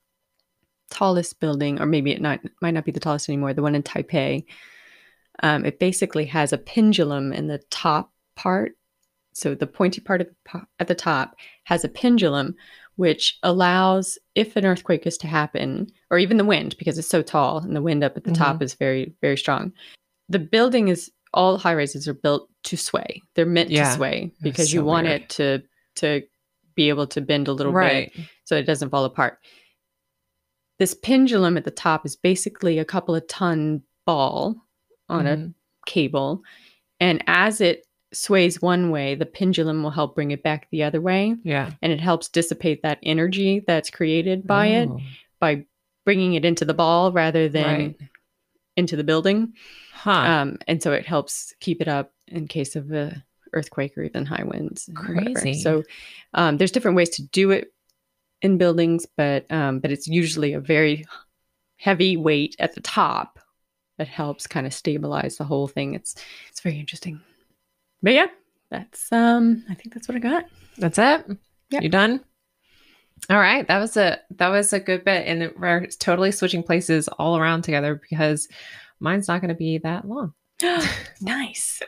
tallest 0.91 1.41
building, 1.41 1.81
or 1.81 1.87
maybe 1.87 2.13
it 2.13 2.21
not 2.21 2.41
might 2.63 2.75
not 2.75 2.85
be 2.85 2.93
the 2.93 3.01
tallest 3.01 3.29
anymore. 3.29 3.53
The 3.53 3.63
one 3.63 3.75
in 3.75 3.83
Taipei, 3.83 4.45
um, 5.43 5.65
it 5.65 5.79
basically 5.79 6.25
has 6.27 6.53
a 6.53 6.59
pendulum 6.59 7.33
in 7.33 7.49
the 7.49 7.59
top 7.71 8.13
part. 8.37 8.73
So 9.33 9.55
the 9.55 9.67
pointy 9.67 10.01
part 10.01 10.21
of 10.23 10.29
the 10.29 10.63
at 10.79 10.89
the 10.89 10.95
top 10.95 11.37
has 11.65 11.85
a 11.85 11.89
pendulum, 11.89 12.55
which 12.97 13.39
allows 13.43 14.19
if 14.35 14.57
an 14.57 14.65
earthquake 14.65 15.07
is 15.07 15.19
to 15.19 15.27
happen, 15.27 15.89
or 16.11 16.19
even 16.19 16.37
the 16.39 16.45
wind, 16.45 16.77
because 16.79 16.97
it's 16.99 17.09
so 17.09 17.21
tall 17.23 17.59
and 17.59 17.77
the 17.77 17.83
wind 17.83 18.03
up 18.05 18.17
at 18.17 18.25
the 18.25 18.33
top 18.33 18.63
is 18.63 18.75
very 18.75 19.13
very 19.21 19.37
strong. 19.37 19.73
The 20.29 20.39
building 20.39 20.89
is 20.89 21.11
all 21.35 21.59
high 21.59 21.75
rises 21.75 22.09
are 22.09 22.15
built 22.15 22.49
to 22.65 22.77
sway. 22.77 23.21
They're 23.35 23.45
meant 23.45 23.71
Yeah. 23.71 23.91
to 23.91 23.97
sway 23.97 24.33
because 24.41 24.71
so 24.71 24.75
you 24.77 24.85
want 24.85 25.07
weird. 25.07 25.23
it 25.23 25.29
to 25.31 25.63
to 25.97 26.23
be 26.75 26.89
able 26.89 27.07
to 27.09 27.21
bend 27.21 27.49
a 27.49 27.53
little 27.53 27.73
right. 27.73 28.13
bit 28.15 28.25
so 28.45 28.57
it 28.57 28.65
doesn't 28.65 28.91
fall 28.91 29.05
apart. 29.05 29.39
This 30.79 30.95
pendulum 30.95 31.57
at 31.57 31.65
the 31.65 31.71
top 31.71 32.05
is 32.05 32.17
basically 32.17 32.79
a 32.79 32.85
couple 32.85 33.15
of 33.15 33.27
ton 33.29 33.83
ball 34.05 34.57
on 35.09 35.27
a 35.27 35.37
Mhm. 35.37 35.55
cable. 35.87 36.43
And 37.01 37.23
as 37.27 37.61
it 37.61 37.87
sways 38.13 38.61
one 38.61 38.91
way, 38.91 39.15
the 39.15 39.27
pendulum 39.27 39.83
will 39.83 39.91
help 39.91 40.15
bring 40.15 40.31
it 40.33 40.43
back 40.43 40.69
the 40.71 40.83
other 40.83 41.01
way. 41.01 41.35
Yeah. 41.45 41.73
And 41.83 41.93
it 41.93 42.01
helps 42.01 42.29
dissipate 42.29 42.83
that 42.83 42.99
energy 43.03 43.61
that's 43.67 43.91
created 43.91 44.47
by 44.47 44.67
it 44.69 44.89
Oh, 44.89 45.01
by 45.41 45.65
bringing 46.05 46.35
it 46.35 46.45
into 46.45 46.65
the 46.65 46.75
ball 46.75 47.11
rather 47.13 47.49
than 47.49 47.65
Right. 47.65 47.97
into 48.77 48.97
the 48.97 49.05
building. 49.05 49.55
Huh. 49.93 50.11
Um, 50.11 50.59
and 50.69 50.83
so 50.83 50.93
it 50.93 51.07
helps 51.07 51.55
keep 51.61 51.81
it 51.81 51.89
up 51.89 52.13
in 52.29 52.47
case 52.49 52.77
of 52.77 52.93
a 52.93 53.25
earthquake 53.57 53.97
or 53.97 54.03
even 54.03 54.27
high 54.27 54.45
winds. 54.45 54.89
Crazy. 54.95 55.55
So 55.55 55.83
um, 56.35 56.59
there's 56.59 56.71
different 56.71 56.97
ways 56.97 57.11
to 57.11 57.23
do 57.23 57.51
it 57.51 57.73
in 58.43 58.59
buildings, 58.59 59.07
but 59.17 59.51
um, 59.51 59.81
but 59.81 59.91
it's 59.91 60.07
usually 60.07 60.53
a 60.53 60.61
very 60.61 61.05
heavy 61.79 62.17
weight 62.17 62.57
at 62.59 62.75
the 62.75 62.81
top 62.81 63.39
that 63.99 64.09
helps 64.09 64.47
kind 64.47 64.67
of 64.67 64.75
stabilize 64.75 65.37
the 65.37 65.45
whole 65.45 65.69
thing. 65.69 65.95
It's 65.95 66.15
it's 66.51 66.61
very 66.61 66.79
interesting. 66.79 67.21
But 68.03 68.13
yeah, 68.13 68.27
that's 68.71 69.11
um 69.13 69.65
I 69.71 69.75
think 69.75 69.95
that's 69.95 70.09
what 70.09 70.17
I 70.17 70.21
got. 70.21 70.45
That's 70.79 70.99
it. 70.99 71.39
Yep. 71.71 71.83
You 71.83 71.89
done? 71.89 72.21
All 73.31 73.39
right. 73.39 73.67
That 73.67 73.79
was 73.79 73.97
a 73.97 74.21
that 74.37 74.49
was 74.49 74.73
a 74.73 74.81
good 74.81 75.05
bit, 75.05 75.27
and 75.27 75.53
we're 75.59 75.87
totally 75.87 76.31
switching 76.31 76.63
places 76.63 77.09
all 77.09 77.39
around 77.39 77.63
together 77.63 78.01
because 78.09 78.49
mine's 79.01 79.29
not 79.29 79.41
going 79.41 79.49
to 79.49 79.55
be 79.55 79.79
that 79.79 80.07
long. 80.07 80.35
nice. 81.21 81.83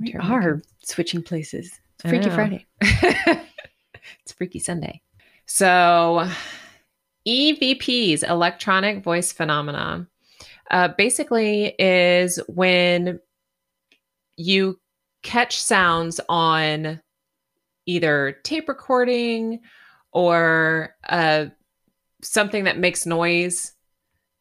We 0.00 0.14
are 0.14 0.62
switching 0.82 1.22
places. 1.22 1.78
It's 1.98 2.08
Freaky. 2.08 2.30
Friday. 2.30 2.66
it's 2.80 4.32
Freaky 4.32 4.58
Sunday. 4.58 5.02
So, 5.44 6.26
EVPs, 7.28 8.26
electronic 8.26 9.04
voice 9.04 9.30
phenomena, 9.30 10.06
uh, 10.70 10.88
basically 10.96 11.74
is 11.78 12.38
when 12.48 13.20
you 14.38 14.80
catch 15.22 15.60
sounds 15.60 16.18
on 16.30 17.00
either 17.84 18.38
tape 18.42 18.68
recording 18.68 19.60
or 20.12 20.94
uh, 21.08 21.46
something 22.22 22.64
that 22.64 22.78
makes 22.78 23.04
noise 23.04 23.72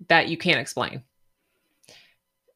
that 0.08 0.30
you 0.30 0.38
can't 0.38 0.60
explain. 0.60 1.04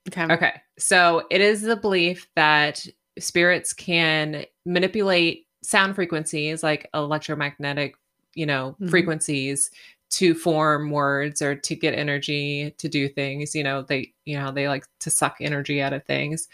Okay. 0.09 0.33
Okay. 0.33 0.61
So 0.77 1.25
it 1.31 1.41
is 1.41 1.61
the 1.61 1.75
belief 1.75 2.27
that 2.35 2.85
spirits 3.19 3.73
can 3.73 4.45
manipulate 4.65 5.47
sound 5.63 5.95
frequencies 5.95 6.63
like 6.63 6.89
electromagnetic, 6.93 7.95
you 8.35 8.45
know, 8.45 8.75
Mhm. 8.81 8.89
frequencies 8.89 9.71
to 10.11 10.35
form 10.35 10.91
words 10.91 11.41
or 11.41 11.55
to 11.55 11.75
get 11.75 11.93
energy 11.93 12.71
to 12.77 12.89
do 12.89 13.07
things. 13.07 13.55
You 13.55 13.63
know, 13.63 13.81
they, 13.81 14.13
you 14.25 14.37
know, 14.37 14.51
they 14.51 14.67
like 14.67 14.85
to 14.99 15.09
suck 15.09 15.37
energy 15.39 15.81
out 15.81 15.93
of 15.93 16.03
things. 16.05 16.47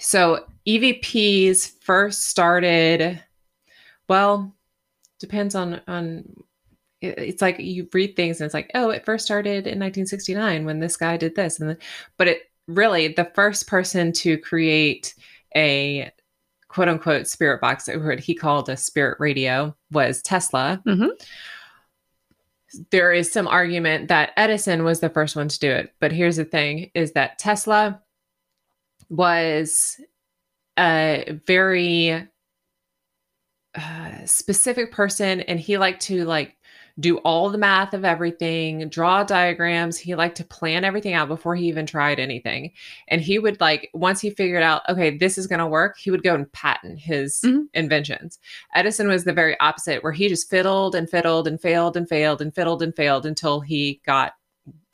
So 0.00 0.46
EVPs 0.66 1.72
first 1.82 2.26
started, 2.26 3.22
well, 4.08 4.54
depends 5.20 5.54
on 5.54 5.80
on 5.86 6.24
it's 7.00 7.42
like 7.42 7.58
you 7.58 7.88
read 7.92 8.16
things 8.16 8.40
and 8.40 8.46
it's 8.46 8.54
like 8.54 8.70
oh 8.74 8.88
it 8.90 9.04
first 9.04 9.24
started 9.26 9.66
in 9.66 9.78
1969 9.78 10.64
when 10.64 10.80
this 10.80 10.96
guy 10.96 11.16
did 11.16 11.34
this 11.34 11.60
and 11.60 11.68
then, 11.70 11.78
but 12.16 12.28
it 12.28 12.50
really 12.66 13.08
the 13.08 13.30
first 13.34 13.66
person 13.66 14.12
to 14.12 14.38
create 14.38 15.14
a 15.56 16.10
quote 16.68 16.88
unquote 16.88 17.26
spirit 17.28 17.60
box 17.60 17.88
or 17.88 17.98
what 18.04 18.18
he 18.18 18.34
called 18.34 18.68
a 18.68 18.76
spirit 18.76 19.16
radio 19.20 19.74
was 19.92 20.20
tesla 20.22 20.82
Mhm. 20.86 21.10
there 22.90 23.12
is 23.12 23.30
some 23.30 23.46
argument 23.46 24.08
that 24.08 24.32
edison 24.36 24.82
was 24.82 25.00
the 25.00 25.10
first 25.10 25.36
one 25.36 25.48
to 25.48 25.58
do 25.58 25.70
it 25.70 25.94
but 26.00 26.10
here's 26.10 26.36
the 26.36 26.44
thing 26.44 26.90
is 26.94 27.12
that 27.12 27.38
tesla 27.38 28.00
was 29.10 30.00
a 30.78 31.38
very 31.46 32.26
uh, 33.76 34.24
specific 34.24 34.90
person 34.90 35.40
and 35.42 35.60
he 35.60 35.78
liked 35.78 36.02
to 36.02 36.24
like 36.24 36.56
do 37.00 37.18
all 37.18 37.50
the 37.50 37.58
math 37.58 37.92
of 37.92 38.04
everything 38.04 38.88
draw 38.88 39.24
diagrams. 39.24 39.98
He 39.98 40.14
liked 40.14 40.36
to 40.36 40.44
plan 40.44 40.84
everything 40.84 41.12
out 41.12 41.26
before 41.26 41.56
he 41.56 41.66
even 41.66 41.86
tried 41.86 42.20
anything. 42.20 42.70
And 43.08 43.20
he 43.20 43.38
would 43.40 43.60
like 43.60 43.90
once 43.94 44.20
he 44.20 44.30
figured 44.30 44.62
out 44.62 44.82
okay 44.88 45.16
this 45.16 45.36
is 45.36 45.48
going 45.48 45.58
to 45.58 45.66
work 45.66 45.98
he 45.98 46.12
would 46.12 46.22
go 46.22 46.34
and 46.34 46.50
patent 46.52 47.00
his 47.00 47.40
Mhm. 47.44 47.66
inventions. 47.74 48.38
Edison 48.76 49.08
was 49.08 49.24
the 49.24 49.32
very 49.32 49.58
opposite 49.58 50.04
where 50.04 50.12
he 50.12 50.28
just 50.28 50.48
fiddled 50.48 50.94
and 50.94 51.10
fiddled 51.10 51.48
and 51.48 51.60
failed 51.60 51.96
and 51.96 52.08
failed 52.08 52.40
and 52.40 52.54
fiddled 52.54 52.80
and 52.80 52.94
failed 52.94 53.26
until 53.26 53.58
he 53.60 54.00
got 54.06 54.34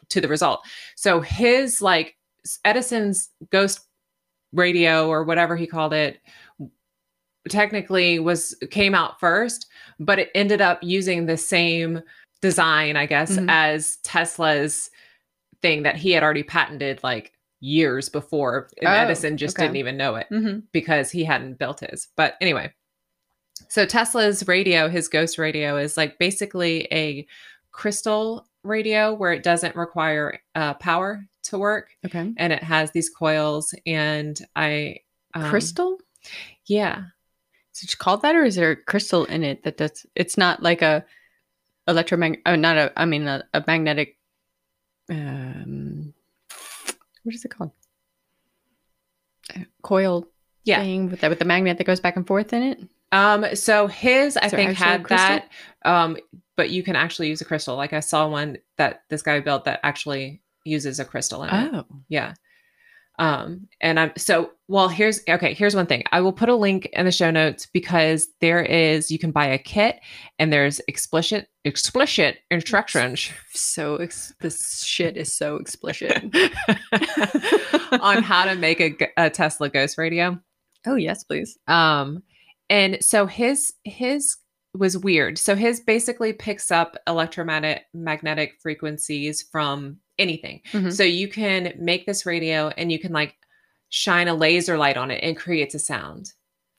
to 0.08 0.22
the 0.22 0.28
result. 0.28 0.64
So 0.96 1.20
his 1.20 1.82
like 1.82 2.16
edison's 2.64 3.28
ghost 3.50 3.80
radio 4.52 5.06
or 5.08 5.22
whatever 5.22 5.54
he 5.54 5.66
called 5.66 5.92
it 5.92 6.18
technically 7.50 8.18
was 8.18 8.54
came 8.70 8.94
out 8.94 9.18
first 9.20 9.66
but 9.98 10.18
it 10.18 10.30
ended 10.34 10.60
up 10.60 10.78
using 10.82 11.26
the 11.26 11.36
same 11.36 12.00
design 12.40 12.96
i 12.96 13.06
guess 13.06 13.36
Mhm. 13.36 13.46
as 13.50 13.96
tesla's 14.04 14.90
thing 15.62 15.82
that 15.82 15.96
he 15.96 16.12
had 16.12 16.22
already 16.22 16.42
patented 16.42 17.00
like 17.02 17.32
years 17.60 18.08
before 18.08 18.68
and 18.80 18.88
Oh, 18.88 18.92
edison 18.92 19.36
just 19.36 19.56
okay. 19.56 19.66
didn't 19.66 19.76
even 19.76 19.96
know 19.98 20.14
it 20.16 20.26
Mhm. 20.30 20.62
because 20.72 21.10
he 21.10 21.24
hadn't 21.24 21.58
built 21.58 21.80
his 21.80 22.08
but 22.16 22.36
anyway 22.40 22.72
so 23.68 23.84
tesla's 23.84 24.46
radio 24.48 24.88
his 24.88 25.08
ghost 25.08 25.36
radio 25.36 25.76
is 25.76 25.96
like 25.98 26.18
basically 26.18 26.88
a 26.92 27.26
crystal 27.72 28.46
radio 28.64 29.12
where 29.14 29.32
it 29.32 29.42
doesn't 29.42 29.76
require 29.76 30.38
uh, 30.54 30.74
power 30.74 31.24
to 31.42 31.58
work 31.58 31.90
Okay. 32.06 32.32
and 32.38 32.52
it 32.52 32.62
has 32.62 32.90
these 32.92 33.10
coils 33.10 33.74
and 33.86 34.40
i 34.56 34.96
um, 35.34 35.50
crystal? 35.50 35.98
yeah 36.66 37.04
it 37.82 37.98
called 37.98 38.22
that, 38.22 38.34
or 38.36 38.44
is 38.44 38.56
there 38.56 38.70
a 38.72 38.76
crystal 38.76 39.24
in 39.26 39.42
it 39.44 39.62
that 39.64 39.76
does? 39.76 40.06
It's 40.14 40.36
not 40.38 40.62
like 40.62 40.82
a 40.82 41.04
electromagnetic. 41.88 42.42
Oh, 42.46 42.54
not 42.56 42.76
a. 42.76 42.92
I 42.96 43.04
mean, 43.04 43.26
a, 43.28 43.44
a 43.54 43.62
magnetic. 43.66 44.16
Um, 45.10 46.14
what 47.22 47.34
is 47.34 47.44
it 47.44 47.48
called? 47.50 47.72
A 49.56 49.66
coil 49.82 50.28
Yeah. 50.64 50.80
thing 50.80 51.10
with 51.10 51.20
that 51.20 51.30
with 51.30 51.38
the 51.40 51.44
magnet 51.44 51.78
that 51.78 51.84
goes 51.84 52.00
back 52.00 52.16
and 52.16 52.26
forth 52.26 52.52
in 52.52 52.62
it. 52.62 52.78
Um, 53.12 53.56
so 53.56 53.88
his 53.88 54.36
I 54.36 54.48
think 54.48 54.74
had 54.74 55.02
crystal? 55.04 55.26
that. 55.26 55.48
Um, 55.84 56.16
but 56.56 56.70
you 56.70 56.82
can 56.84 56.94
actually 56.94 57.28
use 57.28 57.40
a 57.40 57.44
crystal. 57.44 57.74
Like 57.76 57.92
I 57.92 58.00
saw 58.00 58.28
one 58.28 58.58
that 58.76 59.02
this 59.08 59.22
guy 59.22 59.40
built 59.40 59.64
that 59.64 59.80
actually 59.82 60.42
uses 60.64 61.00
a 61.00 61.04
crystal 61.04 61.42
in 61.42 61.52
it. 61.52 61.70
Oh, 61.74 61.84
Yeah. 62.08 62.34
Um, 63.20 63.68
and 63.82 64.00
I'm 64.00 64.12
so 64.16 64.50
well, 64.66 64.88
here's 64.88 65.20
okay, 65.28 65.52
here's 65.52 65.76
one 65.76 65.86
thing. 65.86 66.04
I 66.10 66.22
will 66.22 66.32
put 66.32 66.48
a 66.48 66.54
link 66.54 66.86
in 66.94 67.04
the 67.04 67.12
show 67.12 67.30
notes 67.30 67.66
because 67.66 68.28
there 68.40 68.62
is 68.62 69.10
you 69.10 69.18
can 69.18 69.30
buy 69.30 69.46
a 69.46 69.58
kit 69.58 70.00
and 70.38 70.50
there's 70.50 70.80
explicit 70.88 71.48
explicit 71.66 72.38
instructions 72.50 73.30
so 73.52 73.96
ex- 73.96 74.32
this 74.40 74.82
shit 74.82 75.18
is 75.18 75.34
so 75.34 75.56
explicit. 75.56 76.12
on 78.00 78.22
how 78.22 78.46
to 78.46 78.54
make 78.54 78.80
a 79.18 79.30
Tesla 79.30 79.68
ghost 79.68 79.98
radio. 79.98 80.40
oh 80.86 80.94
yes, 80.94 81.22
please. 81.22 81.58
Um, 81.68 82.22
and 82.70 83.04
so 83.04 83.26
his 83.26 83.74
his 83.84 84.38
was 84.72 84.96
weird. 84.96 85.36
So 85.36 85.56
his 85.56 85.80
basically 85.80 86.32
picks 86.32 86.70
up 86.70 86.96
electromagnetic 87.06 87.84
magnetic 87.92 88.54
frequencies 88.62 89.44
from 89.52 89.98
anything. 90.20 90.60
Mhm. 90.72 90.92
So 90.92 91.02
you 91.02 91.26
can 91.28 91.72
make 91.78 92.06
this 92.06 92.24
radio 92.26 92.68
and 92.76 92.92
you 92.92 92.98
can 92.98 93.12
like 93.12 93.34
shine 93.88 94.28
a 94.28 94.34
laser 94.34 94.78
light 94.78 94.96
on 94.96 95.10
it 95.10 95.22
and 95.24 95.36
creates 95.36 95.74
a 95.74 95.78
sound. 95.78 96.32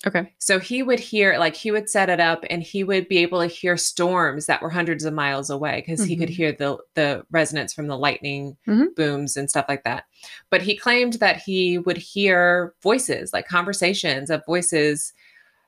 Okay. 0.07 0.33
So 0.39 0.57
he 0.57 0.81
would 0.81 0.99
hear 0.99 1.37
like 1.37 1.55
he 1.55 1.69
would 1.69 1.87
set 1.87 2.09
it 2.09 2.19
up 2.19 2.43
and 2.49 2.63
he 2.63 2.83
would 2.83 3.07
be 3.07 3.19
able 3.19 3.39
to 3.41 3.45
hear 3.47 3.77
storms 3.77 4.47
that 4.47 4.61
were 4.61 4.69
hundreds 4.71 5.05
of 5.05 5.13
miles 5.13 5.51
away 5.51 5.83
because 5.85 6.03
he 6.03 6.15
could 6.15 6.29
Mhm. 6.29 6.33
hear 6.33 6.51
the 6.53 6.77
the 6.95 7.23
resonance 7.29 7.71
from 7.73 7.85
the 7.87 7.97
lightning 7.97 8.57
Mhm. 8.67 8.95
booms 8.95 9.37
and 9.37 9.47
stuff 9.49 9.65
like 9.69 9.83
that. 9.83 10.05
But 10.49 10.63
he 10.63 10.75
claimed 10.75 11.13
that 11.15 11.37
he 11.43 11.77
would 11.77 11.97
hear 11.97 12.73
voices, 12.81 13.31
like 13.31 13.47
conversations 13.47 14.31
of 14.31 14.41
voices 14.47 15.13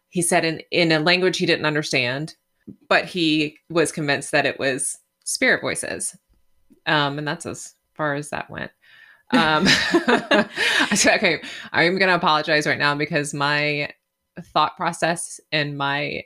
he 0.09 0.21
said 0.23 0.45
in 0.45 0.61
in 0.71 0.91
a 0.91 0.99
language 0.99 1.37
he 1.37 1.45
didn't 1.45 1.65
understand, 1.67 2.35
but 2.89 3.05
he 3.05 3.57
was 3.69 3.91
convinced 3.91 4.31
that 4.31 4.45
it 4.47 4.57
was 4.57 4.97
spirit 5.25 5.61
voices. 5.61 6.15
Um 6.85 7.17
and 7.17 7.27
that's 7.27 7.45
as 7.45 7.75
far 7.93 8.15
as 8.15 8.29
that 8.29 8.49
went. 8.49 8.71
Um 9.31 9.67
so, 10.95 11.13
okay, 11.13 11.41
I'm 11.71 11.97
going 11.97 12.09
to 12.09 12.15
apologize 12.15 12.67
right 12.67 12.77
now 12.77 12.95
because 12.95 13.33
my 13.33 13.89
thought 14.53 14.75
process 14.77 15.39
and 15.51 15.77
my 15.77 16.23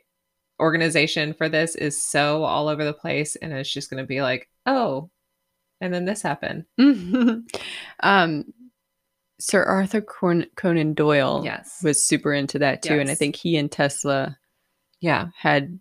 organization 0.60 1.34
for 1.34 1.50
this 1.50 1.76
is 1.76 2.02
so 2.04 2.44
all 2.44 2.68
over 2.68 2.84
the 2.84 2.94
place 2.94 3.36
and 3.36 3.54
it's 3.54 3.72
just 3.72 3.90
going 3.90 4.02
to 4.02 4.08
be 4.08 4.22
like 4.22 4.50
oh 4.66 5.10
and 5.82 5.94
then 5.94 6.06
this 6.06 6.22
happened 6.22 6.66
um, 8.00 8.46
Sir 9.40 9.64
Arthur 9.64 10.02
Con- 10.02 10.48
Conan 10.56 10.94
Doyle 10.94 11.42
yes 11.44 11.80
was 11.84 12.04
super 12.04 12.34
into 12.34 12.60
that 12.60 12.82
too, 12.82 13.00
and 13.00 13.10
I 13.10 13.16
think 13.16 13.36
he 13.36 13.58
and 13.58 13.72
Tesla 13.72 14.38
yeah 15.00 15.28
had. 15.38 15.80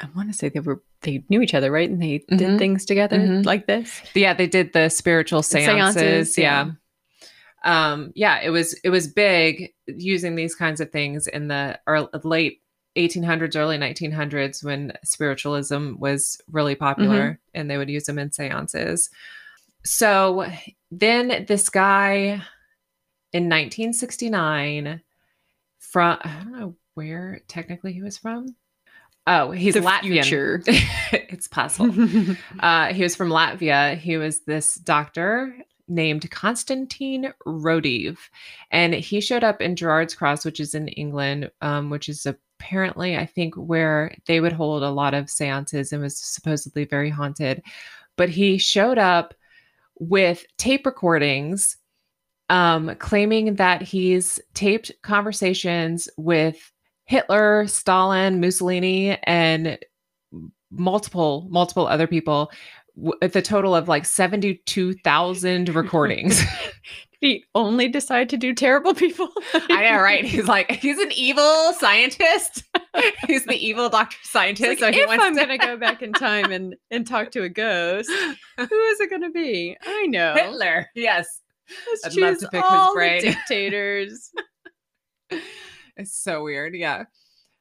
I 0.00 0.08
want 0.16 0.32
to 0.32 0.36
say 0.36 0.48
they 0.48 0.60
were 0.60 0.82
they 1.04 1.22
knew 1.28 1.40
each 1.40 1.54
other, 1.54 1.70
right? 1.70 1.88
And 1.88 2.02
they 2.02 2.18
Mhm. 2.30 2.38
did 2.38 2.58
things 2.58 2.84
together 2.84 3.18
Mhm. 3.18 3.44
like 3.46 3.66
this. 3.66 4.02
yeah 4.14 4.34
they 4.34 4.46
did 4.48 4.72
the 4.72 4.88
spiritual 4.88 5.42
seances, 5.42 5.94
seances, 5.94 6.38
yeah. 6.38 6.70
yeah. 7.64 7.90
um 7.92 8.12
yeah 8.14 8.40
it 8.42 8.50
was 8.50 8.74
it 8.84 8.90
was 8.90 9.06
big 9.06 9.72
using 9.86 10.34
these 10.36 10.54
kinds 10.54 10.80
of 10.80 10.90
things 10.90 11.26
in 11.26 11.48
the 11.48 11.78
early, 11.86 12.08
late 12.24 12.60
1800s 12.96 13.56
early 13.56 13.76
1900s 13.78 14.62
when 14.62 14.92
spiritualism 15.02 15.94
was 15.98 16.40
really 16.50 16.74
popular 16.74 17.40
and 17.54 17.70
they 17.70 17.76
would 17.78 17.88
use 17.90 18.04
them 18.04 18.18
in 18.18 18.30
seances 18.30 19.08
so 19.84 20.46
then 20.90 21.44
this 21.48 21.68
guy 21.70 22.40
in 23.32 23.48
1969 23.48 25.00
from 25.78 26.18
i 26.22 26.28
don't 26.44 26.52
know 26.52 26.76
where 26.94 27.40
technically 27.48 27.92
he 27.92 28.02
was 28.02 28.16
from 28.18 28.54
oh 29.26 29.50
he's 29.50 29.74
the 29.74 29.80
latvian 29.80 30.62
it's 31.12 31.48
possible 31.48 31.90
uh, 32.60 32.92
he 32.92 33.02
was 33.02 33.16
from 33.16 33.28
Latvia. 33.28 33.96
He 33.96 34.16
was 34.16 34.40
this 34.40 34.76
doctor 34.76 35.56
named 35.88 36.30
Konstantin 36.30 37.32
Raudive, 37.46 38.18
and 38.70 38.94
he 38.94 39.20
showed 39.20 39.44
up 39.44 39.60
in 39.60 39.74
Gerrards 39.74 40.16
Cross, 40.16 40.44
which 40.44 40.60
is 40.60 40.74
in 40.74 40.88
England, 40.88 41.50
um, 41.60 41.90
which 41.90 42.08
is 42.08 42.26
apparently, 42.26 43.16
I 43.16 43.26
think, 43.26 43.54
where 43.54 44.16
they 44.26 44.40
would 44.40 44.52
hold 44.52 44.82
a 44.82 44.90
lot 44.90 45.14
of 45.14 45.28
seances 45.28 45.92
and 45.92 46.02
was 46.02 46.16
supposedly 46.16 46.84
very 46.84 47.10
haunted. 47.10 47.62
But 48.16 48.30
he 48.30 48.58
showed 48.58 48.98
up 48.98 49.34
with 49.98 50.44
tape 50.56 50.86
recordings, 50.86 51.76
um, 52.48 52.94
claiming 52.98 53.56
that 53.56 53.82
he's 53.82 54.40
taped 54.54 54.92
conversations 55.02 56.08
with 56.16 56.72
Hitler, 57.06 57.66
Stalin, 57.66 58.40
Mussolini, 58.40 59.18
and 59.24 59.78
multiple 60.70 61.46
multiple 61.50 61.86
other 61.86 62.06
people 62.06 62.50
w- 62.96 63.14
at 63.22 63.32
the 63.32 63.42
total 63.42 63.74
of 63.76 63.88
like 63.88 64.04
72,000 64.04 65.68
recordings. 65.74 66.42
he 67.20 67.44
only 67.54 67.88
decided 67.88 68.28
to 68.30 68.36
do 68.36 68.52
terrible 68.54 68.92
people. 68.94 69.28
I 69.70 69.90
know, 69.90 70.00
right? 70.02 70.24
He's 70.24 70.48
like 70.48 70.70
he's 70.72 70.98
an 70.98 71.12
evil 71.12 71.72
scientist. 71.78 72.64
he's 73.26 73.44
the 73.44 73.54
evil 73.56 73.88
doctor 73.88 74.16
scientist. 74.24 74.68
Like, 74.68 74.78
so 74.80 74.92
he 74.92 75.00
if 75.00 75.08
wants 75.08 75.24
I'm 75.24 75.34
to- 75.36 75.40
gonna 75.42 75.58
go 75.58 75.76
back 75.76 76.02
in 76.02 76.12
time 76.12 76.50
and 76.52 76.74
and 76.90 77.06
talk 77.06 77.30
to 77.32 77.42
a 77.42 77.48
ghost, 77.48 78.10
who 78.56 78.62
is 78.62 79.00
it 79.00 79.10
gonna 79.10 79.30
be? 79.30 79.76
I 79.84 80.06
know. 80.06 80.34
Hitler. 80.34 80.88
Yes. 80.94 81.40
Let's 81.88 82.06
I'd 82.06 82.16
love 82.20 82.38
to 82.40 82.48
pick 82.48 82.62
his 82.62 82.70
all 82.70 82.92
the 82.92 82.98
brain. 82.98 83.22
dictators. 83.22 84.30
It's 85.98 86.16
so 86.16 86.42
weird. 86.42 86.74
Yeah. 86.74 87.04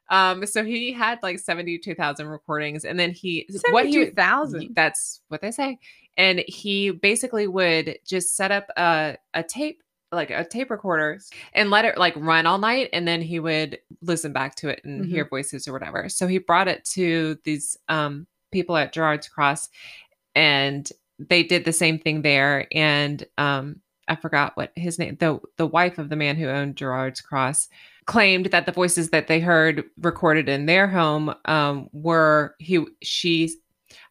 Um, 0.09 0.45
so 0.45 0.63
he 0.63 0.91
had 0.91 1.19
like 1.23 1.39
72,000 1.39 2.27
recordings 2.27 2.85
and 2.85 2.99
then 2.99 3.11
he 3.11 3.47
what 3.69 3.85
he 3.85 3.93
72,000. 3.93 4.75
that's 4.75 5.21
what 5.29 5.41
they 5.41 5.51
say. 5.51 5.79
And 6.17 6.43
he 6.47 6.91
basically 6.91 7.47
would 7.47 7.97
just 8.05 8.35
set 8.35 8.51
up 8.51 8.67
a 8.77 9.17
a 9.33 9.43
tape 9.43 9.81
like 10.11 10.29
a 10.29 10.45
tape 10.45 10.69
recorder 10.69 11.19
and 11.53 11.71
let 11.71 11.85
it 11.85 11.97
like 11.97 12.13
run 12.17 12.45
all 12.45 12.59
night 12.59 12.89
and 12.93 13.07
then 13.07 13.21
he 13.21 13.39
would 13.39 13.79
listen 14.01 14.31
back 14.31 14.55
to 14.55 14.69
it 14.69 14.81
and 14.83 15.05
hear 15.05 15.27
voices 15.27 15.67
or 15.67 15.73
whatever. 15.73 16.07
So 16.09 16.27
he 16.27 16.37
brought 16.37 16.67
it 16.67 16.85
to 16.93 17.37
these 17.43 17.77
um 17.89 18.27
people 18.51 18.77
at 18.77 18.93
Gerrards 18.93 19.29
Cross 19.29 19.69
and 20.35 20.87
they 21.17 21.43
did 21.43 21.65
the 21.65 21.73
same 21.73 21.97
thing 21.97 22.21
there 22.21 22.67
and 22.71 23.25
um 23.37 23.81
I 24.07 24.15
forgot 24.15 24.55
what 24.55 24.71
his 24.75 24.99
name 24.99 25.17
the 25.19 25.39
the 25.57 25.65
wife 25.65 25.97
of 25.97 26.09
the 26.09 26.15
man 26.15 26.35
who 26.35 26.47
owned 26.47 26.75
Gerrards 26.75 27.23
Cross 27.23 27.69
claimed 28.05 28.47
that 28.47 28.65
the 28.65 28.71
voices 28.71 29.09
that 29.11 29.27
they 29.27 29.39
heard 29.39 29.83
recorded 30.01 30.49
in 30.49 30.65
their 30.65 30.87
home 30.87 31.33
um 31.45 31.89
were 31.93 32.55
he 32.59 32.85
she 33.01 33.51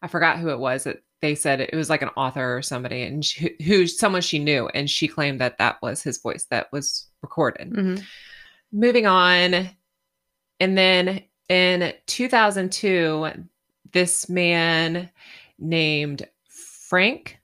I 0.01 0.09
forgot 0.09 0.39
who 0.39 0.49
it 0.51 0.59
was 0.59 0.85
that 0.85 1.03
they 1.21 1.35
said 1.35 1.61
it 1.61 1.75
was 1.75 1.89
like 1.91 2.03
an 2.03 2.11
author 2.17 2.57
or 2.57 2.63
somebody 2.63 3.03
and 3.03 3.25
she, 3.25 3.55
who 3.65 3.87
someone 3.87 4.23
she 4.23 4.39
knew 4.39 4.69
and 4.75 4.91
she 4.91 5.07
claimed 5.09 5.41
that 5.41 5.59
that 5.59 5.77
was 5.83 6.03
his 6.03 6.19
voice 6.21 6.47
that 6.51 6.71
was 6.73 7.07
recorded 7.23 7.71
Mhm. 7.71 8.03
moving 8.73 9.07
on 9.07 9.69
and 10.61 10.79
then 10.79 11.23
in 11.49 11.93
2002 12.07 13.31
this 13.93 14.29
man 14.29 15.11
named 15.59 16.27
frank 16.49 17.39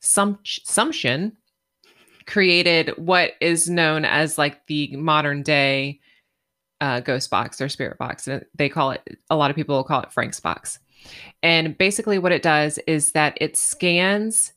Sum- 0.00 0.38
sumption 0.44 1.32
created 2.26 2.90
what 2.96 3.32
is 3.40 3.68
known 3.68 4.04
as 4.04 4.38
like 4.38 4.66
the 4.66 4.94
modern 4.96 5.42
day 5.42 6.00
uh, 6.80 7.00
ghost 7.00 7.30
box 7.30 7.60
or 7.60 7.68
spirit 7.68 7.96
box 7.98 8.26
and 8.26 8.44
they 8.54 8.68
call 8.68 8.90
it 8.90 9.18
a 9.30 9.36
lot 9.36 9.50
of 9.50 9.56
people 9.56 9.76
will 9.76 9.84
call 9.84 10.00
it 10.02 10.12
frank's 10.12 10.40
box 10.40 10.78
and 11.42 11.76
basically 11.78 12.18
what 12.18 12.32
it 12.32 12.42
does 12.42 12.78
is 12.86 13.12
that 13.12 13.36
it 13.40 13.56
scans 13.56 14.52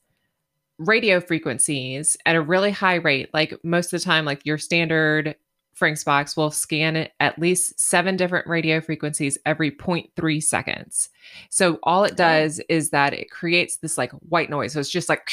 radio 0.79 1.19
frequencies 1.19 2.17
at 2.25 2.35
a 2.35 2.41
really 2.41 2.71
high 2.71 2.95
rate. 2.95 3.29
Like 3.33 3.57
most 3.63 3.93
of 3.93 3.99
the 3.99 4.05
time, 4.05 4.25
like 4.25 4.45
your 4.45 4.57
standard 4.57 5.35
Frank's 5.73 6.03
box 6.03 6.35
will 6.35 6.49
scan 6.49 6.95
it 6.95 7.11
at 7.19 7.37
least 7.37 7.79
seven 7.79 8.17
different 8.17 8.47
radio 8.47 8.81
frequencies 8.81 9.37
every 9.45 9.69
0.3 9.69 10.41
seconds. 10.41 11.09
So 11.51 11.77
all 11.83 12.03
it 12.03 12.17
does 12.17 12.59
is 12.67 12.89
that 12.89 13.13
it 13.13 13.29
creates 13.29 13.77
this 13.77 13.95
like 13.95 14.11
white 14.11 14.49
noise. 14.49 14.73
So 14.73 14.79
it's 14.79 14.89
just 14.89 15.07
like, 15.07 15.29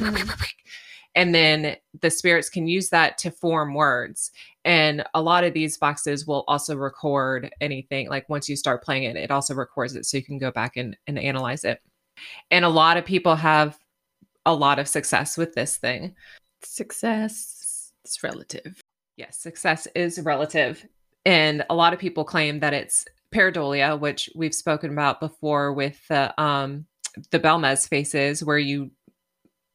and 1.14 1.34
then 1.34 1.76
the 2.00 2.10
spirits 2.10 2.48
can 2.48 2.66
use 2.66 2.88
that 2.90 3.18
to 3.18 3.30
form 3.30 3.74
words. 3.74 4.30
And 4.64 5.04
a 5.14 5.20
lot 5.20 5.44
of 5.44 5.52
these 5.52 5.76
boxes 5.76 6.26
will 6.26 6.44
also 6.48 6.76
record 6.76 7.50
anything. 7.60 8.08
Like 8.08 8.28
once 8.28 8.48
you 8.48 8.56
start 8.56 8.82
playing 8.82 9.04
it, 9.04 9.16
it 9.16 9.30
also 9.30 9.54
records 9.54 9.94
it 9.94 10.06
so 10.06 10.16
you 10.16 10.24
can 10.24 10.38
go 10.38 10.50
back 10.50 10.76
and, 10.76 10.96
and 11.06 11.18
analyze 11.18 11.64
it. 11.64 11.82
And 12.50 12.64
a 12.64 12.70
lot 12.70 12.96
of 12.96 13.04
people 13.04 13.36
have 13.36 13.78
a 14.46 14.54
lot 14.54 14.78
of 14.78 14.88
success 14.88 15.36
with 15.36 15.54
this 15.54 15.76
thing. 15.76 16.14
Success. 16.62 17.92
It's 18.04 18.22
relative. 18.22 18.80
Yes, 19.16 19.38
success 19.38 19.86
is 19.94 20.18
relative. 20.20 20.86
And 21.24 21.64
a 21.70 21.74
lot 21.74 21.92
of 21.92 21.98
people 21.98 22.24
claim 22.24 22.60
that 22.60 22.74
it's 22.74 23.04
pareidolia, 23.32 23.98
which 23.98 24.30
we've 24.34 24.54
spoken 24.54 24.90
about 24.90 25.20
before 25.20 25.72
with 25.72 26.00
the 26.08 26.40
um 26.40 26.86
the 27.30 27.38
Belmez 27.38 27.88
faces 27.88 28.42
where 28.42 28.58
you 28.58 28.90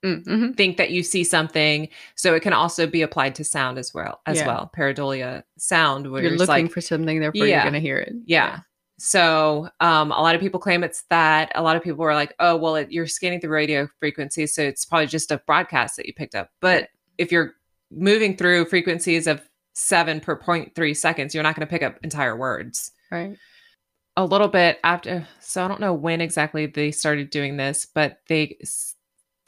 Mm-hmm. 0.06 0.52
think 0.52 0.78
that 0.78 0.92
you 0.92 1.02
see 1.04 1.24
something. 1.24 1.90
So 2.16 2.36
it 2.36 2.42
can 2.42 2.54
also 2.54 2.86
be 2.88 3.02
applied 3.02 3.34
to 3.36 3.44
sound 3.44 3.78
as 3.80 3.94
well 3.94 4.22
as 4.28 4.38
Yeah. 4.38 4.48
well. 4.48 4.72
Pareidolia 4.78 5.44
sound 5.58 6.12
where 6.12 6.22
You're 6.22 6.32
looking 6.34 6.48
like 6.66 6.72
for 6.72 6.82
something, 6.82 7.20
therefore 7.20 7.48
Yeah. 7.48 7.56
you're 7.58 7.64
gonna 7.72 7.80
hear 7.80 7.98
it. 7.98 8.14
yeah. 8.26 8.60
So 9.00 9.70
um, 9.80 10.12
a 10.12 10.22
lot 10.22 10.34
of 10.36 10.42
people 10.42 10.60
claim 10.60 10.84
it's 10.84 11.04
that. 11.12 11.52
A 11.56 11.62
lot 11.62 11.76
of 11.76 11.84
people 11.84 12.04
are 12.04 12.16
like, 12.16 12.34
oh, 12.40 12.56
well, 12.58 12.76
it, 12.78 12.92
you're 12.92 13.06
scanning 13.06 13.40
the 13.40 13.50
radio 13.50 13.88
frequencies, 14.00 14.54
so 14.56 14.64
it's 14.64 14.86
probably 14.86 15.06
just 15.06 15.32
a 15.32 15.38
broadcast 15.46 15.98
that 15.98 16.08
you 16.08 16.14
picked 16.14 16.34
up. 16.34 16.50
But 16.62 16.90
if 17.20 17.32
you're 17.32 17.54
moving 17.92 18.36
through 18.36 18.66
frequencies 18.66 19.28
of 19.28 19.48
seven 19.74 20.20
per 20.20 20.36
point 20.36 20.74
three 20.74 20.96
seconds, 20.96 21.34
you're 21.36 21.44
not 21.44 21.56
going 21.56 21.68
to 21.68 21.70
pick 21.70 21.84
up 21.84 21.98
entire 22.04 22.36
words. 22.36 22.92
Right. 23.12 23.38
A 24.16 24.26
little 24.26 24.48
bit 24.48 24.80
after, 24.84 25.28
so 25.42 25.64
I 25.64 25.68
don't 25.68 25.80
know 25.80 25.94
when 25.94 26.20
exactly 26.20 26.66
they 26.66 26.90
started 26.92 27.30
doing 27.30 27.56
this, 27.58 27.86
but 27.86 28.18
they 28.28 28.58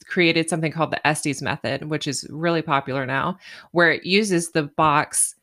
created 0.10 0.50
something 0.50 0.72
called 0.72 0.92
the 0.92 1.08
Estes 1.08 1.42
method, 1.42 1.86
which 1.90 2.08
is 2.08 2.28
really 2.30 2.62
popular 2.62 3.06
now, 3.06 3.38
where 3.72 3.92
it 3.92 4.06
uses 4.06 4.52
the 4.52 4.64
box 4.64 5.36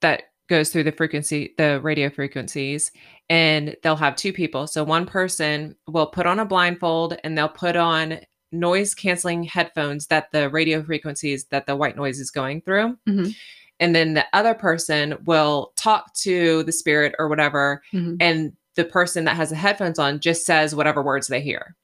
that 0.00 0.24
goes 0.48 0.70
through 0.70 0.84
the 0.84 0.92
frequency, 0.92 1.54
the 1.58 1.80
radio 1.80 2.10
frequencies, 2.10 2.92
and 3.30 3.74
they'll 3.82 3.96
have 3.96 4.14
two 4.16 4.32
people. 4.32 4.66
So 4.66 4.84
one 4.84 5.06
person 5.06 5.74
will 5.88 6.06
put 6.06 6.26
on 6.26 6.38
a 6.38 6.44
blindfold 6.44 7.16
and 7.24 7.36
they'll 7.36 7.48
put 7.48 7.76
on 7.76 8.20
noise 8.52 8.94
canceling 8.94 9.42
headphones 9.42 10.06
that 10.08 10.30
the 10.30 10.48
radio 10.50 10.82
frequencies 10.82 11.46
that 11.46 11.66
the 11.66 11.74
white 11.74 11.96
noise 11.96 12.20
is 12.20 12.30
going 12.30 12.60
through. 12.60 12.96
Mhm. 13.08 13.34
And 13.80 13.96
then 13.96 14.14
the 14.14 14.26
other 14.32 14.54
person 14.54 15.16
will 15.24 15.72
talk 15.76 16.14
to 16.18 16.62
the 16.62 16.72
spirit 16.72 17.14
or 17.18 17.28
whatever, 17.28 17.82
Mhm. 17.92 18.18
and 18.20 18.52
the 18.76 18.84
person 18.84 19.24
that 19.24 19.36
has 19.36 19.50
the 19.50 19.56
headphones 19.56 19.98
on 19.98 20.20
just 20.20 20.44
says 20.44 20.74
whatever 20.74 21.02
words 21.02 21.26
they 21.26 21.40
hear. 21.40 21.74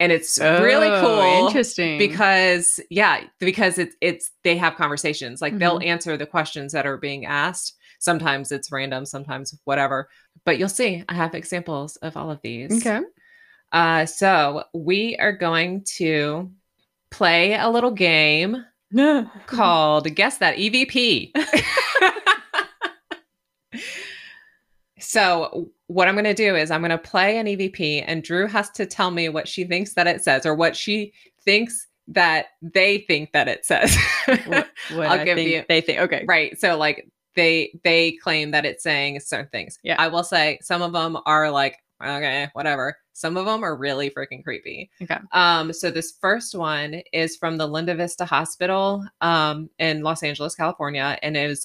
And 0.00 0.10
it's 0.10 0.38
really 0.40 0.88
Oh, 0.88 1.00
cool 1.02 1.46
Interesting. 1.46 1.98
because 1.98 2.80
yeah 2.90 3.24
because 3.38 3.78
it's 3.78 3.94
it's 4.00 4.30
they 4.44 4.56
have 4.56 4.74
conversations 4.76 5.40
like 5.42 5.58
they'll 5.58 5.78
Mm-hmm. 5.78 5.88
answer 5.88 6.16
the 6.16 6.26
questions 6.26 6.72
that 6.72 6.86
are 6.86 6.96
being 6.96 7.26
asked 7.26 7.76
sometimes 7.98 8.50
it's 8.50 8.72
random 8.72 9.04
sometimes 9.04 9.54
whatever 9.64 10.08
but 10.46 10.58
you'll 10.58 10.70
see 10.70 11.04
i 11.10 11.14
have 11.14 11.34
examples 11.34 11.96
of 11.96 12.16
all 12.16 12.30
of 12.30 12.40
these 12.42 12.72
okay. 12.84 13.04
uh 13.72 14.06
so 14.06 14.64
we 14.72 15.16
are 15.18 15.32
going 15.36 15.84
to 15.98 16.50
play 17.10 17.52
a 17.54 17.68
little 17.68 17.90
game 17.90 18.64
called 19.46 20.14
guess 20.14 20.38
that 20.38 20.56
evp 20.56 21.30
so 25.00 25.70
what 25.88 26.08
i'm 26.08 26.14
going 26.14 26.24
to 26.24 26.34
do 26.34 26.54
is 26.56 26.70
i'm 26.70 26.80
going 26.80 26.90
to 26.90 26.98
play 26.98 27.38
an 27.38 27.46
evp 27.46 28.04
and 28.06 28.22
Dru 28.22 28.46
has 28.46 28.70
to 28.70 28.86
tell 28.86 29.10
me 29.10 29.28
what 29.28 29.48
she 29.48 29.64
thinks 29.64 29.94
that 29.94 30.06
it 30.06 30.22
says 30.22 30.46
or 30.46 30.54
what 30.54 30.76
she 30.76 31.12
thinks 31.44 31.86
that 32.08 32.46
they 32.62 32.98
think 33.06 33.32
that 33.32 33.48
it 33.48 33.64
says 33.64 33.96
what, 34.46 34.68
what 34.94 35.06
I'll 35.06 35.20
I 35.20 35.24
give 35.24 35.38
you- 35.38 35.64
They 35.68 35.80
think 35.80 36.00
okay. 36.00 36.24
right 36.28 36.58
so 36.58 36.76
like 36.76 37.08
they 37.36 37.78
they 37.84 38.12
claim 38.22 38.50
that 38.50 38.64
it's 38.66 38.82
saying 38.82 39.20
certain 39.20 39.48
things 39.50 39.78
Yeah. 39.82 39.96
i 39.98 40.08
will 40.08 40.24
say 40.24 40.58
some 40.62 40.82
of 40.82 40.92
them 40.92 41.16
are 41.26 41.50
like 41.50 41.76
okay 42.04 42.48
whatever 42.54 42.96
some 43.12 43.36
of 43.36 43.44
them 43.46 43.62
are 43.62 43.76
really 43.76 44.10
freaking 44.10 44.42
creepy 44.42 44.90
Okay. 45.02 45.18
um 45.32 45.72
so 45.72 45.90
this 45.90 46.14
first 46.20 46.54
one 46.54 47.02
is 47.12 47.36
from 47.36 47.56
the 47.58 47.66
linda 47.68 47.94
vista 47.94 48.24
hospital 48.24 49.04
um 49.20 49.70
in 49.78 50.02
los 50.02 50.22
angeles 50.22 50.54
california 50.56 51.18
and 51.22 51.36
it 51.36 51.46
was 51.46 51.64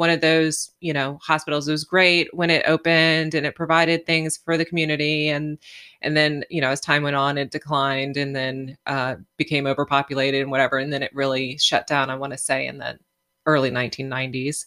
one 0.00 0.08
of 0.08 0.22
those 0.22 0.72
you 0.80 0.94
know 0.94 1.18
hospitals 1.20 1.68
it 1.68 1.72
was 1.72 1.84
great 1.84 2.32
when 2.32 2.48
it 2.48 2.64
opened 2.66 3.34
and 3.34 3.44
it 3.44 3.54
provided 3.54 4.06
things 4.06 4.38
for 4.38 4.56
the 4.56 4.64
community. 4.64 5.28
And 5.28 5.58
and 6.00 6.16
then 6.16 6.42
you 6.48 6.62
know 6.62 6.70
as 6.70 6.80
time 6.80 7.02
went 7.02 7.16
on 7.16 7.36
it 7.36 7.50
declined 7.50 8.16
and 8.16 8.34
then 8.34 8.78
uh 8.86 9.16
became 9.36 9.66
overpopulated 9.66 10.40
and 10.40 10.50
whatever. 10.50 10.78
And 10.78 10.90
then 10.90 11.02
it 11.02 11.14
really 11.14 11.58
shut 11.58 11.86
down 11.86 12.08
i 12.08 12.16
want 12.16 12.32
to 12.32 12.38
say 12.38 12.66
in 12.66 12.78
the 12.78 12.98
early 13.44 13.70
1990s 13.70 14.64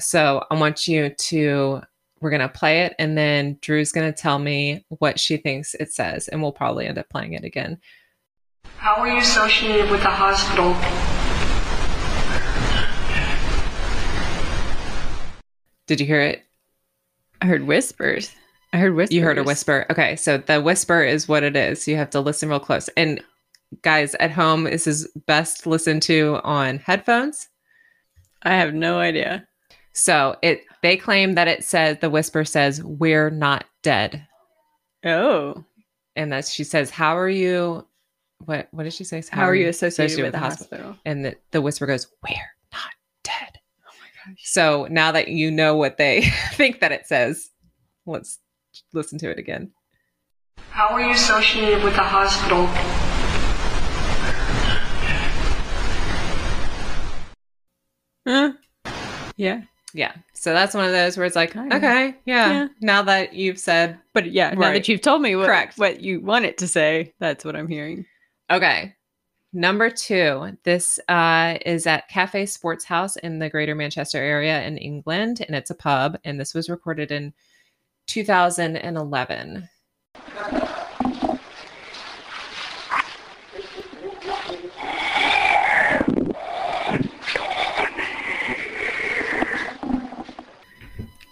so 0.00 0.44
i 0.50 0.54
want 0.54 0.88
you 0.88 1.10
to 1.10 1.80
we're 2.20 2.30
going 2.30 2.40
to 2.40 2.48
play 2.48 2.80
it 2.82 2.94
and 2.98 3.16
then 3.18 3.58
Dru's 3.60 3.92
going 3.92 4.12
to 4.12 4.16
tell 4.16 4.38
me 4.38 4.84
what 4.88 5.18
she 5.20 5.36
thinks 5.36 5.74
it 5.74 5.92
says 5.92 6.26
and 6.26 6.42
we'll 6.42 6.52
probably 6.52 6.86
end 6.86 6.98
up 6.98 7.08
playing 7.08 7.34
it 7.34 7.44
again. 7.44 7.78
How 8.78 8.94
are 8.96 9.08
you 9.08 9.18
associated 9.18 9.90
with 9.90 10.02
the 10.02 10.10
hospital? 10.10 11.11
Did 15.96 16.00
you 16.00 16.06
hear 16.06 16.20
it 16.20 16.44
I 17.42 17.46
heard 17.46 17.66
whispers. 17.66 18.32
I 18.72 18.78
heard 18.78 18.94
whispers. 18.94 19.14
You 19.14 19.22
heard 19.24 19.36
a 19.36 19.42
whisper. 19.42 19.84
Okay, 19.90 20.14
so 20.14 20.38
the 20.38 20.60
whisper 20.60 21.02
is 21.02 21.26
what 21.26 21.42
it 21.42 21.56
is. 21.56 21.88
You 21.88 21.96
have 21.96 22.10
to 22.10 22.20
listen 22.20 22.48
real 22.48 22.60
close. 22.60 22.88
And 22.96 23.20
guys 23.82 24.14
at 24.14 24.30
home, 24.30 24.64
this 24.64 24.86
is 24.86 25.08
best 25.26 25.66
listened 25.66 26.02
to 26.02 26.40
on 26.44 26.78
headphones. 26.78 27.48
I 28.44 28.54
have 28.54 28.74
no 28.74 29.00
idea. 29.00 29.46
So 29.92 30.36
it 30.40 30.62
they 30.82 30.96
claim 30.96 31.34
that 31.34 31.48
it 31.48 31.64
says 31.64 31.98
the 32.00 32.10
whisper 32.10 32.44
says 32.44 32.82
we're 32.82 33.28
not 33.28 33.64
dead. 33.82 34.26
Oh. 35.04 35.64
and 36.14 36.32
that 36.32 36.46
she 36.46 36.62
says, 36.62 36.90
"How 36.90 37.18
are 37.18 37.28
you?" 37.28 37.84
What 38.44 38.68
What 38.70 38.84
did 38.84 38.92
she 38.92 39.02
say? 39.04 39.22
How, 39.30 39.44
are 39.44 39.54
you 39.54 39.68
associated, 39.68 40.22
with 40.22 40.32
the 40.32 40.38
hospital? 40.38 40.96
And 41.04 41.24
the, 41.24 41.36
the 41.50 41.60
whisper 41.60 41.86
goes, 41.86 42.06
"We're 42.22 42.54
not 42.72 42.92
dead." 43.24 43.51
My 44.26 44.32
gosh! 44.32 44.38
So 44.44 44.86
now 44.90 45.12
that 45.12 45.28
you 45.28 45.50
know 45.50 45.76
what 45.76 45.96
they 45.98 46.22
think 46.54 46.80
that 46.80 46.92
it 46.92 47.06
says, 47.06 47.50
let's 48.06 48.38
listen 48.92 49.18
to 49.18 49.30
it 49.30 49.38
again. 49.38 49.72
How 50.70 50.88
are 50.88 51.00
you 51.02 51.10
associated 51.12 51.82
with 51.84 51.94
the 51.94 52.02
hospital? 52.02 52.66
Huh? 58.26 58.52
Yeah. 59.36 59.62
Yeah. 59.94 60.12
So 60.34 60.52
that's 60.52 60.74
one 60.74 60.84
of 60.86 60.92
those 60.92 61.16
where 61.16 61.26
it's 61.26 61.36
like, 61.36 61.52
Kinda. 61.52 61.76
okay, 61.76 62.14
yeah. 62.24 62.52
Yeah. 62.52 62.68
Now 62.80 63.02
that 63.02 63.34
you've 63.34 63.58
said, 63.58 63.98
But 64.14 64.30
yeah, 64.32 64.50
now 64.54 64.60
Right. 64.60 64.72
that 64.74 64.88
you've 64.88 65.02
told 65.02 65.20
me 65.22 65.36
what, 65.36 65.46
Correct. 65.46 65.78
what 65.78 66.00
you 66.00 66.20
want 66.20 66.44
it 66.44 66.58
to 66.58 66.68
say, 66.68 67.12
that's 67.20 67.44
what 67.44 67.56
I'm 67.56 67.68
hearing. 67.68 68.06
okay. 68.50 68.94
Number 69.54 69.90
two, 69.90 70.56
this 70.62 70.98
uh, 71.08 71.58
is 71.66 71.86
at 71.86 72.08
Cafe 72.08 72.46
Sports 72.46 72.86
House 72.86 73.16
in 73.16 73.38
the 73.38 73.50
Greater 73.50 73.74
Manchester 73.74 74.16
area 74.16 74.62
in 74.62 74.78
England, 74.78 75.44
and 75.46 75.54
it's 75.54 75.68
a 75.68 75.74
pub. 75.74 76.18
And 76.24 76.40
this 76.40 76.54
was 76.54 76.70
recorded 76.70 77.12
in 77.12 77.34
2011. 78.06 79.68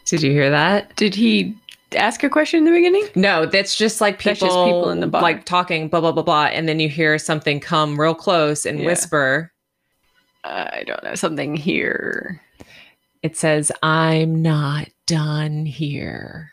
Did 0.04 0.22
you 0.22 0.32
hear 0.32 0.50
that? 0.50 0.94
Did 0.96 1.14
he 1.14 1.56
ask 1.94 2.22
a 2.22 2.28
question 2.28 2.58
in 2.58 2.64
the 2.64 2.70
beginning? 2.70 3.06
No, 3.14 3.46
that's 3.46 3.76
just 3.76 4.00
like 4.00 4.18
people, 4.18 4.34
just 4.48 4.56
people 4.56 4.90
in 4.90 5.00
the 5.00 5.06
bar. 5.06 5.22
like 5.22 5.44
talking, 5.44 5.88
blah 5.88 6.00
blah 6.00 6.12
blah 6.12 6.22
blah, 6.22 6.44
and 6.46 6.68
then 6.68 6.80
you 6.80 6.88
hear 6.88 7.18
something 7.18 7.60
come 7.60 8.00
real 8.00 8.14
close 8.14 8.64
and 8.66 8.80
Yeah. 8.80 8.86
whisper. 8.86 9.52
I 10.44 10.84
don't 10.86 11.02
know. 11.04 11.14
Something 11.14 11.54
here. 11.56 12.40
It 13.22 13.36
says, 13.36 13.70
"I'm 13.82 14.40
not 14.40 14.88
done 15.06 15.66
here." 15.66 16.50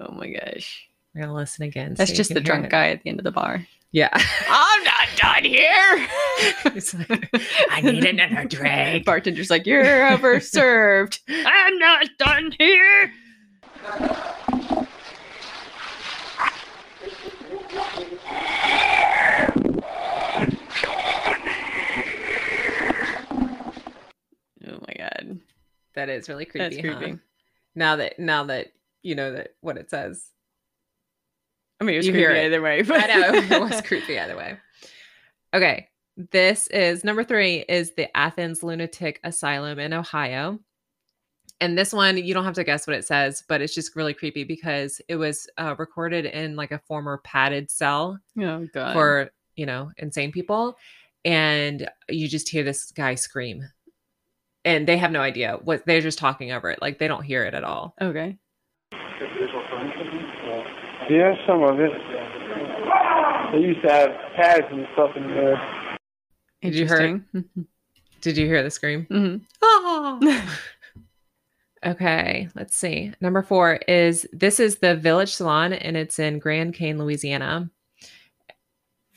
Oh 0.00 0.12
my 0.12 0.28
gosh. 0.30 0.88
We're 1.14 1.22
gonna 1.22 1.34
listen 1.34 1.64
again. 1.64 1.94
That's 1.94 2.10
so 2.10 2.16
just 2.16 2.34
the 2.34 2.40
drunk 2.40 2.66
it. 2.66 2.70
guy 2.70 2.90
at 2.90 3.02
the 3.02 3.08
end 3.08 3.18
of 3.20 3.24
the 3.24 3.30
bar. 3.30 3.66
Yeah. 3.92 4.10
I'm 4.50 4.84
not 4.84 5.08
done 5.16 5.44
here. 5.44 6.08
It's 6.76 6.92
like, 6.92 7.30
I 7.70 7.80
need 7.80 8.04
another 8.04 8.44
drink. 8.48 9.06
Bartender's 9.06 9.48
like, 9.48 9.64
you're 9.66 9.82
overserved. 9.82 11.20
I'm 11.28 11.78
not 11.78 12.06
done 12.18 12.52
here. 12.58 13.10
Oh 24.68 24.78
my 24.86 24.94
god. 24.98 25.38
That 25.94 26.08
is 26.08 26.28
really 26.28 26.44
creepy. 26.44 26.76
That's 26.76 26.88
huh? 26.88 26.96
creepy. 26.98 27.18
Now 27.74 27.96
that 27.96 28.18
now 28.18 28.44
that 28.44 28.68
you 29.02 29.14
know 29.14 29.32
that 29.32 29.54
what 29.60 29.76
it 29.76 29.90
says. 29.90 30.30
I 31.80 31.84
mean, 31.84 31.94
it 31.94 31.98
was 31.98 32.06
You 32.06 32.12
creepy 32.12 32.22
hear 32.22 32.30
it. 32.32 32.46
either 32.46 32.62
way. 32.62 32.82
But 32.82 33.10
I 33.10 33.16
know 33.16 33.34
it 33.34 33.60
was 33.70 33.80
creepy 33.84 34.18
either 34.18 34.36
way. 34.36 34.56
Okay. 35.54 35.88
This 36.32 36.66
is 36.68 37.04
number 37.04 37.22
three 37.22 37.64
is 37.68 37.92
the 37.94 38.14
Athens 38.16 38.62
Lunatic 38.62 39.20
Asylum 39.22 39.78
in 39.78 39.92
Ohio. 39.92 40.58
And 41.60 41.76
this 41.78 41.92
one, 41.92 42.18
you 42.18 42.34
don't 42.34 42.44
have 42.44 42.54
to 42.54 42.64
guess 42.64 42.86
what 42.86 42.96
it 42.96 43.06
says, 43.06 43.42
but 43.48 43.62
it's 43.62 43.74
just 43.74 43.96
really 43.96 44.12
creepy 44.12 44.44
because 44.44 45.00
it 45.08 45.16
was 45.16 45.48
uh, 45.56 45.74
recorded 45.78 46.26
in 46.26 46.54
like 46.54 46.70
a 46.70 46.78
former 46.80 47.18
padded 47.24 47.70
cell 47.70 48.18
Oh 48.38 48.66
god. 48.74 48.92
for, 48.92 49.30
you 49.54 49.64
know, 49.64 49.90
insane 49.96 50.32
people. 50.32 50.76
And 51.24 51.88
you 52.10 52.28
just 52.28 52.48
hear 52.50 52.62
this 52.62 52.92
guy 52.92 53.14
scream. 53.14 53.62
And 54.66 54.86
they 54.86 54.96
have 54.98 55.10
no 55.12 55.20
idea 55.20 55.58
what 55.64 55.86
they're 55.86 56.00
just 56.02 56.18
talking 56.18 56.52
over 56.52 56.70
it. 56.70 56.82
Like 56.82 56.98
they 56.98 57.08
don't 57.08 57.22
hear 57.22 57.44
it 57.44 57.54
at 57.54 57.64
all. 57.64 57.94
okay. 58.00 58.36
Yeah, 61.08 61.34
some 61.46 61.62
of 61.62 61.78
it. 61.80 61.92
They 63.52 63.58
used 63.60 63.80
to 63.82 63.88
have 63.88 64.10
pads 64.34 64.66
and 64.70 64.86
stuff 64.94 65.12
in 65.16 65.28
there. 65.28 65.96
Did 66.62 66.74
you 66.74 66.86
hear- 66.86 67.24
Did 68.22 68.36
you 68.36 68.46
hear 68.46 68.62
the 68.64 68.70
scream? 68.70 69.06
Mhm. 69.10 69.40
Oh. 69.62 70.18
Okay, 71.86 72.48
let's 72.56 72.76
see. 72.76 73.12
Number 73.20 73.42
four 73.42 73.74
is 73.86 74.26
this 74.32 74.58
is 74.58 74.78
the 74.78 74.96
Village 74.96 75.34
Salon 75.34 75.72
and 75.72 75.96
it's 75.96 76.18
in 76.18 76.40
Grand 76.40 76.74
Cane, 76.74 76.98
Louisiana. 76.98 77.70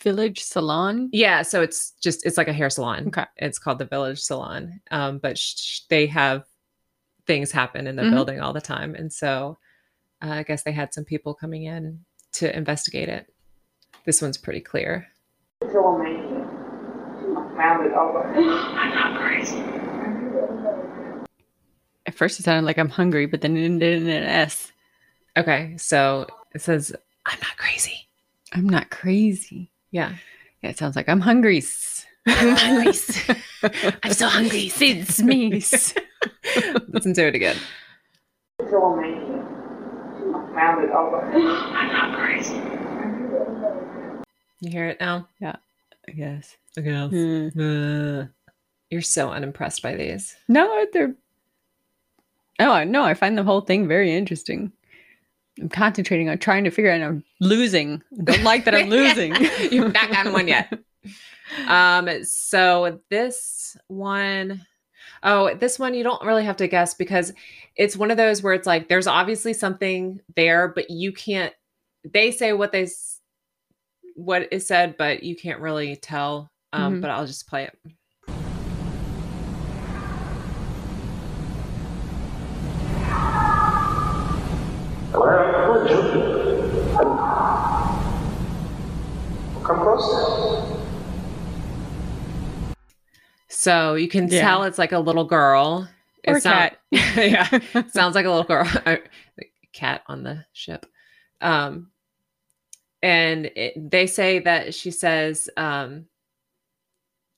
Village 0.01 0.43
Salon. 0.43 1.09
Yeah, 1.11 1.41
so 1.41 1.61
it's 1.61 1.91
just 2.01 2.26
it's 2.26 2.38
like 2.38 2.47
a 2.47 2.53
hair 2.53 2.70
salon. 2.70 3.07
Okay. 3.07 3.26
It's 3.38 3.59
called 3.59 3.80
the 3.80 3.86
Village 3.86 4.20
Salon. 4.20 4.80
Um, 4.91 5.17
but 5.17 5.38
sh- 5.38 5.55
sh- 5.57 5.80
they 5.89 6.05
have 6.07 6.43
things 7.26 7.51
happen 7.51 7.88
in 7.88 7.95
the 7.95 8.03
Mhm. 8.03 8.11
building 8.11 8.39
all 8.39 8.53
the 8.53 8.61
time, 8.61 8.95
and 8.95 9.11
so 9.11 9.57
uh, 10.22 10.30
I 10.32 10.43
guess 10.43 10.63
they 10.63 10.72
had 10.72 10.93
some 10.93 11.05
people 11.05 11.34
coming 11.34 11.63
in 11.63 12.05
to 12.34 12.55
investigate 12.55 13.09
it. 13.09 13.34
This 14.05 14.22
one's 14.22 14.38
pretty 14.38 14.61
clear. 14.61 15.07
At 22.10 22.16
first, 22.16 22.39
it 22.39 22.43
sounded 22.43 22.66
like 22.66 22.80
I'm 22.80 22.89
hungry, 22.89 23.28
but 23.28 23.41
then 23.41 23.55
it 23.55 23.66
ended 23.66 24.01
in 24.01 24.10
an 24.10 24.24
S. 24.24 24.72
Okay, 25.38 25.76
so 25.78 26.26
it 26.55 26.62
says 26.64 26.91
I'm 27.28 27.38
not 27.39 27.55
crazy. 27.55 28.07
I'm 28.51 28.68
not 28.68 28.89
crazy. 28.89 29.70
Yeah, 29.91 30.16
Yeah, 30.64 30.72
it 30.72 30.78
sounds 30.80 30.95
like 30.95 31.07
I'm 31.07 31.22
hungry. 31.22 31.62
I'm 32.26 32.55
hungry. 32.55 32.93
I'm 34.01 34.14
so 34.14 34.28
hungry. 34.28 34.72
It's 34.76 35.22
me. 35.22 35.51
Listen 36.88 37.14
to 37.14 37.28
it 37.28 37.36
again. 37.36 37.57
You 44.62 44.72
hear 44.72 44.88
it 44.88 44.99
now? 44.99 45.28
Yeah. 45.39 45.57
Yes. 46.12 46.57
Yes. 46.76 47.12
Mm. 47.12 48.30
You're 48.89 49.01
so 49.03 49.30
unimpressed 49.30 49.84
by 49.84 49.95
these. 49.95 50.36
No, 50.47 50.88
they're. 50.91 51.14
I 52.60 52.84
no, 52.84 53.03
I 53.03 53.14
find 53.14 53.38
the 53.38 53.43
whole 53.43 53.62
thing 53.62 53.88
very 53.88 54.14
interesting. 54.16 54.72
I'm 55.60 55.70
concentrating 55.70 56.30
on 56.30 56.38
trying 56.38 56.64
to 56.66 56.70
figure 56.72 56.91
out. 56.91 57.01
I'm 57.01 57.24
losing. 57.41 58.01
Don't 58.24 58.43
like 58.43 58.66
that 58.66 58.76
I'm 58.76 58.89
losing. 58.89 59.36
You've 59.72 59.93
not 59.93 60.12
gotten 60.12 60.34
one 60.34 60.47
yet. 60.47 60.72
Um, 61.68 62.24
so 62.24 62.99
this 63.10 63.76
one, 63.88 64.62
oh, 65.24 65.53
this 65.55 65.80
one 65.80 65.93
you 65.93 66.03
don't 66.03 66.24
really 66.24 66.45
have 66.45 66.57
to 66.57 66.68
guess 66.68 66.93
because 66.93 67.34
it's 67.76 67.97
one 67.97 68.12
of 68.12 68.18
those 68.18 68.41
where 68.43 68.53
it's 68.53 68.68
like 68.68 68.88
there's 68.89 69.07
obviously 69.07 69.53
something 69.53 70.20
there, 70.36 70.68
but 70.68 70.89
you 70.89 71.12
can't. 71.12 71.53
They 72.03 72.32
say 72.32 72.53
what 72.53 72.72
they 72.72 72.88
what 74.16 74.47
is 74.51 74.68
said, 74.68 74.95
but 74.97 75.24
you 75.24 75.36
can't 75.36 75.62
really 75.62 75.95
tell. 75.95 76.49
Um, 76.72 76.95
Mhm. 76.97 77.01
but 77.01 77.10
I'll 77.10 77.26
just 77.26 77.47
play 77.47 77.64
it. 77.64 77.78
So 93.60 93.95
you 93.95 94.07
can 94.07 94.30
Yeah. 94.30 94.39
tell 94.39 94.64
it's 94.64 94.78
like 94.78 94.93
a 94.93 94.99
little 94.99 95.26
girl. 95.26 95.89
Or 96.26 96.39
sound- 96.39 96.72
cat. 96.72 96.80
yeah. 97.74 97.84
Sounds 97.89 98.16
like 98.16 98.26
a 98.26 98.30
little 98.30 98.45
girl. 98.45 98.66
cat 99.74 100.01
on 100.07 100.24
the 100.24 100.45
ship. 100.53 100.86
Um 101.41 101.91
and 103.03 103.47
it, 103.57 103.91
they 103.91 104.07
say 104.07 104.39
that 104.39 104.74
she 104.74 104.91
says 104.91 105.49
um 105.57 106.05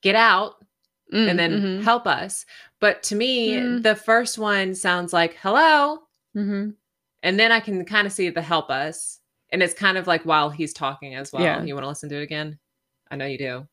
get 0.04 0.14
out 0.16 0.64
and 1.12 1.40
then 1.40 1.60
Mhm, 1.80 1.84
help 1.84 2.06
us. 2.06 2.46
But 2.80 3.02
to 3.04 3.16
me, 3.16 3.54
Mm. 3.56 3.82
the 3.82 3.96
first 3.96 4.38
one 4.38 4.76
sounds 4.76 5.12
like 5.14 5.38
hello 5.42 6.02
mhm. 6.38 6.76
and 7.24 7.40
then 7.40 7.52
I 7.52 7.60
can 7.62 7.84
kind 7.84 8.06
of 8.06 8.14
see 8.14 8.30
the 8.30 8.44
help 8.44 8.70
us. 8.70 9.20
And 9.52 9.64
it's 9.64 9.74
kind 9.74 9.98
of 9.98 10.06
like 10.06 10.22
while 10.24 10.52
he's 10.52 10.72
talking 10.74 11.16
as 11.16 11.34
well. 11.34 11.42
Yeah. 11.42 11.64
You 11.64 11.74
want 11.74 11.84
to 11.86 11.90
listen 11.90 12.10
to 12.10 12.20
it 12.20 12.24
again? 12.24 12.60
I 13.10 13.16
know 13.16 13.26
you 13.26 13.40
do. 13.40 13.68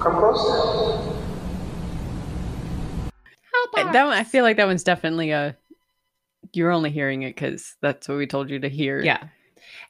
Come 0.00 0.16
close. 0.16 1.10
That 3.92 4.04
one, 4.06 4.16
I 4.16 4.24
feel 4.24 4.42
like 4.44 4.56
that 4.56 4.66
one's 4.66 4.84
definitely 4.84 5.30
a. 5.30 5.56
You're 6.52 6.70
only 6.70 6.90
hearing 6.90 7.22
it 7.22 7.34
because 7.34 7.76
that's 7.82 8.08
what 8.08 8.18
we 8.18 8.26
told 8.26 8.50
you 8.50 8.60
to 8.60 8.68
hear. 8.68 9.00
Yeah. 9.02 9.24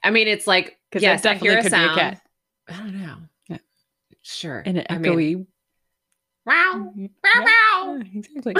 I 0.03 0.09
mean, 0.11 0.27
it's 0.27 0.47
like 0.47 0.77
Because 0.89 1.03
Yes, 1.03 1.21
that 1.21 1.29
I 1.29 1.33
definitely 1.33 1.49
hear 1.49 1.59
a 1.59 1.63
could 1.63 1.71
be 1.71 1.77
a 1.77 1.95
cat. 1.95 2.21
I 2.67 2.73
don't 2.77 3.01
know. 3.01 3.15
Yeah. 3.49 3.57
Sure. 4.21 4.63
And 4.65 4.77
an 4.79 4.85
I 4.89 4.97
mean- 4.97 5.13
echoey. 5.13 5.45
Wow. 6.45 6.91
Mm-hmm. 6.95 7.05
Yeah, 7.23 8.03
exactly. 8.19 8.55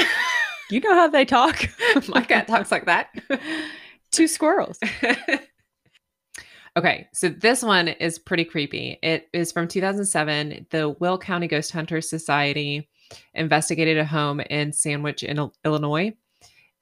you 0.72 0.80
know 0.80 0.94
how 0.94 1.08
they 1.08 1.26
talk. 1.26 1.68
My 2.08 2.22
cat 2.22 2.48
talks 2.48 2.72
like 2.72 2.86
that. 2.86 3.10
Two 4.12 4.28
squirrels. 4.28 4.80
okay, 6.78 7.08
so 7.14 7.30
this 7.30 7.64
one 7.64 7.88
is 7.88 8.20
pretty 8.20 8.46
creepy. 8.46 9.00
It 9.02 9.28
is 9.34 9.52
from 9.52 9.68
2007. 9.68 10.68
The 10.70 10.90
Will 11.00 11.18
County 11.18 11.48
Ghost 11.48 11.72
Hunters 11.72 12.10
Society 12.10 12.90
investigated 13.34 13.98
a 13.98 14.06
home 14.06 14.40
in 14.40 14.74
Sandwich, 14.74 15.24
in 15.24 15.50
Illinois. 15.64 16.14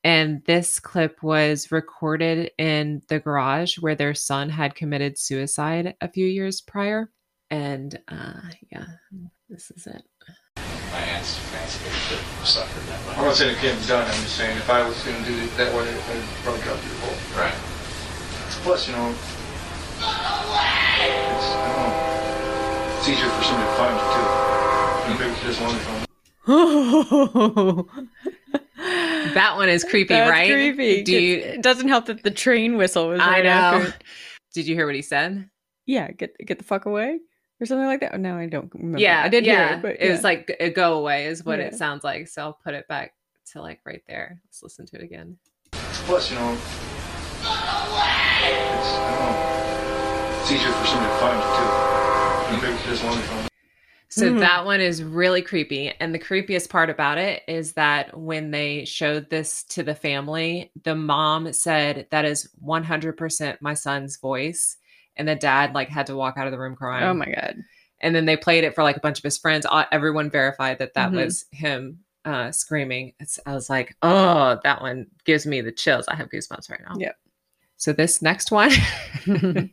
And 0.06 0.44
this 0.44 0.80
clip 0.80 1.24
was 1.24 1.72
recorded 1.72 2.52
in 2.58 3.02
the 3.08 3.20
garage 3.20 3.78
where 3.78 3.96
their 3.96 4.14
son 4.14 4.50
had 4.50 4.76
committed 4.76 5.18
suicide 5.18 5.96
a 6.02 6.10
few 6.10 6.26
years 6.28 6.60
prior. 6.60 7.10
And 7.50 7.98
uh, 8.10 8.42
yeah, 8.72 8.86
this 9.48 9.72
is 9.72 9.88
it. 9.88 10.04
my 10.58 11.00
aunt's 11.00 11.38
fancy 11.38 11.80
suffered 12.44 12.84
that 12.90 13.06
much. 13.06 13.18
I'm 13.18 13.26
not 13.26 13.36
saying 13.36 13.56
it 13.56 13.60
can't 13.60 13.80
be 13.80 13.88
done, 13.88 14.06
I'm 14.06 14.14
just 14.24 14.36
saying 14.36 14.58
if 14.58 14.70
I 14.70 14.86
was 14.86 15.02
gonna 15.04 15.26
do 15.26 15.38
it 15.38 15.56
that 15.56 15.74
way, 15.74 15.88
I'd 15.88 16.24
probably 16.44 16.62
drop 16.64 16.84
you 16.84 16.92
a 16.92 17.00
bullet. 17.00 17.38
Right. 17.38 17.54
Plus, 18.64 18.88
you 18.88 18.96
know, 18.96 19.10
it's, 19.10 19.20
I 21.54 21.68
don't 21.68 21.78
know, 21.78 21.94
it's 23.04 23.12
easier 23.12 23.30
for 23.32 23.44
somebody 23.44 23.70
to 23.70 23.76
find 23.76 23.94
you 24.00 24.06
too. 24.16 24.24
Maybe 25.10 25.26
if 25.34 25.44
there's 25.44 25.60
one 25.60 25.76
from 25.76 26.06
That 29.34 29.58
one 29.58 29.68
is 29.68 29.84
creepy, 29.84 30.14
That's 30.14 30.32
right? 30.32 30.50
creepy. 30.50 31.04
Do 31.04 31.12
you, 31.12 31.38
it 31.40 31.62
doesn't 31.62 31.90
help 31.90 32.06
that 32.06 32.24
the 32.24 32.32
train 32.32 32.78
whistle 32.78 33.10
was 33.10 33.20
I 33.20 33.30
right 33.30 33.44
know. 33.44 33.50
after. 33.50 33.94
Did 34.54 34.68
you 34.68 34.76
hear 34.76 34.86
what 34.86 34.96
he 34.96 35.02
said? 35.02 35.50
Yeah, 35.86 36.12
get 36.12 36.38
get 36.46 36.60
the 36.60 36.64
fuck 36.64 36.86
away 36.86 37.20
or 37.60 37.66
something 37.66 37.86
like 37.86 38.00
that. 38.00 38.14
Oh, 38.14 38.18
no, 38.18 38.38
I 38.38 38.46
don't 38.46 38.74
remember. 38.74 39.00
Yeah, 39.00 39.22
I 39.22 39.28
did 39.28 39.46
yeah. 39.46 39.68
hear 39.68 39.78
it, 39.78 39.82
but 39.82 39.98
it 40.00 40.10
was 40.10 40.24
like 40.24 40.56
a 40.62 40.70
go 40.70 40.98
away 40.98 41.26
is 41.26 41.44
what 41.44 41.60
it 41.60 41.76
sounds 41.76 42.06
like. 42.06 42.30
So 42.30 42.42
I'll 42.42 42.54
put 42.64 42.74
it 42.74 42.88
back 42.88 43.16
to 43.52 43.62
like 43.62 43.82
right 43.86 44.02
there. 44.08 44.40
Let's 44.46 44.64
listen 44.64 44.86
to 44.86 44.96
it 44.96 45.04
again. 45.04 45.38
Plus, 45.74 46.32
you 46.32 46.38
know, 46.38 46.54
it's, 46.54 46.64
I 47.44 49.12
know, 49.20 50.40
it's 50.40 50.52
easier 50.54 50.72
for 50.72 50.86
somebody 50.86 51.12
to 51.12 51.20
find 51.20 51.38
you 51.38 51.44
too. 51.58 52.23
Maybe 52.84 52.94
if 52.96 53.02
there's 53.02 53.04
one 53.04 53.22
from 53.24 53.48
So 54.10 54.32
Mhm. 54.34 54.40
that 54.42 54.66
one 54.66 54.80
is 54.82 55.02
really 55.02 55.42
creepy. 55.42 55.90
And 56.00 56.14
the 56.14 56.20
creepiest 56.20 56.70
part 56.70 56.90
about 56.90 57.18
it 57.18 57.42
is 57.48 57.74
that 57.74 58.16
when 58.18 58.52
they 58.52 58.86
showed 58.86 59.30
this 59.30 59.64
to 59.66 59.82
the 59.84 59.96
family, 59.96 60.72
the 60.84 60.96
mom 60.96 61.52
said 61.54 62.08
that 62.12 62.26
is 62.26 62.50
100% 62.60 63.62
my 63.62 63.74
son's 63.74 64.18
voice. 64.18 64.78
And 65.16 65.28
the 65.28 65.36
dad 65.36 65.74
like 65.74 65.90
had 65.90 66.08
to 66.08 66.16
walk 66.16 66.36
out 66.38 66.46
of 66.46 66.52
the 66.52 66.60
room 66.60 66.76
crying. 66.76 67.06
Oh 67.06 67.14
my 67.14 67.26
god. 67.26 67.58
and 68.02 68.14
then 68.14 68.26
they 68.26 68.36
played 68.36 68.66
it 68.66 68.76
for 68.76 68.84
like 68.84 68.98
a 68.98 69.00
bunch 69.00 69.18
of 69.18 69.24
his 69.24 69.38
friends. 69.38 69.66
Everyone 69.92 70.30
verified 70.30 70.78
that 70.80 70.94
that 70.96 71.12
Mhm. 71.12 71.16
was 71.16 71.46
him 71.52 72.00
uh, 72.26 72.52
screaming. 72.52 73.14
It's, 73.22 73.40
I 73.46 73.54
was 73.54 73.70
like, 73.70 73.96
oh, 74.02 74.60
that 74.64 74.82
one 74.82 75.08
gives 75.24 75.46
me 75.46 75.62
the 75.62 75.72
chills. 75.72 76.08
I 76.10 76.16
have 76.16 76.30
goosebumps 76.30 76.70
right 76.70 76.82
now. 76.86 76.96
Yep. 76.98 77.16
So 77.78 77.94
this 77.94 78.22
next 78.22 78.52
one 78.52 78.72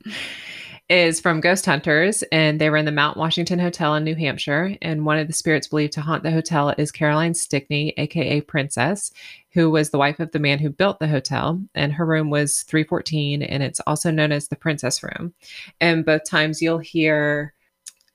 is 0.91 1.21
from 1.21 1.41
Ghost 1.41 1.65
Hunters, 1.65 2.25
and 2.33 2.61
they 2.61 2.69
were 2.69 2.77
in 2.77 2.85
the 2.85 2.91
Mount 2.91 3.17
Washington 3.17 3.61
Hotel 3.61 3.95
in 3.95 4.03
New 4.03 4.17
Hampshire. 4.17 4.77
And 4.83 5.07
one 5.07 5.19
of 5.19 5.29
the 5.29 5.33
spirits 5.33 5.69
believed 5.69 5.93
to 5.93 6.01
haunt 6.01 6.25
the 6.25 6.33
hotel 6.33 6.75
is 6.77 6.91
Caroline 6.91 7.33
Stickney, 7.33 7.95
aka 7.97 8.41
Princess, 8.41 9.13
who 9.53 9.71
was 9.71 9.91
the 9.91 9.99
wife 9.99 10.19
of 10.19 10.33
the 10.33 10.41
man 10.41 10.59
who 10.59 10.69
built 10.69 10.99
the 10.99 11.07
hotel. 11.07 11.63
And 11.77 11.93
her 11.93 12.05
room 12.05 12.29
was 12.29 12.65
314, 12.65 13.41
and 13.41 13.63
it's 13.63 13.79
also 13.87 14.11
known 14.11 14.33
as 14.33 14.49
the 14.49 14.57
Princess 14.57 15.01
Room. 15.05 15.33
And 15.81 16.05
both 16.05 16.29
times 16.29 16.61
you'll 16.61 16.79
hear, 16.79 17.55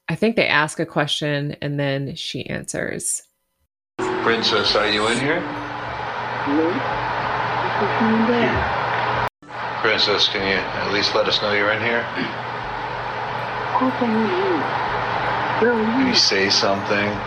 I 0.09 0.15
think 0.15 0.35
they 0.35 0.47
ask 0.47 0.77
a 0.77 0.85
question 0.85 1.55
and 1.61 1.79
then 1.79 2.13
she 2.15 2.45
answers. 2.45 3.23
Princess, 3.97 4.75
are 4.75 4.91
you 4.91 5.07
in 5.07 5.17
here? 5.17 5.39
Princess, 9.79 10.27
can 10.27 10.45
you 10.45 10.57
at 10.57 10.91
least 10.91 11.15
let 11.15 11.25
us 11.27 11.41
know 11.41 11.53
you're 11.53 11.71
in 11.71 11.81
here? 11.81 12.05
Can 15.59 16.07
you 16.07 16.15
say 16.15 16.49
something? 16.49 17.17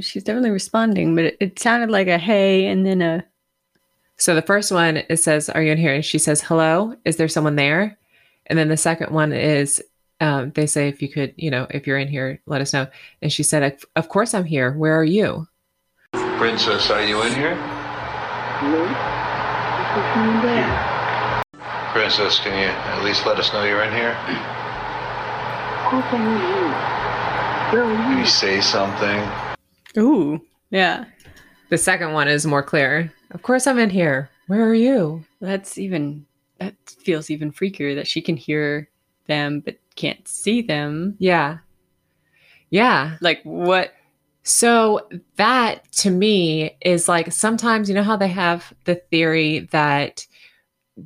She's 0.00 0.24
definitely 0.24 0.50
responding, 0.50 1.14
but 1.14 1.24
it, 1.24 1.36
it 1.40 1.58
sounded 1.58 1.90
like 1.90 2.08
a 2.08 2.18
hey 2.18 2.66
and 2.66 2.84
then 2.84 3.00
a 3.00 3.24
So 4.16 4.34
the 4.34 4.42
first 4.42 4.72
one 4.72 4.96
it 4.96 5.18
says, 5.18 5.48
"Are 5.48 5.62
you 5.62 5.72
in 5.72 5.78
here?" 5.78 5.94
And 5.94 6.04
she 6.04 6.18
says, 6.18 6.40
"Hello. 6.40 6.96
Is 7.04 7.16
there 7.16 7.28
someone 7.28 7.56
there?" 7.56 7.96
And 8.46 8.58
then 8.58 8.68
the 8.68 8.76
second 8.76 9.12
one 9.12 9.32
is, 9.32 9.82
um, 10.20 10.50
they 10.54 10.66
say, 10.66 10.88
"If 10.88 11.00
you 11.00 11.08
could, 11.08 11.34
you 11.36 11.50
know, 11.50 11.66
if 11.70 11.86
you're 11.86 11.98
in 11.98 12.08
here, 12.08 12.40
let 12.46 12.60
us 12.60 12.72
know." 12.72 12.88
And 13.22 13.32
she 13.32 13.42
said, 13.44 13.62
"Of- 13.62 13.84
"Of 13.94 14.08
course 14.08 14.34
I'm 14.34 14.44
here. 14.44 14.72
Where 14.72 14.98
are 14.98 15.04
you?" 15.04 15.46
Princess, 16.12 16.90
are 16.90 17.04
you 17.06 17.22
in 17.22 17.32
here? 17.34 17.54
Princess, 21.92 22.40
can 22.40 22.58
you 22.58 22.66
at 22.66 23.04
least 23.04 23.24
let 23.24 23.38
us 23.38 23.52
know 23.52 23.62
you're 23.62 23.82
in 23.84 23.92
here? 23.92 24.16
Can 27.70 28.18
you 28.18 28.26
say 28.26 28.60
something? 28.60 29.28
ooh. 29.96 30.40
Yeah. 30.70 31.04
The 31.70 31.78
second 31.78 32.12
one 32.12 32.28
is 32.28 32.46
more 32.46 32.62
clear. 32.62 33.12
Of 33.30 33.42
course 33.42 33.66
I'm 33.66 33.78
in 33.78 33.90
here. 33.90 34.30
Where 34.46 34.68
are 34.68 34.74
you? 34.74 35.24
That's 35.40 35.78
even 35.78 36.26
that 36.58 36.74
feels 36.86 37.30
even 37.30 37.52
freakier 37.52 37.94
that 37.96 38.06
she 38.06 38.20
can 38.20 38.36
hear 38.36 38.88
them 39.26 39.60
but 39.60 39.76
can't 39.96 40.26
see 40.28 40.62
them. 40.62 41.16
Yeah. 41.18 41.58
Yeah. 42.70 43.16
Like 43.20 43.40
what 43.44 43.92
So 44.42 45.08
that 45.36 45.90
to 45.92 46.10
me 46.10 46.76
is 46.80 47.08
like 47.08 47.32
sometimes 47.32 47.88
you 47.88 47.94
know 47.94 48.02
how 48.02 48.16
they 48.16 48.28
have 48.28 48.72
the 48.84 48.96
theory 48.96 49.68
that 49.72 50.26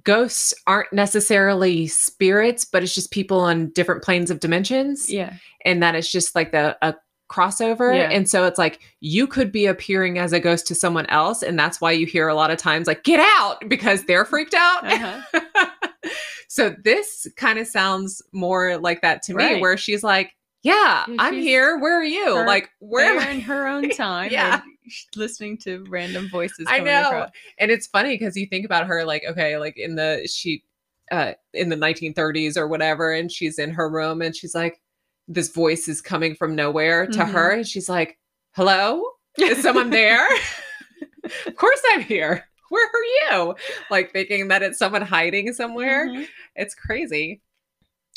ghosts 0.05 0.53
aren't 0.67 0.93
necessarily 0.93 1.87
spirits, 1.87 2.65
but 2.65 2.83
it's 2.83 2.95
just 2.95 3.11
people 3.11 3.41
on 3.41 3.71
different 3.71 4.03
planes 4.03 4.31
of 4.31 4.41
dimensions, 4.41 5.11
yeah. 5.11 5.35
and 5.65 5.83
that 5.83 5.95
it's 5.95 6.11
just 6.11 6.35
like 6.35 6.53
the 6.53 6.77
a 6.83 6.95
crossover. 7.31 7.95
Yeah. 7.95 8.09
And 8.11 8.29
so 8.29 8.45
it's 8.45 8.59
like 8.59 8.81
you 9.01 9.27
could 9.27 9.53
be 9.53 9.67
appearing 9.67 10.19
as 10.19 10.33
a 10.33 10.41
ghost 10.41 10.67
to 10.69 10.75
someone 10.75 11.07
else, 11.07 11.43
and 11.43 11.59
that's 11.59 11.81
why 11.81 11.93
you 11.93 12.07
hear 12.07 12.29
a 12.29 12.35
lot 12.35 12.51
of 12.51 12.59
times 12.59 12.87
like 12.87 13.05
"get 13.05 13.21
out" 13.39 13.57
because 13.69 14.05
they're 14.05 14.25
freaked 14.25 14.55
out. 14.55 14.85
Uh-huh. 14.91 15.67
so 16.49 16.75
this 16.83 17.27
kind 17.37 17.59
of 17.59 17.67
sounds 17.67 18.23
more 18.33 18.79
like 18.79 19.03
that 19.03 19.23
to 19.23 19.35
me, 19.35 19.61
where 19.61 19.77
she's 19.77 20.03
like, 20.03 20.33
"Yeah, 20.63 21.05
Yeah, 21.09 21.17
I'm 21.19 21.35
here. 21.35 21.79
Where 21.79 21.99
are 22.01 22.05
you? 22.05 22.37
her- 22.37 22.47
like, 22.47 22.71
where 22.81 23.05
am 23.07 23.17
They're 23.19 23.29
I?" 23.29 23.33
in 23.33 23.41
her 23.43 23.67
own 23.67 23.89
time. 23.91 24.31
Yeah. 24.33 24.55
and 24.55 24.63
listening 25.17 25.59
to 25.59 25.85
random 25.89 26.29
voices. 26.31 26.67
I 26.69 26.79
know. 26.81 27.07
across. 27.09 27.31
And 27.59 27.71
it's 27.71 27.87
funny 27.87 28.17
because 28.17 28.37
you 28.37 28.47
think 28.47 28.65
about 28.65 28.87
her 28.87 29.05
like, 29.05 29.25
okay, 29.29 29.57
like 29.59 29.77
in 29.77 29.95
the 29.97 30.29
she 30.33 30.63
uh 31.11 31.33
in 31.55 31.69
the 31.71 31.77
1930s 31.77 32.57
or 32.57 32.69
whatever, 32.69 33.13
and 33.13 33.31
she's 33.31 33.59
in 33.59 33.71
her 33.71 33.89
room 33.91 34.21
and 34.23 34.35
she's 34.37 34.55
like, 34.55 34.81
this 35.27 35.49
voice 35.51 35.89
is 35.89 36.01
coming 36.01 36.35
from 36.35 36.55
nowhere 36.55 37.07
to 37.07 37.19
Mhm. 37.21 37.31
her, 37.33 37.51
and 37.51 37.67
she's 37.67 37.89
like, 37.89 38.19
Hello? 38.53 39.03
Is 39.39 39.63
someone 39.63 39.91
there? 39.91 40.27
of 41.47 41.55
course 41.57 41.81
I'm 41.93 42.01
here. 42.03 42.45
Where 42.71 42.87
are 42.87 43.37
you? 43.39 43.55
Like 43.91 44.13
thinking 44.13 44.49
that 44.49 44.63
it's 44.63 44.79
someone 44.79 45.03
hiding 45.03 45.53
somewhere. 45.53 46.09
Mhm. 46.09 46.27
It's 46.57 46.75
crazy. 46.75 47.41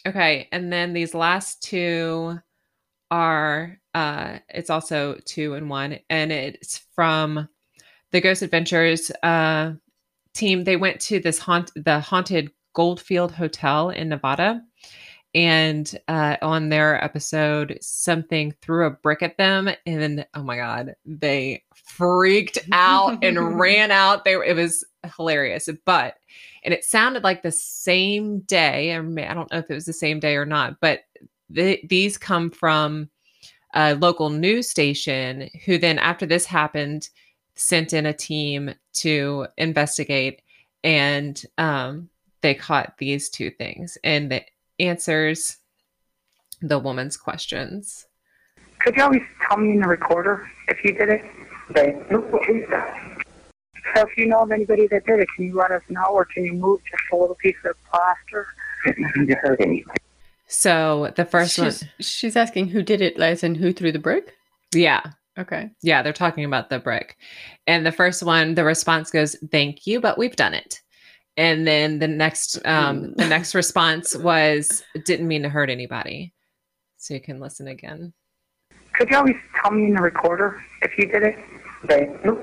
Okay, 0.06 0.48
and 0.52 0.74
then 0.74 0.94
these 0.94 1.14
last 1.14 1.62
two 1.62 2.40
are 3.12 3.78
uh 3.94 4.40
it's 4.50 4.70
also 4.70 5.20
two 5.26 5.54
and 5.54 5.70
one 5.70 6.00
and 6.10 6.32
it's 6.32 6.80
from 6.96 7.48
the 8.12 8.22
Ghost 8.22 8.42
Adventures 8.42 9.12
uh 9.22 9.74
team. 10.34 10.64
They 10.64 10.78
went 10.78 11.00
to 11.02 11.20
this 11.20 11.40
haunt 11.40 11.72
the 11.76 12.00
haunted 12.00 12.52
Goldfield 12.74 13.32
Hotel 13.32 13.90
in 13.90 14.10
Nevada. 14.10 14.62
And 15.34 15.98
uh, 16.10 16.36
on 16.42 16.68
their 16.68 17.02
episode, 17.02 17.78
something 17.80 18.54
threw 18.62 18.86
a 18.86 18.90
brick 18.90 19.22
at 19.22 19.38
them, 19.38 19.70
and 19.86 20.26
oh 20.34 20.44
my 20.44 20.58
god, 20.58 20.96
they 21.06 21.64
freaked 21.74 22.60
out 22.74 23.24
and 23.24 23.58
ran 23.60 23.92
out. 23.92 24.26
They 24.26 24.36
were, 24.36 24.44
it 24.44 24.58
was 24.58 24.84
hilarious, 25.16 25.70
but 25.86 26.16
and 26.66 26.74
it 26.74 26.84
sounded 26.84 27.24
like 27.24 27.44
the 27.44 27.52
same 27.52 28.42
day. 28.42 28.94
I 28.94 28.98
don't 28.98 29.16
know 29.16 29.60
if 29.60 29.70
it 29.72 29.74
was 29.74 29.86
the 29.86 29.94
same 29.94 30.20
day 30.20 30.36
or 30.36 30.46
not, 30.46 30.82
but 30.82 31.00
the, 31.54 31.80
these 31.88 32.18
come 32.18 32.50
from 32.52 33.10
a 33.74 33.96
local 33.96 34.30
news 34.30 34.70
station 34.70 35.50
who 35.66 35.78
then, 35.78 36.00
after 36.00 36.26
this 36.26 36.46
happened, 36.46 37.10
sent 37.56 37.94
in 37.94 38.06
a 38.06 38.14
team 38.14 38.74
to 38.94 39.48
investigate, 39.58 40.42
and 40.84 41.44
um, 41.58 42.10
they 42.42 42.54
caught 42.54 42.98
these 42.98 43.30
two 43.30 43.52
things, 43.52 43.98
and 44.04 44.32
the 44.32 44.44
answers 44.80 45.58
the 46.62 46.80
woman's 46.80 47.18
questions. 47.18 48.08
Could 48.80 48.96
you 48.96 49.04
always 49.04 49.22
tell 49.48 49.58
me 49.58 49.72
in 49.72 49.82
the 49.82 49.88
recorder 49.88 50.50
if 50.68 50.84
you 50.84 50.94
did 50.94 51.10
it? 51.10 51.24
Okay. 51.72 51.96
So 53.96 54.02
if 54.08 54.18
you 54.18 54.28
know 54.28 54.42
of 54.42 54.52
anybody 54.52 54.88
that 54.88 55.06
did 55.06 55.20
it, 55.20 55.28
can 55.36 55.46
you 55.46 55.56
let 55.56 55.72
us 55.72 55.82
know, 55.90 56.06
or 56.06 56.26
can 56.26 56.46
you 56.46 56.54
move 56.54 56.82
just 56.90 57.04
a 57.12 57.16
little 57.16 57.36
piece 57.36 57.56
of 57.66 57.76
plaster? 57.90 58.48
I 58.86 58.90
haven't 58.90 59.32
heard 59.40 59.62
anything. 59.62 59.96
So 60.52 61.14
the 61.16 61.24
first 61.24 61.56
she's, 61.56 61.82
one, 61.82 61.92
she's 62.02 62.36
asking 62.36 62.68
who 62.68 62.84
did 62.84 63.02
it, 63.02 63.18
as 63.18 63.42
and 63.42 63.56
who 63.56 63.72
threw 63.72 63.94
the 63.94 64.00
brick. 64.00 64.36
yeah, 64.76 65.02
Okay. 65.40 65.70
yeah, 65.82 66.02
they're 66.04 66.12
talking 66.12 66.44
about 66.44 66.70
the 66.70 66.78
brick. 66.78 67.16
And 67.68 67.86
the 67.86 67.92
first 67.92 68.22
one, 68.22 68.54
the 68.56 68.66
response 68.66 69.10
goes, 69.10 69.38
"Thank 69.50 69.88
you, 69.88 70.02
but 70.02 70.18
we've 70.18 70.36
done 70.36 70.54
it." 70.54 70.82
And 71.38 71.66
then 71.66 72.00
the 72.00 72.08
next, 72.10 72.60
um, 72.66 73.14
the 73.14 73.28
next 73.30 73.56
response 73.56 74.14
was, 74.14 74.84
"Didn't 75.06 75.30
mean 75.30 75.42
to 75.44 75.50
hurt 75.50 75.70
anybody." 75.70 76.34
So 76.98 77.14
you 77.14 77.22
can 77.22 77.40
listen 77.40 77.70
again. 77.70 78.12
Could 78.94 79.10
you 79.10 79.16
always 79.18 79.38
tell 79.62 79.72
me 79.72 79.86
in 79.86 79.94
the 79.94 80.02
recorder 80.02 80.62
if 80.82 80.98
you 80.98 81.06
did 81.06 81.24
it? 81.24 81.40
They 81.86 82.08
knew. 82.26 82.38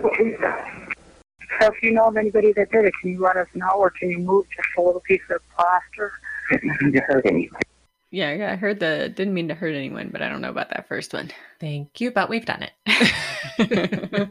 So 1.61 1.67
if 1.67 1.83
you 1.83 1.93
know 1.93 2.07
of 2.07 2.17
anybody 2.17 2.55
that 2.55 2.73
did 2.73 2.87
it, 2.87 2.95
can 3.03 3.11
you 3.11 3.21
let 3.21 3.37
us 3.37 3.49
know, 3.55 3.69
or 3.77 3.91
can 3.91 4.09
you 4.11 4.19
move 4.19 4.47
just 4.57 4.69
a 4.79 4.81
little 4.81 5.03
piece 5.03 5.21
of 5.29 5.43
plaster? 5.55 6.13
Didn't 6.51 6.81
mean 6.81 6.93
to 6.95 7.01
hurt 7.01 7.27
anybody. 7.27 7.67
Yeah, 8.11 8.33
yeah. 8.33 8.53
I 8.53 8.57
heard 8.57 8.81
the 8.81 9.13
didn't 9.15 9.35
mean 9.35 9.49
to 9.49 9.55
hurt 9.55 9.75
anyone, 9.75 10.09
but 10.11 10.23
I 10.23 10.29
don't 10.29 10.41
know 10.41 10.51
about 10.51 10.71
that 10.71 10.89
first 10.89 11.13
one. 11.13 11.31
Thank 11.61 12.01
you, 12.01 12.11
but 12.11 12.31
we've 12.31 12.47
done 12.47 12.67
it. 12.87 14.31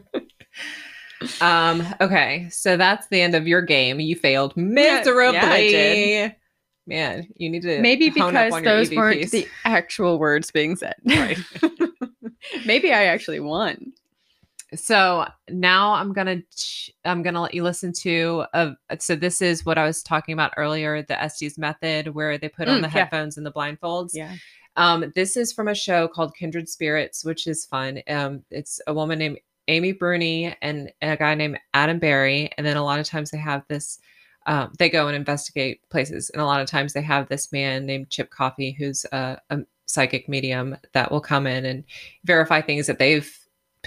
um, 1.40 1.86
okay, 2.00 2.48
so 2.50 2.76
that's 2.76 3.06
the 3.08 3.20
end 3.20 3.34
of 3.34 3.46
your 3.46 3.62
game. 3.62 4.00
You 4.00 4.16
failed 4.16 4.56
miserably. 4.56 5.38
yeah, 5.38 5.52
I 5.52 5.68
did. 5.68 6.36
Man, 6.88 7.28
you 7.36 7.50
need 7.50 7.62
to 7.62 7.82
Maybe 7.82 8.08
because 8.08 8.62
those 8.62 8.90
weren't 8.90 9.30
the 9.30 9.46
actual 9.64 10.18
words 10.18 10.50
being 10.50 10.74
said. 10.74 10.94
Right. 11.04 11.38
Maybe 12.64 12.94
I 12.94 13.04
actually 13.04 13.40
won. 13.40 13.92
So 14.74 15.26
now 15.48 15.94
i'm 15.94 16.12
gonna 16.12 16.42
ch- 16.54 16.90
i'm 17.04 17.22
gonna 17.22 17.40
let 17.40 17.54
you 17.54 17.62
listen 17.62 17.92
to 17.92 18.44
a, 18.52 18.74
so 18.98 19.16
this 19.16 19.40
is 19.40 19.64
what 19.64 19.78
i 19.78 19.84
was 19.84 20.02
talking 20.02 20.34
about 20.34 20.52
earlier 20.58 21.02
the 21.02 21.20
estes 21.20 21.56
method 21.56 22.08
where 22.08 22.36
they 22.36 22.48
put 22.50 22.68
on 22.68 22.78
Mm, 22.78 22.82
the 22.82 22.88
yeah. 22.88 23.04
headphones 23.04 23.36
and 23.38 23.46
the 23.46 23.52
blindfolds 23.52 24.10
Yeah. 24.12 24.34
um 24.76 25.10
this 25.14 25.36
is 25.38 25.52
from 25.54 25.68
a 25.68 25.74
show 25.74 26.06
called 26.06 26.34
kindred 26.36 26.68
spirits 26.68 27.24
which 27.24 27.46
is 27.46 27.64
fun 27.64 28.02
um 28.08 28.42
it's 28.50 28.78
a 28.86 28.92
woman 28.92 29.18
named 29.18 29.38
amy 29.68 29.92
bruni 29.92 30.54
and 30.60 30.92
a 31.00 31.16
guy 31.16 31.34
named 31.34 31.58
adam 31.72 31.98
berry 31.98 32.50
and 32.58 32.66
then 32.66 32.76
a 32.76 32.84
lot 32.84 33.00
of 33.00 33.06
times 33.06 33.30
they 33.30 33.38
have 33.38 33.62
this 33.68 33.98
um, 34.46 34.72
they 34.78 34.88
go 34.88 35.08
and 35.08 35.16
investigate 35.16 35.80
places 35.90 36.30
and 36.30 36.40
a 36.42 36.46
lot 36.46 36.60
of 36.60 36.66
times 36.68 36.92
they 36.92 37.02
have 37.02 37.28
this 37.28 37.52
man 37.52 37.86
named 37.86 38.08
chip 38.10 38.30
coffey 38.30 38.72
who's 38.78 39.04
a, 39.12 39.38
a 39.50 39.58
psychic 39.86 40.28
medium 40.28 40.76
that 40.92 41.10
will 41.10 41.20
come 41.20 41.46
in 41.46 41.64
and 41.64 41.84
verify 42.24 42.60
things 42.60 42.86
that 42.86 42.98
they've 42.98 43.34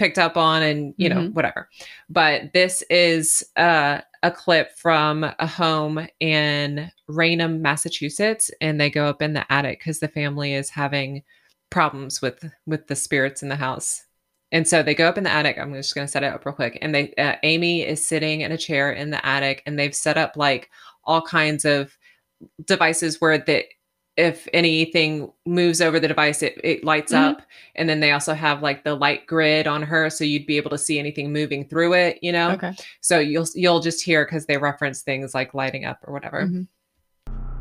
picked 0.02 0.18
up 0.18 0.36
on 0.36 0.62
and 0.62 0.94
you 0.96 1.08
know 1.08 1.20
Mhm. 1.28 1.32
whatever 1.34 1.68
but 2.10 2.52
this 2.52 2.82
is 2.90 3.44
uh, 3.56 4.00
a 4.24 4.30
clip 4.32 4.76
from 4.76 5.22
a 5.38 5.46
home 5.46 6.08
in 6.18 6.90
raynham 7.06 7.62
massachusetts 7.62 8.50
and 8.60 8.80
they 8.80 8.90
go 8.90 9.06
up 9.06 9.22
in 9.22 9.32
the 9.32 9.50
attic 9.52 9.78
because 9.78 10.00
the 10.00 10.08
family 10.08 10.54
is 10.54 10.70
having 10.70 11.22
problems 11.70 12.20
with 12.20 12.44
with 12.66 12.88
the 12.88 12.96
spirits 12.96 13.42
in 13.44 13.48
the 13.48 13.56
house 13.56 14.02
and 14.50 14.66
so 14.66 14.82
they 14.82 14.94
go 14.94 15.06
up 15.08 15.16
in 15.18 15.24
the 15.24 15.30
attic 15.30 15.56
i'm 15.56 15.72
just 15.72 15.94
going 15.94 16.06
to 16.06 16.10
set 16.10 16.24
it 16.24 16.32
up 16.34 16.44
real 16.44 16.54
quick 16.54 16.76
and 16.82 16.92
they 16.92 17.14
uh, 17.14 17.36
amy 17.44 17.82
is 17.82 18.04
sitting 18.04 18.40
in 18.40 18.50
a 18.50 18.58
chair 18.58 18.90
in 18.90 19.10
the 19.10 19.24
attic 19.24 19.62
and 19.66 19.78
they've 19.78 19.94
set 19.94 20.18
up 20.18 20.36
like 20.36 20.68
all 21.04 21.22
kinds 21.22 21.64
of 21.64 21.96
devices 22.66 23.20
where 23.20 23.38
the 23.38 23.64
if 24.16 24.46
anything 24.52 25.32
moves 25.46 25.80
over 25.80 25.98
the 25.98 26.06
device 26.06 26.42
it, 26.42 26.60
it 26.62 26.84
lights 26.84 27.12
Mhm. 27.12 27.30
up 27.30 27.42
and 27.76 27.88
then 27.88 28.00
they 28.00 28.12
also 28.12 28.34
have 28.34 28.62
like 28.62 28.84
the 28.84 28.94
light 28.94 29.26
grid 29.26 29.66
on 29.66 29.82
her 29.82 30.10
so 30.10 30.22
you'd 30.22 30.44
be 30.46 30.58
able 30.58 30.68
to 30.70 30.76
see 30.78 30.98
anything 30.98 31.32
moving 31.32 31.64
through 31.66 31.94
it 31.94 32.18
you 32.20 32.30
know 32.30 32.50
Okay. 32.52 32.72
so 33.00 33.18
you'll 33.18 33.46
you'll 33.54 33.80
just 33.80 34.02
hear 34.02 34.24
because 34.26 34.44
they 34.46 34.58
reference 34.58 35.00
things 35.02 35.34
like 35.34 35.54
lighting 35.54 35.84
up 35.86 35.98
or 36.06 36.12
whatever 36.12 36.42
Mhm. 36.46 36.66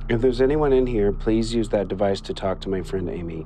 If 0.10 0.20
there's 0.20 0.42
anyone 0.42 0.74
in 0.74 0.88
here, 0.88 1.14
please 1.14 1.54
use 1.54 1.70
that 1.70 1.88
device 1.88 2.20
to 2.22 2.34
talk 2.34 2.60
to 2.62 2.70
my 2.70 2.82
friend 2.82 3.10
Amy. 3.10 3.46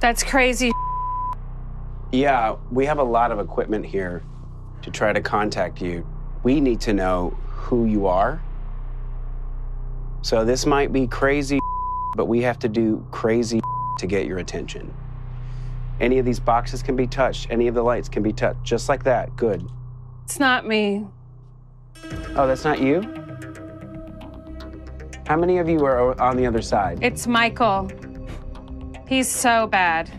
That's 0.00 0.22
crazy. 0.22 0.70
Yeah, 2.12 2.56
we 2.70 2.84
have 2.84 2.98
a 2.98 3.02
lot 3.04 3.32
of 3.32 3.38
equipment 3.38 3.86
here 3.86 4.22
to 4.82 4.90
try 4.90 5.14
to 5.14 5.20
contact 5.22 5.80
you. 5.80 6.06
We 6.42 6.60
need 6.60 6.78
to 6.82 6.92
know 6.92 7.30
who 7.46 7.86
you 7.86 8.06
are. 8.06 8.42
So 10.22 10.44
this 10.44 10.66
might 10.66 10.92
be 10.92 11.06
crazy, 11.06 11.58
but 12.16 12.26
we 12.26 12.42
have 12.42 12.58
to 12.60 12.68
do 12.68 13.04
crazy 13.10 13.60
to 13.98 14.06
get 14.06 14.26
your 14.26 14.38
attention. 14.38 14.92
Any 16.00 16.18
of 16.18 16.24
these 16.24 16.40
boxes 16.40 16.82
can 16.82 16.96
be 16.96 17.06
touched, 17.06 17.50
any 17.50 17.66
of 17.68 17.74
the 17.74 17.82
lights 17.82 18.08
can 18.08 18.22
be 18.22 18.32
touched, 18.32 18.62
just 18.62 18.88
like 18.88 19.04
that. 19.04 19.34
Good. 19.36 19.68
It's 20.24 20.38
not 20.38 20.66
me. 20.66 21.06
Oh, 22.36 22.46
that's 22.46 22.64
not 22.64 22.80
you? 22.80 23.02
How 25.26 25.36
many 25.36 25.58
of 25.58 25.68
you 25.68 25.84
are 25.84 26.18
on 26.20 26.36
the 26.36 26.46
other 26.46 26.62
side? 26.62 26.98
It's 27.02 27.26
Michael. 27.26 27.90
He's 29.08 29.28
so 29.28 29.66
bad. 29.66 30.10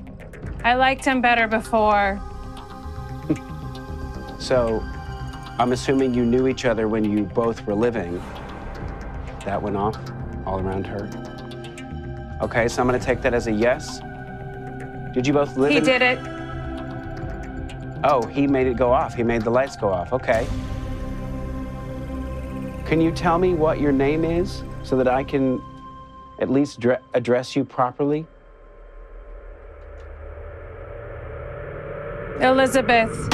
I 0.64 0.76
liked 0.76 1.06
him 1.06 1.22
better 1.22 1.48
before. 1.48 2.22
So, 4.40 4.82
I'm 5.60 5.74
assuming 5.74 6.14
you 6.14 6.24
knew 6.24 6.48
each 6.48 6.64
other 6.64 6.88
when 6.88 7.04
you 7.04 7.26
both 7.26 7.66
were 7.66 7.76
living. 7.76 8.22
That 9.50 9.64
went 9.64 9.78
off 9.78 9.98
all 10.46 10.60
around 10.60 10.86
her. 10.86 11.10
Okay, 12.40 12.68
so 12.68 12.84
I'm 12.84 12.88
gonna 12.88 13.00
take 13.00 13.20
that 13.24 13.34
as 13.34 13.48
a 13.48 13.52
yes. 13.52 14.00
Did 15.12 15.26
you 15.26 15.34
both 15.34 15.58
live 15.58 15.72
He 15.72 15.78
in- 15.78 15.84
did 15.84 16.04
it. 16.04 16.20
Oh, 18.04 18.28
he 18.28 18.46
made 18.46 18.68
it 18.68 18.78
go 18.78 18.94
off. 18.94 19.16
He 19.16 19.24
made 19.24 19.42
the 19.42 19.50
lights 19.50 19.76
go 19.76 19.90
off. 19.90 20.14
Okay. 20.14 20.46
Can 22.86 23.02
you 23.02 23.10
tell 23.12 23.40
me 23.40 23.56
what 23.56 23.80
your 23.82 23.92
name 23.92 24.24
is 24.24 24.62
so 24.84 24.96
that 24.98 25.08
I 25.08 25.24
can 25.24 25.60
at 26.40 26.52
least 26.52 26.80
dre- 26.80 27.00
address 27.16 27.56
you 27.56 27.66
properly? 27.66 28.28
Elizabeth. 32.40 33.34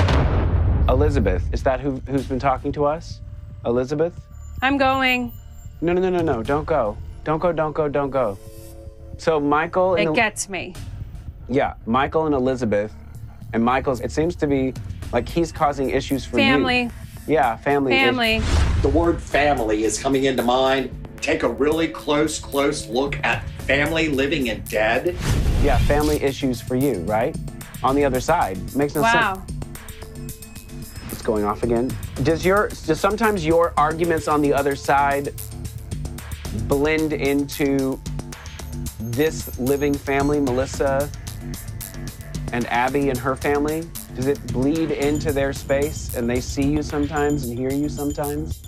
Elizabeth. 0.87 1.43
Is 1.51 1.61
that 1.63 1.81
who, 1.81 2.01
who's 2.07 2.25
been 2.25 2.39
talking 2.39 2.71
to 2.71 2.85
us? 2.85 3.19
Elizabeth? 3.65 4.17
I'm 4.61 4.77
going. 4.77 5.33
No, 5.85 5.93
no, 5.93 6.01
no, 6.01 6.09
no, 6.09 6.21
no. 6.21 6.41
Don't 6.41 6.65
go. 6.65 6.97
Don't 7.23 7.37
go, 7.37 7.51
don't 7.51 7.73
go, 7.73 7.87
don't 7.87 8.09
go. 8.09 8.39
So, 9.19 9.39
Michael 9.39 9.93
and 9.93 10.09
It 10.09 10.15
gets 10.15 10.49
me. 10.49 10.73
Yeah, 11.47 11.75
Michael 11.85 12.25
and 12.25 12.33
Elizabeth. 12.33 12.91
And 13.53 13.63
Michael's, 13.63 14.01
it 14.01 14.11
seems 14.11 14.35
to 14.37 14.47
be 14.47 14.73
like 15.13 15.29
he's 15.29 15.51
causing 15.51 15.91
issues 15.91 16.25
for 16.25 16.39
you. 16.39 16.43
Family. 16.43 16.89
Yeah, 17.27 17.55
family. 17.57 17.93
is- 17.93 18.01
Family. 18.01 18.41
The 18.81 18.89
word 18.89 19.21
family 19.21 19.83
is 19.83 20.01
coming 20.01 20.23
into 20.23 20.41
mind. 20.41 20.89
Take 21.21 21.43
a 21.43 21.49
really 21.49 21.87
close, 21.87 22.39
close 22.39 22.87
look 22.87 23.23
at 23.23 23.47
family 23.67 24.07
living 24.07 24.49
and 24.49 24.67
dead. 24.67 25.15
Yeah, 25.61 25.77
family 25.85 26.19
issues 26.23 26.61
for 26.61 26.75
you, 26.75 27.01
right? 27.01 27.35
On 27.83 27.95
the 27.95 28.03
other 28.03 28.19
side. 28.19 28.57
Makes 28.75 28.95
no 28.95 29.01
wow. 29.01 29.35
sense. 29.35 30.35
It's 31.11 31.21
going 31.21 31.45
off 31.45 31.61
again. 31.61 31.95
Does 32.23 32.43
your 32.43 32.69
does 32.69 32.99
sometimes 32.99 33.45
your 33.45 33.71
arguments 33.77 34.27
on 34.27 34.41
the 34.41 34.51
other 34.51 34.75
side 34.75 35.31
blend 36.63 37.13
into 37.13 37.99
this 38.99 39.57
living 39.59 39.93
family, 39.93 40.39
Melissa 40.39 41.09
and 42.51 42.65
Abby 42.67 43.09
and 43.09 43.17
her 43.17 43.35
family? 43.35 43.83
Does 44.15 44.27
it 44.27 44.45
bleed 44.53 44.91
into 44.91 45.31
their 45.31 45.53
space 45.53 46.15
and 46.15 46.29
they 46.29 46.39
see 46.39 46.63
you 46.63 46.81
sometimes 46.81 47.43
and 47.45 47.57
hear 47.57 47.71
you 47.71 47.89
sometimes? 47.89 48.63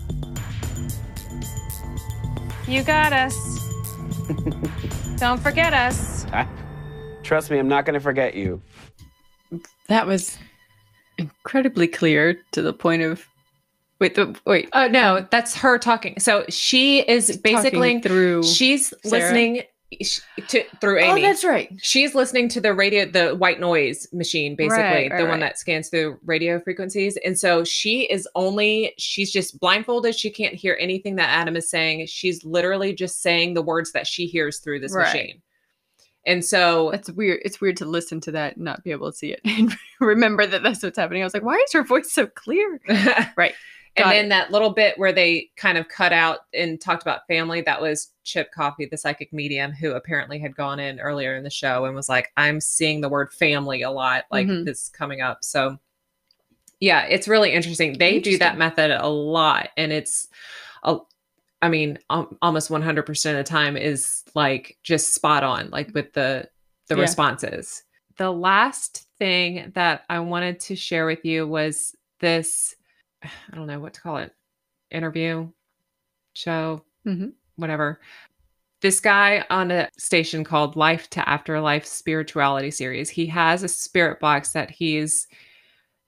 You 2.67 2.83
got 2.83 3.13
us. 3.13 3.35
Don't 5.17 5.41
forget 5.41 5.73
us. 5.73 6.25
I, 6.33 6.47
trust 7.23 7.49
me, 7.49 7.57
I'm 7.57 7.69
not 7.69 7.85
going 7.85 7.93
to 7.93 7.99
forget 7.99 8.35
you. 8.35 8.61
That 9.87 10.05
was 10.05 10.37
incredibly 11.17 11.87
clear 11.87 12.41
to 12.51 12.61
the 12.61 12.73
point 12.73 13.03
of 13.03 13.25
wait, 13.99 14.15
the, 14.15 14.37
wait. 14.45 14.69
Oh 14.73 14.87
no, 14.87 15.25
that's 15.31 15.55
her 15.55 15.77
talking. 15.77 16.19
So 16.19 16.45
she 16.49 16.99
is 16.99 17.37
basically 17.37 17.95
Talking 17.95 18.01
through 18.01 18.43
She's 18.43 18.93
Sarah? 19.03 19.23
listening 19.23 19.63
to 20.47 20.63
through 20.81 20.99
oh, 20.99 21.03
Amy. 21.03 21.23
Oh, 21.23 21.27
that's 21.27 21.43
right. 21.43 21.71
She's 21.81 22.13
listening 22.13 22.49
to 22.49 22.61
the 22.61 22.73
radio, 22.73 23.05
the 23.05 23.35
white 23.35 23.59
noise 23.59 24.07
machine, 24.11 24.55
basically 24.55 24.83
Right, 24.83 25.11
right, 25.11 25.17
the 25.17 25.23
one 25.23 25.39
right. 25.39 25.39
that 25.41 25.59
scans 25.59 25.89
through 25.89 26.19
radio 26.25 26.59
frequencies. 26.59 27.17
And 27.23 27.39
so 27.39 27.63
she 27.63 28.01
is 28.03 28.27
only 28.35 28.93
she's 28.97 29.31
just 29.31 29.59
blindfolded. 29.59 30.15
She 30.15 30.29
can't 30.29 30.53
hear 30.53 30.77
anything 30.79 31.15
that 31.15 31.29
Adam 31.29 31.55
is 31.55 31.69
saying. 31.69 32.07
She's 32.07 32.43
literally 32.43 32.93
just 32.93 33.21
saying 33.21 33.53
the 33.53 33.61
words 33.61 33.93
that 33.93 34.07
she 34.07 34.27
hears 34.27 34.59
through 34.59 34.81
this 34.81 34.93
machine. 34.93 35.41
And 36.25 36.43
so 36.43 36.89
it's 36.89 37.09
weird. 37.09 37.39
It's 37.45 37.61
weird 37.61 37.77
to 37.77 37.85
listen 37.85 38.19
to 38.21 38.31
that 38.33 38.57
and 38.57 38.65
not 38.65 38.83
be 38.83 38.91
able 38.91 39.09
to 39.09 39.17
see 39.17 39.31
it 39.31 39.39
and 39.45 39.73
remember 40.01 40.45
that 40.45 40.61
that's 40.61 40.83
what's 40.83 40.97
happening. 40.97 41.21
I 41.21 41.25
was 41.25 41.33
like, 41.33 41.43
why 41.43 41.55
is 41.65 41.71
her 41.71 41.83
voice 41.83 42.11
so 42.11 42.27
clear? 42.27 42.81
right. 43.37 43.53
And 43.97 44.03
Got 44.05 44.09
then 44.11 44.25
it. 44.27 44.29
that 44.29 44.51
little 44.51 44.69
bit 44.69 44.97
where 44.99 45.11
they 45.11 45.49
kind 45.57 45.77
of 45.77 45.87
cut 45.89 46.13
out 46.13 46.39
and 46.53 46.79
talked 46.79 47.01
about 47.01 47.25
family, 47.27 47.61
that 47.61 47.81
was 47.81 48.11
Chip 48.23 48.51
Coffey, 48.51 48.85
the 48.85 48.97
psychic 48.97 49.33
medium, 49.33 49.71
who 49.71 49.91
apparently 49.93 50.37
had 50.37 50.55
gone 50.55 50.79
in 50.79 50.99
earlier 50.99 51.35
in 51.35 51.43
the 51.43 51.49
show 51.49 51.85
and 51.85 51.95
was 51.95 52.07
like, 52.07 52.31
I'm 52.37 52.61
seeing 52.61 53.01
the 53.01 53.09
word 53.09 53.33
family 53.33 53.81
a 53.81 53.89
lot, 53.89 54.25
like 54.31 54.45
Mhm. 54.47 54.65
this 54.65 54.89
coming 54.89 55.21
up. 55.21 55.43
So, 55.43 55.79
yeah, 56.79 57.05
it's 57.05 57.27
really 57.27 57.53
interesting. 57.53 57.97
They 57.97 58.19
do 58.19 58.37
that 58.37 58.57
method 58.57 58.91
a 58.91 59.07
lot, 59.07 59.69
and 59.77 59.91
it's 59.91 60.27
a, 60.83 60.97
I 61.63 61.69
mean, 61.69 61.97
um, 62.11 62.37
almost 62.43 62.69
100% 62.69 63.39
of 63.39 63.43
the 63.45 63.49
time 63.49 63.75
is 63.77 64.23
like 64.35 64.77
just 64.83 65.15
spot 65.15 65.43
on, 65.43 65.71
like 65.71 65.91
with 65.95 66.13
the 66.13 66.47
the 66.87 66.95
Yeah. 66.95 67.01
responses. 67.01 67.83
The 68.17 68.31
last 68.31 69.07
thing 69.17 69.71
that 69.73 70.03
I 70.09 70.19
wanted 70.19 70.59
to 70.61 70.75
share 70.75 71.05
with 71.07 71.25
you 71.25 71.47
was 71.47 71.95
this 72.19 72.75
I 73.51 73.55
don't 73.55 73.67
know 73.67 73.79
what 73.79 73.93
to 73.95 74.01
call 74.01 74.17
it 74.17 74.33
interview, 74.91 75.49
show, 76.33 76.83
Mhm. 77.05 77.33
whatever. 77.55 77.99
This 78.81 78.99
guy 78.99 79.43
on 79.49 79.71
a 79.71 79.89
station 79.97 80.43
called 80.43 80.75
Life 80.75 81.09
to 81.11 81.27
Afterlife 81.27 81.85
Spirituality 81.85 82.69
Series, 82.71 83.09
he 83.09 83.25
has 83.27 83.63
a 83.63 83.67
spirit 83.67 84.19
box 84.19 84.51
that 84.51 84.69
he's 84.69 85.27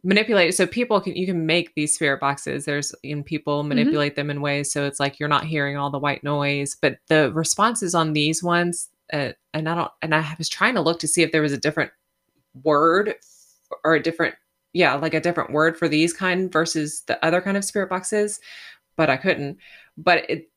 manipulated. 0.03 0.53
So 0.55 0.65
people 0.65 1.01
can 1.01 1.15
you 1.15 1.26
can 1.26 1.45
make 1.45 1.74
these 1.76 1.93
spirit 1.95 2.22
boxes. 2.22 2.65
There's 2.65 2.93
and 3.03 3.26
people 3.26 3.63
manipulate 3.63 4.15
them 4.15 4.30
in 4.30 4.41
ways 4.41 4.72
so 4.72 4.86
it's 4.86 4.99
like 4.99 5.20
you're 5.20 5.28
not 5.28 5.45
hearing 5.45 5.78
all 5.78 5.89
the 5.89 5.99
white 5.99 6.24
noise. 6.24 6.78
But 6.82 6.99
the 7.09 7.32
responses 7.34 7.93
on 7.95 8.13
these 8.13 8.41
ones, 8.43 8.89
uh, 9.11 9.34
and 9.53 9.67
I 9.67 9.76
don't, 9.76 9.91
and 10.01 10.15
I 10.15 10.36
was 10.38 10.47
trying 10.47 10.76
to 10.76 10.82
look 10.82 10.99
to 10.99 11.07
see 11.07 11.22
if 11.24 11.32
there 11.32 11.41
was 11.41 11.53
a 11.53 11.57
different 11.57 11.91
word 12.63 13.15
or 13.84 13.95
a 13.95 14.01
different 14.01 14.36
yeah 14.74 14.93
like 14.95 15.13
a 15.13 15.20
different 15.22 15.51
word 15.51 15.78
for 15.78 15.88
these 15.88 16.13
kind 16.13 16.51
versus 16.51 17.01
the 17.07 17.24
other 17.26 17.41
kind 17.41 17.57
of 17.57 17.63
spirit 17.65 17.89
boxes 17.89 18.39
but 18.95 19.09
i 19.09 19.17
couldn't. 19.17 19.57
But 19.97 20.30
it 20.30 20.49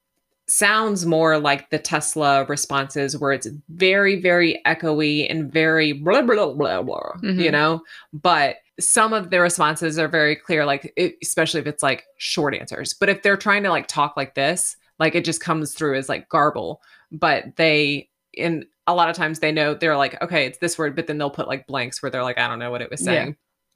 sounds 0.48 1.06
more 1.06 1.38
like 1.38 1.70
the 1.70 1.78
tesla 1.78 2.44
responses 2.44 3.16
where 3.16 3.32
it's 3.32 3.48
very 3.68 4.20
very 4.20 4.60
echoey 4.66 5.26
and 5.30 5.50
very 5.52 5.92
blah 5.92 6.22
blah 6.22 6.52
blah 6.52 6.82
blah 6.82 7.12
you 7.22 7.48
Mhm. 7.48 7.52
know? 7.52 7.82
But 8.12 8.56
some 8.80 9.12
of 9.12 9.30
the 9.30 9.40
responses 9.40 9.98
are 9.98 10.08
very 10.08 10.34
clear 10.34 10.64
like 10.66 10.92
it, 10.96 11.16
especially 11.22 11.60
if 11.60 11.66
it's 11.66 11.82
like 11.82 12.04
short 12.16 12.54
answers. 12.54 12.94
But 12.94 13.08
if 13.10 13.22
they're 13.22 13.36
trying 13.36 13.62
to 13.62 13.70
like 13.70 13.86
talk 13.86 14.16
like 14.16 14.34
this 14.34 14.76
like 14.98 15.14
it 15.14 15.24
just 15.24 15.40
comes 15.40 15.74
through 15.74 15.96
as 15.96 16.08
like 16.08 16.28
garble. 16.28 16.80
But 17.12 17.56
they 17.56 18.08
in 18.32 18.66
a 18.86 18.94
lot 18.94 19.08
of 19.10 19.16
times 19.16 19.38
they 19.38 19.52
know 19.52 19.74
they're 19.74 19.96
like 19.96 20.20
okay 20.22 20.46
it's 20.46 20.58
this 20.58 20.76
word 20.78 20.96
but 20.96 21.06
then 21.06 21.18
they'll 21.18 21.30
put 21.30 21.46
like 21.46 21.66
blanks 21.68 22.02
where 22.02 22.10
they're 22.10 22.22
like 22.24 22.38
i 22.38 22.48
don't 22.48 22.58
know 22.58 22.70
what 22.70 22.82
it 22.82 22.90
was 22.90 23.06
Yeah. 23.06 23.30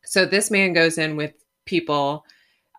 Saying 0.07 0.27
so 0.27 0.29
this 0.31 0.51
man 0.51 0.73
goes 0.73 0.99
in 0.99 1.17
with 1.17 1.33
people 1.65 2.25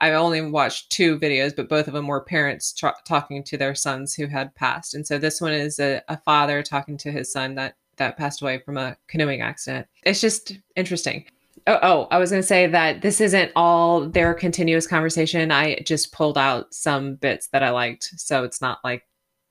i've 0.02 0.14
only 0.14 0.42
watched 0.42 0.92
two 0.92 1.20
videos 1.20 1.56
but 1.56 1.70
both 1.70 1.88
of 1.88 1.94
them 1.94 2.08
were 2.08 2.22
parents 2.22 2.74
tra- 2.74 2.96
talking 3.06 3.44
to 3.44 3.58
their 3.58 3.76
sons 3.76 4.14
who 4.14 4.28
had 4.28 4.54
passed 4.56 4.94
and 4.94 5.06
so 5.06 5.18
this 5.18 5.42
one 5.42 5.54
is 5.54 5.80
a, 5.80 6.02
a 6.08 6.18
father 6.18 6.64
talking 6.64 6.98
to 6.98 7.12
his 7.12 7.32
son 7.32 7.56
that 7.56 7.76
that 7.98 8.18
passed 8.18 8.42
away 8.42 8.60
from 8.60 8.78
a 8.78 8.96
canoeing 9.08 9.42
accident 9.42 9.88
it's 10.04 10.22
just 10.22 10.54
interesting 10.76 11.26
Oh, 11.70 11.80
oh, 11.82 12.08
I 12.12 12.18
was 12.18 12.30
going 12.30 12.42
to 12.42 12.48
say 12.48 12.66
that 12.68 13.02
this 13.02 13.20
isn't 13.20 13.52
all 13.54 14.08
their 14.08 14.34
continuous 14.34 14.88
conversation. 14.88 15.52
I 15.52 15.80
just 15.80 16.14
pulled 16.14 16.38
out 16.38 16.74
some 16.74 17.16
bits 17.16 17.50
that 17.50 17.62
I 17.62 17.72
liked. 17.72 18.14
So 18.16 18.46
it's 18.46 18.62
not 18.62 18.78
like 18.86 19.04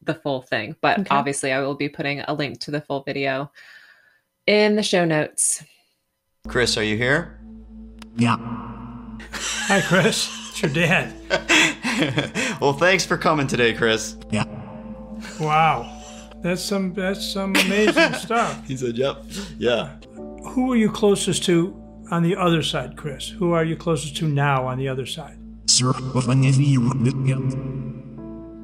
the 0.02 0.14
full 0.14 0.40
thing. 0.40 0.76
But 0.80 1.00
Okay. 1.00 1.08
obviously, 1.10 1.52
I 1.52 1.60
will 1.60 1.74
be 1.74 1.90
putting 1.90 2.20
a 2.20 2.32
link 2.32 2.58
to 2.60 2.70
the 2.70 2.80
full 2.80 3.02
video 3.02 3.50
in 4.46 4.76
the 4.76 4.82
show 4.82 5.04
notes. 5.04 5.62
Chris, 6.48 6.78
are 6.78 6.84
you 6.84 6.96
here? 6.96 7.38
Yeah. 8.16 8.36
Hi, 9.68 9.82
Chris. 9.82 10.30
It's 10.50 10.62
your 10.62 10.70
dad. 10.72 11.12
well, 12.60 12.72
thanks 12.72 13.04
for 13.04 13.18
coming 13.18 13.46
today, 13.46 13.74
Chris. 13.74 14.16
Yeah. 14.30 14.44
Wow. 15.38 15.92
That's 16.42 16.62
some 16.62 16.94
that's 16.94 17.26
some 17.32 17.54
amazing 17.56 18.14
stuff. 18.24 18.66
He 18.66 18.76
said, 18.76 18.96
"Yep, 18.96 19.24
yeah." 19.58 19.96
Who 20.50 20.72
are 20.72 20.76
you 20.76 20.90
closest 20.90 21.44
to 21.44 21.74
on 22.10 22.22
the 22.22 22.36
other 22.36 22.62
side, 22.62 22.96
Chris? 22.96 23.28
Who 23.28 23.52
are 23.52 23.64
you 23.64 23.76
closest 23.76 24.16
to 24.18 24.28
now 24.28 24.66
on 24.66 24.78
the 24.78 24.88
other 24.88 25.06
side? 25.06 25.38
Sir, 25.66 25.92
what 25.92 26.26
when 26.26 26.42
you 26.42 26.80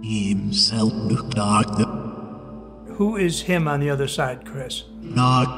himself 0.03 0.93
looked 0.95 1.39
at 1.39 1.67
Who 2.97 3.17
is 3.17 3.43
him 3.43 3.67
on 3.69 3.81
the 3.81 3.91
other 3.91 4.09
side, 4.09 4.47
Chris? 4.47 4.85
not 5.01 5.49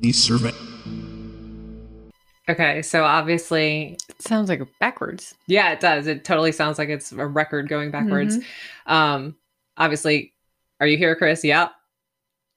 the 0.00 0.12
servant. 0.12 0.54
Okay. 2.50 2.82
So 2.82 3.04
obviously, 3.04 3.96
It 4.08 4.22
sounds 4.22 4.48
like 4.48 4.60
backwards. 4.80 5.34
yeah, 5.46 5.72
it 5.72 5.80
does. 5.80 6.06
It 6.06 6.24
totally 6.24 6.52
sounds 6.52 6.78
like 6.78 6.88
it's 6.88 7.12
a 7.12 7.26
record 7.26 7.68
going 7.68 7.90
backwards. 7.90 8.38
Um, 8.86 9.36
obviously, 9.76 10.34
are 10.80 10.86
you 10.86 10.96
here, 10.96 11.14
Chris? 11.14 11.44
Yeah, 11.44 11.68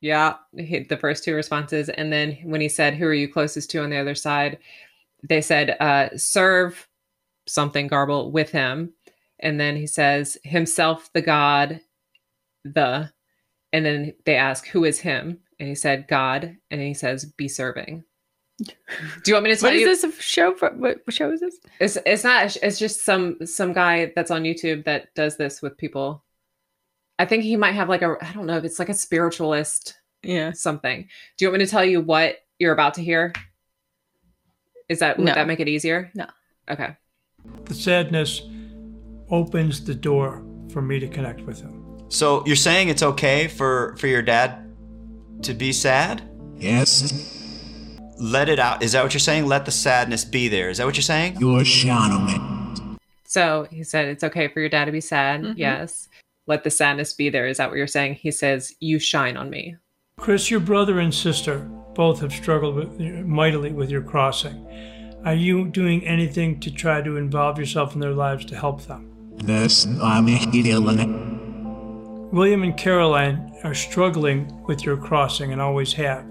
Yeah, 0.01 0.35
the 0.53 0.97
first 0.99 1.23
two 1.23 1.35
responses. 1.35 1.89
And 1.89 2.11
then 2.11 2.37
when 2.43 2.61
he 2.61 2.69
said, 2.69 2.95
Who 2.95 3.05
are 3.05 3.13
you 3.13 3.27
closest 3.31 3.69
to 3.71 3.83
on 3.83 3.89
the 3.89 3.97
other 3.97 4.15
side? 4.15 4.57
They 5.27 5.41
said, 5.41 5.77
uh, 5.79 6.09
Serve 6.17 6.87
something 7.47 7.87
garble 7.87 8.31
with 8.31 8.49
him. 8.51 8.93
And 9.39 9.59
then 9.59 9.75
he 9.75 9.85
says, 9.87 10.37
Himself, 10.43 11.09
the 11.13 11.21
God, 11.21 11.81
the. 12.63 13.11
And 13.73 13.85
then 13.85 14.13
they 14.25 14.35
ask, 14.37 14.65
Who 14.67 14.85
is 14.85 14.99
him? 15.01 15.39
And 15.59 15.67
he 15.69 15.75
said, 15.75 16.07
God. 16.07 16.55
And 16.71 16.81
he 16.81 16.93
says, 16.93 17.25
Be 17.25 17.47
serving. 17.47 18.03
Do 18.59 18.71
you 19.27 19.33
want 19.33 19.45
me 19.45 19.49
to 19.53 19.59
tell 19.59 19.69
What 19.69 19.75
is 19.75 19.81
you? 20.03 20.09
this 20.09 20.21
show 20.21 20.53
for? 20.53 20.69
What 20.71 21.01
what 21.05 21.13
show 21.13 21.31
is 21.31 21.39
this? 21.41 21.59
It's 21.79 21.97
it's 22.05 22.23
not. 22.23 22.55
It's 22.57 22.77
just 22.79 23.03
some 23.03 23.45
some 23.45 23.73
guy 23.73 24.11
that's 24.15 24.31
on 24.31 24.43
YouTube 24.43 24.85
that 24.85 25.13
does 25.15 25.37
this 25.37 25.61
with 25.61 25.77
people. 25.77 26.23
I 27.19 27.25
think 27.25 27.43
he 27.43 27.55
might 27.57 27.73
have 27.73 27.89
like 27.89 28.01
a 28.03 28.15
I 28.21 28.31
don't 28.33 28.45
know 28.45 28.57
if 28.57 28.63
it's 28.63 28.79
like 28.79 28.89
a 28.89 28.93
spiritualist 28.93 29.95
Yeah. 30.23 30.51
something. 30.53 31.07
Do 31.37 31.45
you 31.45 31.49
want 31.49 31.59
me 31.59 31.65
to 31.65 31.71
tell 31.71 31.83
you 31.85 32.01
what 32.01 32.37
you're 32.59 32.73
about 32.73 32.93
to 32.95 33.01
hear? 33.03 33.33
Is 34.89 34.99
that 34.99 35.17
would 35.17 35.25
No. 35.25 35.33
that 35.33 35.47
make 35.47 35.59
it 35.59 35.67
easier? 35.67 36.11
No. 36.13 36.25
Okay. 36.69 36.95
The 37.65 37.73
sadness 37.73 38.41
opens 39.29 39.83
the 39.83 39.95
door 39.95 40.43
for 40.69 40.81
me 40.81 40.99
to 40.99 41.07
connect 41.07 41.41
with 41.41 41.59
him. 41.61 41.83
So 42.09 42.45
you're 42.45 42.55
saying 42.55 42.89
it's 42.89 43.03
okay 43.03 43.47
for 43.47 43.95
for 43.97 44.07
your 44.07 44.21
dad 44.21 44.71
to 45.41 45.53
be 45.53 45.73
sad? 45.73 46.21
Yes, 46.57 47.11
Let 48.19 48.49
it 48.49 48.59
out. 48.59 48.83
Is 48.83 48.91
that 48.93 49.03
what 49.03 49.13
you're 49.13 49.19
saying? 49.19 49.45
Let 49.47 49.65
the 49.65 49.71
sadness 49.71 50.23
be 50.25 50.47
there. 50.47 50.69
Is 50.69 50.77
that 50.77 50.85
what 50.85 50.95
you're 50.95 51.01
saying? 51.01 51.37
your 51.39 51.63
shadow 51.65 52.27
So 53.25 53.67
he 53.71 53.83
said 53.83 54.07
it's 54.07 54.23
okay 54.23 54.47
for 54.47 54.59
your 54.59 54.69
dad 54.69 54.85
to 54.85 54.91
be 54.91 55.01
sad. 55.01 55.41
Mhm. 55.41 55.53
Yes. 55.57 56.09
Let 56.45 56.63
the 56.63 56.69
sadness 56.69 57.13
be 57.13 57.29
there. 57.29 57.47
Is 57.47 57.57
that 57.57 57.69
what 57.69 57.77
you're 57.77 57.87
saying? 57.87 58.15
He 58.15 58.31
says, 58.31 58.73
"You 58.79 58.99
shine 58.99 59.37
on 59.37 59.49
me." 59.49 59.77
Chris, 60.17 60.51
your 60.51 60.59
brother 60.59 60.99
and 60.99 61.13
sister 61.13 61.67
both 61.95 62.19
have 62.21 62.31
struggled 62.31 62.75
with, 62.75 62.99
mightily 63.25 63.71
with 63.71 63.89
your 63.89 64.01
crossing. 64.01 64.65
Are 65.25 65.33
you 65.33 65.67
doing 65.69 66.05
anything 66.05 66.59
to 66.59 66.71
try 66.71 67.01
to 67.01 67.17
involve 67.17 67.57
yourself 67.57 67.93
in 67.95 68.01
their 68.01 68.13
lives 68.13 68.45
to 68.45 68.55
help 68.55 68.85
them? 68.87 69.09
That's 69.37 69.85
I'm 70.01 70.27
a 70.27 70.37
William 72.31 72.63
and 72.63 72.75
Caroline 72.75 73.53
are 73.63 73.73
struggling 73.73 74.61
with 74.67 74.83
your 74.83 74.97
crossing 74.97 75.51
and 75.51 75.61
always 75.61 75.93
have. 75.93 76.25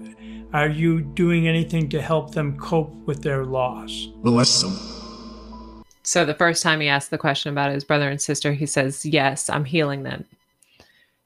Are 0.53 0.69
you 0.69 1.01
doing 1.01 1.47
anything 1.47 1.89
to 1.89 2.01
help 2.01 2.33
them 2.33 2.57
cope 2.59 2.93
with 3.07 3.23
their 3.23 3.43
loss? 3.43 4.07
Bless 4.17 4.61
them. 4.61 5.83
So 6.03 6.25
the 6.25 6.35
first 6.35 6.61
time 6.61 6.79
he 6.79 6.87
asked 6.87 7.09
the 7.09 7.17
question 7.17 7.51
about 7.51 7.71
his 7.71 7.83
brother 7.83 8.09
and 8.09 8.21
sister, 8.21 8.53
he 8.53 8.65
says, 8.65 9.05
"Yes, 9.05 9.49
I'm 9.49 9.65
healing 9.65 10.03
them." 10.03 10.25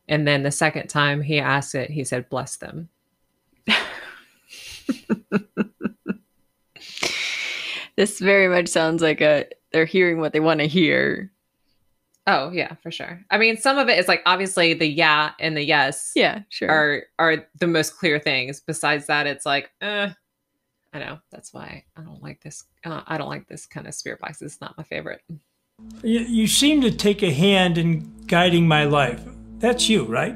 And 0.07 0.25
then 0.27 0.43
the 0.43 0.51
second 0.51 0.87
time 0.87 1.21
he 1.21 1.39
asked 1.39 1.75
it, 1.75 1.89
he 1.89 2.03
said, 2.03 2.29
"Bless 2.29 2.55
them." 2.55 2.89
This 7.97 8.19
very 8.19 8.47
much 8.47 8.67
sounds 8.67 9.01
like 9.01 9.21
a 9.21 9.47
they're 9.71 9.85
hearing 9.85 10.19
what 10.19 10.31
they 10.31 10.39
want 10.39 10.59
to 10.59 10.67
hear. 10.67 11.31
Oh 12.29 12.51
yeah, 12.51 12.75
for 12.83 12.91
sure. 12.91 13.23
I 13.31 13.37
mean, 13.37 13.55
some 13.55 13.77
of 13.77 13.87
it 13.87 13.97
is 13.97 14.09
like 14.09 14.21
obviously 14.25 14.73
the 14.73 14.85
yeah 14.85 15.31
and 15.39 15.55
the 15.55 15.63
yes. 15.63 16.11
Yeah, 16.13 16.41
sure. 16.49 16.69
Are 16.69 17.03
are 17.19 17.47
the 17.59 17.67
most 17.67 17.97
clear 17.97 18.19
things. 18.19 18.59
Besides 18.59 19.05
that, 19.07 19.27
it's 19.27 19.45
like, 19.45 19.71
uh, 19.81 20.09
I 20.93 20.99
know. 20.99 21.19
That's 21.31 21.53
why 21.53 21.85
I 21.95 22.01
don't 22.01 22.21
like 22.21 22.41
this. 22.43 22.65
Uh, 22.83 23.01
I 23.07 23.17
don't 23.17 23.29
like 23.29 23.47
this 23.47 23.65
kind 23.65 23.87
of 23.87 23.93
spirit 23.93 24.19
box. 24.19 24.41
It's 24.41 24.59
not 24.59 24.77
my 24.77 24.83
favorite. 24.83 25.21
You, 26.03 26.19
you 26.19 26.47
seem 26.47 26.81
to 26.81 26.91
take 26.91 27.23
a 27.23 27.31
hand 27.31 27.77
in 27.77 28.11
guiding 28.27 28.67
my 28.67 28.83
life. 28.83 29.23
That's 29.59 29.87
you, 29.87 30.03
right? 30.03 30.35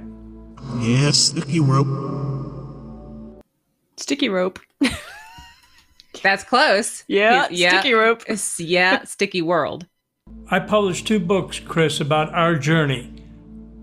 Yes, 0.79 1.17
sticky 1.17 1.59
rope. 1.59 1.87
Sticky 3.97 4.29
rope. 4.29 4.59
That's 6.23 6.43
close. 6.43 7.03
Yeah, 7.07 7.49
He's- 7.49 7.73
sticky 7.73 7.93
rope. 7.93 8.23
Yeah, 8.59 9.03
sticky 9.03 9.41
world. 9.41 9.87
I 10.49 10.59
published 10.59 11.07
two 11.07 11.19
books, 11.19 11.59
Chris, 11.59 11.99
about 11.99 12.33
our 12.33 12.55
journey. 12.55 13.13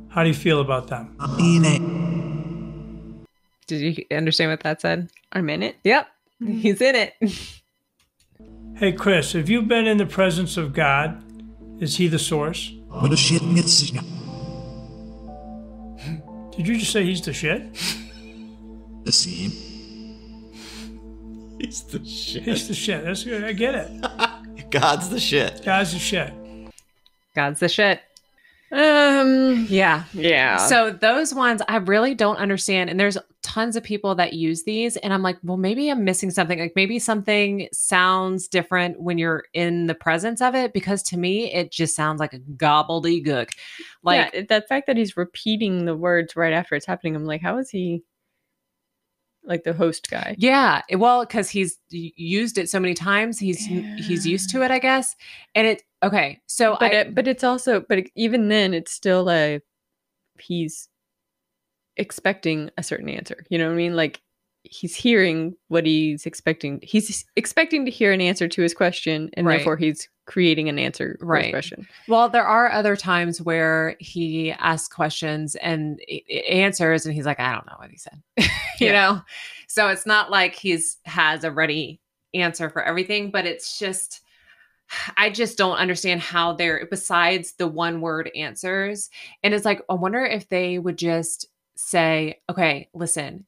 How 0.09 0.23
do 0.23 0.29
you 0.29 0.35
feel 0.35 0.61
about 0.61 0.89
them? 0.89 1.17
i 1.19 1.37
In 1.39 1.65
it. 1.65 3.27
Did 3.67 3.99
you 3.99 4.17
understand 4.17 4.51
what 4.51 4.61
that 4.61 4.81
said? 4.81 5.11
I'm 5.33 5.49
in 5.51 5.63
it. 5.63 5.77
Yep, 5.85 6.09
mm-hmm. 6.43 6.59
he's 6.59 6.81
in 6.81 6.95
it. 6.95 7.15
Hey, 8.77 8.93
Chris, 8.93 9.33
have 9.33 9.49
you 9.49 9.63
been 9.63 9.87
in 9.87 9.99
the 9.99 10.07
presence 10.07 10.57
of 10.57 10.73
God? 10.73 11.23
Is 11.81 11.97
He 11.97 12.09
the 12.09 12.19
source? 12.19 12.73
What 12.89 13.13
a 13.13 13.17
shit 13.17 13.43
gets 13.55 13.91
Did 13.91 14.03
you 16.69 16.79
just 16.79 16.93
say 16.93 17.05
He's 17.05 17.21
the 17.21 17.33
shit? 17.33 17.75
the 19.05 19.13
same. 19.13 19.51
He's 21.61 21.83
the 21.83 22.05
shit. 22.05 22.43
He's 22.45 22.69
the 22.69 22.75
shit. 22.75 23.05
That's 23.05 23.25
good. 23.25 23.45
I 23.45 23.53
get 23.53 23.75
it. 23.75 23.91
God's 24.71 25.09
the 25.09 25.21
shit. 25.21 25.65
God's 25.65 25.93
the 25.93 25.99
shit. 25.99 26.33
God's 27.35 27.61
the 27.61 27.69
shit. 27.69 28.03
Um. 28.71 29.67
Yeah. 29.71 30.05
Yeah. 30.13 30.59
So 30.59 30.91
those 30.91 31.33
ones 31.33 31.63
I 31.69 31.77
really 31.77 32.15
don't 32.15 32.37
understand. 32.37 32.91
And 32.91 33.01
there's 33.01 33.17
tons 33.43 33.77
of 33.77 33.83
people 33.83 34.15
that 34.17 34.35
use 34.35 34.65
these. 34.65 34.99
And 34.99 35.15
I'm 35.15 35.23
like, 35.23 35.39
well, 35.43 35.57
maybe 35.57 35.89
I'm 35.89 36.05
missing 36.05 36.31
something. 36.31 36.59
Like 36.59 36.75
maybe 36.77 36.99
something 36.99 37.69
sounds 37.73 38.47
different 38.47 39.01
when 39.01 39.17
you're 39.17 39.45
in 39.55 39.87
the 39.87 39.95
presence 39.95 40.43
of 40.43 40.55
it. 40.55 40.75
Because 40.75 41.03
to 41.05 41.17
me, 41.17 41.51
it 41.53 41.73
just 41.73 41.97
sounds 41.97 42.21
like 42.21 42.35
a 42.35 42.41
gobbledygook. 42.41 43.51
Like 44.03 44.35
yeah, 44.35 44.43
the 44.49 44.67
fact 44.69 44.87
that 44.87 44.99
he's 44.99 45.17
repeating 45.17 45.87
the 45.87 45.97
words 45.97 46.37
right 46.37 46.53
after 46.53 46.75
it's 46.75 46.87
happening, 46.87 47.17
I'm 47.17 47.25
like, 47.25 47.41
how 47.41 47.57
is 47.57 47.71
he 47.71 48.03
like 49.49 49.65
the 49.65 49.73
host 49.73 50.11
guy? 50.11 50.37
Yeah, 50.39 50.83
well, 50.97 51.25
because 51.25 51.51
he's 51.51 51.79
used 51.91 52.59
it 52.59 52.71
so 52.71 52.79
many 52.81 52.95
times, 52.95 53.39
he's 53.39 53.65
he's 53.97 54.27
used 54.27 54.51
to 54.51 54.63
it, 54.63 54.71
I 54.71 54.79
guess. 54.79 55.17
And 55.55 55.67
it 55.67 55.83
okay, 56.03 56.41
so 56.47 56.77
But 56.79 56.93
I 56.93 56.97
it, 56.97 57.15
but 57.15 57.27
it's 57.29 57.45
also 57.45 57.81
but 57.89 58.05
even 58.15 58.49
then 58.49 58.75
it's 58.75 58.93
still 58.93 59.31
a 59.31 59.61
he's 60.41 60.89
expecting 61.97 62.71
a 62.79 62.83
certain 62.83 63.09
answer. 63.09 63.45
You 63.51 63.59
know 63.59 63.67
what 63.67 63.75
I 63.75 63.77
mean? 63.77 63.97
Like 63.97 64.21
he's 64.65 64.95
hearing 64.95 65.55
what 65.69 65.87
he's 65.87 66.27
expecting. 66.27 66.81
He's 66.83 67.25
expecting 67.37 67.85
to 67.85 67.91
hear 67.91 68.13
an 68.13 68.21
answer 68.21 68.49
to 68.49 68.63
his 68.63 68.75
question, 68.75 69.31
and 69.35 69.47
Right. 69.47 69.57
therefore 69.57 69.77
he's 69.77 70.09
creating 70.27 70.69
an 70.69 70.79
answer 70.79 71.17
for 71.21 71.37
his 71.37 71.45
Right. 71.45 71.51
question. 71.53 71.87
well, 72.07 72.29
there 72.29 72.47
are 72.47 72.71
other 72.71 72.97
times 72.97 73.41
where 73.41 73.97
he 73.99 74.53
asks 74.53 74.89
questions 74.89 75.55
and 75.57 76.01
answers, 76.49 77.07
and 77.07 77.15
he's 77.15 77.25
like, 77.27 77.41
I 77.41 77.53
don't 77.53 77.67
know 77.67 77.77
what 77.79 77.91
he 77.91 77.97
said, 77.97 78.21
you 78.81 78.87
Yeah. 78.89 78.93
know. 78.93 79.23
So 79.69 79.89
it's 79.89 80.07
not 80.07 80.31
like 80.31 80.55
he's 80.55 80.99
has 81.05 81.45
a 81.45 81.51
ready 81.51 82.01
answer 82.35 82.69
for 82.69 82.83
everything, 82.83 83.31
but 83.31 83.47
it's 83.47 83.79
just. 83.79 84.21
I 85.19 85.29
just 85.29 85.59
don't 85.59 85.77
understand 85.77 86.23
how 86.23 86.55
they're 86.55 86.87
besides 86.91 87.53
the 87.59 87.69
one 87.69 88.01
word 88.01 88.31
answers. 88.35 89.11
And 89.43 89.53
it's 89.53 89.67
like, 89.67 89.83
I 89.91 89.93
wonder 89.93 90.25
if 90.25 90.49
they 90.49 90.79
would 90.79 90.97
just 90.97 91.47
say, 91.77 92.41
okay, 92.49 92.89
listen, 92.95 93.45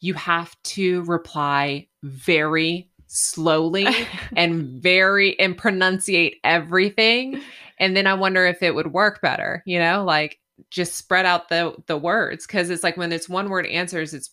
you 0.00 0.14
have 0.14 0.54
to 0.62 1.02
reply 1.04 1.86
very 2.02 2.90
slowly 3.06 3.86
and 4.36 4.82
very 4.82 5.38
and 5.38 5.56
pronunciate 5.56 6.34
everything. 6.44 7.40
And 7.78 7.96
then 7.96 8.06
I 8.06 8.14
wonder 8.14 8.46
if 8.46 8.62
it 8.62 8.74
would 8.74 8.92
work 8.92 9.20
better, 9.20 9.62
you 9.66 9.78
know, 9.78 10.04
like 10.04 10.38
just 10.70 10.96
spread 10.96 11.26
out 11.26 11.48
the 11.48 11.74
the 11.86 11.96
words. 11.96 12.46
Cause 12.46 12.70
it's 12.70 12.82
like 12.82 12.96
when 12.96 13.12
it's 13.12 13.28
one 13.28 13.48
word 13.48 13.66
answers, 13.66 14.14
it's 14.14 14.30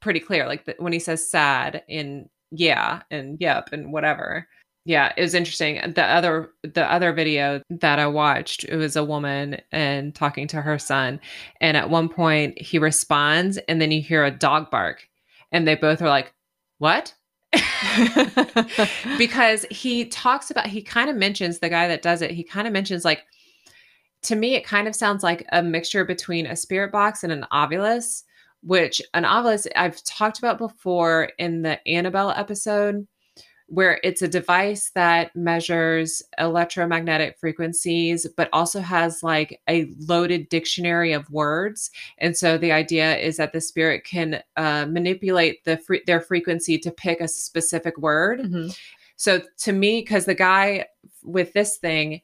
pretty 0.00 0.20
clear. 0.20 0.46
Like 0.46 0.64
the, 0.64 0.74
when 0.78 0.92
he 0.92 0.98
says 0.98 1.28
sad 1.28 1.82
and 1.88 2.28
yeah 2.50 3.02
and 3.10 3.36
yep 3.40 3.68
and 3.72 3.92
whatever 3.92 4.48
yeah 4.88 5.12
it 5.18 5.22
was 5.22 5.34
interesting. 5.34 5.80
The 5.94 6.02
other 6.02 6.50
the 6.62 6.90
other 6.90 7.12
video 7.12 7.60
that 7.68 7.98
i 7.98 8.06
watched 8.06 8.64
it 8.64 8.76
was 8.76 8.96
a 8.96 9.04
woman 9.04 9.60
and 9.70 10.14
talking 10.14 10.48
to 10.48 10.62
her 10.62 10.78
son 10.78 11.20
and 11.60 11.76
at 11.76 11.90
one 11.90 12.08
point 12.08 12.60
he 12.60 12.78
responds 12.78 13.58
and 13.68 13.80
then 13.82 13.92
you 13.92 14.00
hear 14.00 14.24
a 14.24 14.30
dog 14.30 14.70
bark 14.70 15.06
and 15.52 15.68
they 15.68 15.74
both 15.74 16.00
are 16.02 16.08
like 16.08 16.32
what? 16.78 17.14
Because 19.18 19.66
he 19.70 20.06
talks 20.06 20.50
about 20.50 20.66
he 20.66 20.82
kind 20.82 21.10
of 21.10 21.16
mentions 21.16 21.58
the 21.58 21.68
guy 21.68 21.86
that 21.88 22.02
does 22.02 22.22
it 22.22 22.30
he 22.30 22.42
kind 22.42 22.66
of 22.66 22.72
mentions 22.72 23.04
like 23.04 23.24
to 24.22 24.36
me 24.36 24.54
it 24.54 24.64
kind 24.64 24.88
of 24.88 24.96
sounds 24.96 25.22
like 25.22 25.46
a 25.52 25.62
mixture 25.62 26.04
between 26.04 26.46
a 26.46 26.56
spirit 26.56 26.90
box 26.90 27.22
and 27.22 27.32
an 27.32 27.44
ovilus 27.52 28.24
which 28.62 29.00
an 29.14 29.24
ovilus 29.24 29.66
i've 29.76 30.02
talked 30.04 30.38
about 30.38 30.58
before 30.58 31.30
in 31.38 31.62
the 31.62 31.78
annabelle 31.86 32.30
episode 32.30 33.06
where 33.68 34.00
it's 34.02 34.22
a 34.22 34.28
device 34.28 34.90
that 34.94 35.36
measures 35.36 36.22
electromagnetic 36.38 37.38
frequencies, 37.38 38.26
but 38.34 38.48
also 38.50 38.80
has 38.80 39.22
like 39.22 39.60
a 39.68 39.92
loaded 40.06 40.48
dictionary 40.48 41.12
of 41.12 41.30
words. 41.30 41.90
And 42.16 42.34
so 42.34 42.56
the 42.56 42.72
idea 42.72 43.18
is 43.18 43.36
that 43.36 43.52
the 43.52 43.60
spirit 43.60 44.04
can 44.04 44.42
uh, 44.56 44.86
manipulate 44.86 45.64
the 45.64 45.76
fre- 45.76 45.96
their 46.06 46.20
frequency 46.20 46.78
to 46.78 46.90
pick 46.90 47.20
a 47.20 47.28
specific 47.28 47.98
word. 47.98 48.40
So 49.16 49.42
to 49.58 49.72
me, 49.72 50.00
because 50.00 50.24
the 50.24 50.34
guy 50.34 50.86
with 51.22 51.52
this 51.52 51.76
thing, 51.76 52.22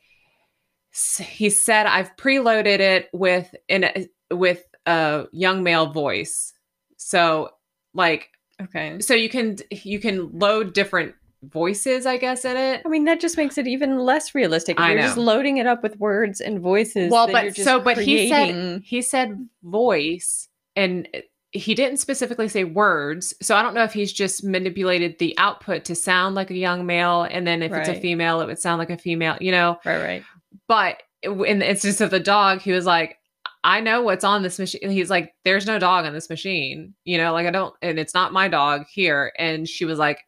he 1.19 1.51
said, 1.51 1.87
"I've 1.87 2.17
preloaded 2.17 2.79
it 2.79 3.11
with 3.13 3.55
in 3.69 3.85
a, 3.85 4.09
with 4.33 4.65
a 4.87 5.27
young 5.33 5.63
male 5.63 5.87
voice." 5.87 6.55
So 6.97 7.51
like 7.93 8.31
okay, 8.63 9.01
so 9.01 9.13
you 9.13 9.29
can 9.29 9.59
you 9.71 9.99
can 9.99 10.39
load 10.39 10.73
different 10.73 11.15
voices, 11.51 12.07
I 12.07 12.17
guess, 12.17 12.45
in 12.45 12.57
it. 12.57 12.83
I 12.85 12.89
mean, 12.89 13.05
that 13.05 13.21
just 13.21 13.37
makes 13.37 13.59
it 13.59 13.67
even 13.67 13.99
less 13.99 14.35
realistic. 14.35 14.77
If 14.77 14.83
I 14.83 14.91
you're 14.91 15.01
know. 15.01 15.07
just 15.07 15.17
loading 15.17 15.59
it 15.59 15.67
up 15.67 15.83
with 15.83 15.99
words 15.99 16.41
and 16.41 16.61
voices. 16.61 17.11
well, 17.11 17.31
but 17.31 17.55
just 17.55 17.65
so 17.65 17.81
but 17.81 17.99
he 17.99 18.29
said 18.29 18.83
he 18.85 19.03
said 19.03 19.49
voice 19.63 20.49
and 20.77 21.09
he 21.51 21.75
didn't 21.75 21.99
specifically 21.99 22.49
say 22.49 22.65
words. 22.65 23.35
So 23.41 23.55
I 23.55 23.63
don't 23.63 23.75
know 23.75 23.85
if 23.85 23.93
he's 23.93 24.13
just 24.13 24.45
manipulated 24.45 25.19
the 25.19 25.35
output 25.39 25.85
to 25.87 25.95
sound 25.95 26.35
like 26.35 26.51
a 26.51 26.57
young 26.57 26.85
male 26.85 27.23
and 27.23 27.47
then 27.47 27.63
if 27.63 27.73
it's 27.73 27.89
a 27.89 27.95
female 27.95 28.41
it 28.41 28.47
would 28.47 28.59
sound 28.59 28.79
like 28.79 28.91
a 28.91 28.99
female, 28.99 29.37
you 29.41 29.53
know. 29.53 29.79
Right, 29.85 30.03
right. 30.03 30.25
But 30.67 31.03
in 31.23 31.61
the 31.61 31.69
instance 31.69 32.01
of 32.01 32.11
the 32.11 32.21
dog, 32.21 32.61
he 32.61 32.73
was 32.73 32.87
like 32.87 33.19
I 33.65 33.81
know 33.81 34.03
what's 34.03 34.25
on 34.25 34.43
this 34.43 34.59
machine. 34.59 34.91
He's 34.91 35.09
like, 35.09 35.35
there's 35.45 35.67
no 35.67 35.79
dog 35.79 36.05
on 36.05 36.13
this 36.13 36.29
machine. 36.29 36.95
You 37.05 37.17
know, 37.17 37.33
like 37.33 37.47
I 37.47 37.51
don't, 37.51 37.75
and 37.81 37.99
it's 37.99 38.13
not 38.13 38.33
my 38.33 38.47
dog 38.47 38.85
here. 38.93 39.33
And 39.39 39.67
she 39.67 39.87
was 39.87 39.99
like, 39.99 40.19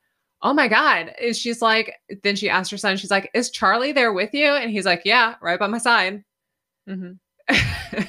oh 0.42 0.52
my 0.52 0.68
God. 0.68 1.14
And 1.20 1.34
she's 1.34 1.62
like, 1.62 1.94
then 2.22 2.36
she 2.36 2.48
asked 2.48 2.70
her 2.70 2.76
son, 2.76 2.96
she's 2.96 3.10
like, 3.10 3.30
is 3.34 3.50
Charlie 3.50 3.92
there 3.92 4.12
with 4.12 4.32
you? 4.34 4.46
And 4.46 4.70
he's 4.70 4.86
like, 4.86 5.02
yeah, 5.04 5.34
right 5.40 5.58
by 5.58 5.66
my 5.66 5.78
side. 5.78 6.24
Mhm. 6.88 7.18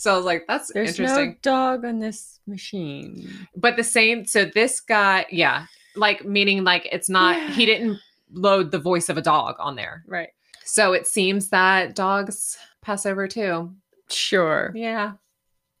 So 0.00 0.14
I 0.14 0.16
was 0.16 0.24
like, 0.24 0.44
that's 0.48 0.72
There's 0.72 0.98
interesting. 0.98 1.28
no 1.28 1.34
dog 1.42 1.84
on 1.84 1.98
this 1.98 2.40
machine. 2.46 3.46
But 3.54 3.76
the 3.76 3.84
same, 3.84 4.24
so 4.24 4.46
this 4.46 4.80
guy, 4.80 5.26
yeah, 5.30 5.66
like 5.94 6.24
meaning 6.24 6.64
like 6.64 6.88
it's 6.90 7.10
not, 7.10 7.50
he 7.50 7.66
didn't 7.66 7.98
load 8.32 8.70
the 8.70 8.78
voice 8.78 9.10
of 9.10 9.18
a 9.18 9.22
dog 9.22 9.56
on 9.58 9.76
there. 9.76 10.02
Right. 10.06 10.30
So 10.64 10.94
it 10.94 11.06
seems 11.06 11.50
that 11.50 11.94
dogs 11.94 12.56
pass 12.80 13.04
over 13.04 13.28
too. 13.28 13.74
Sure. 14.08 14.72
Yeah. 14.74 15.12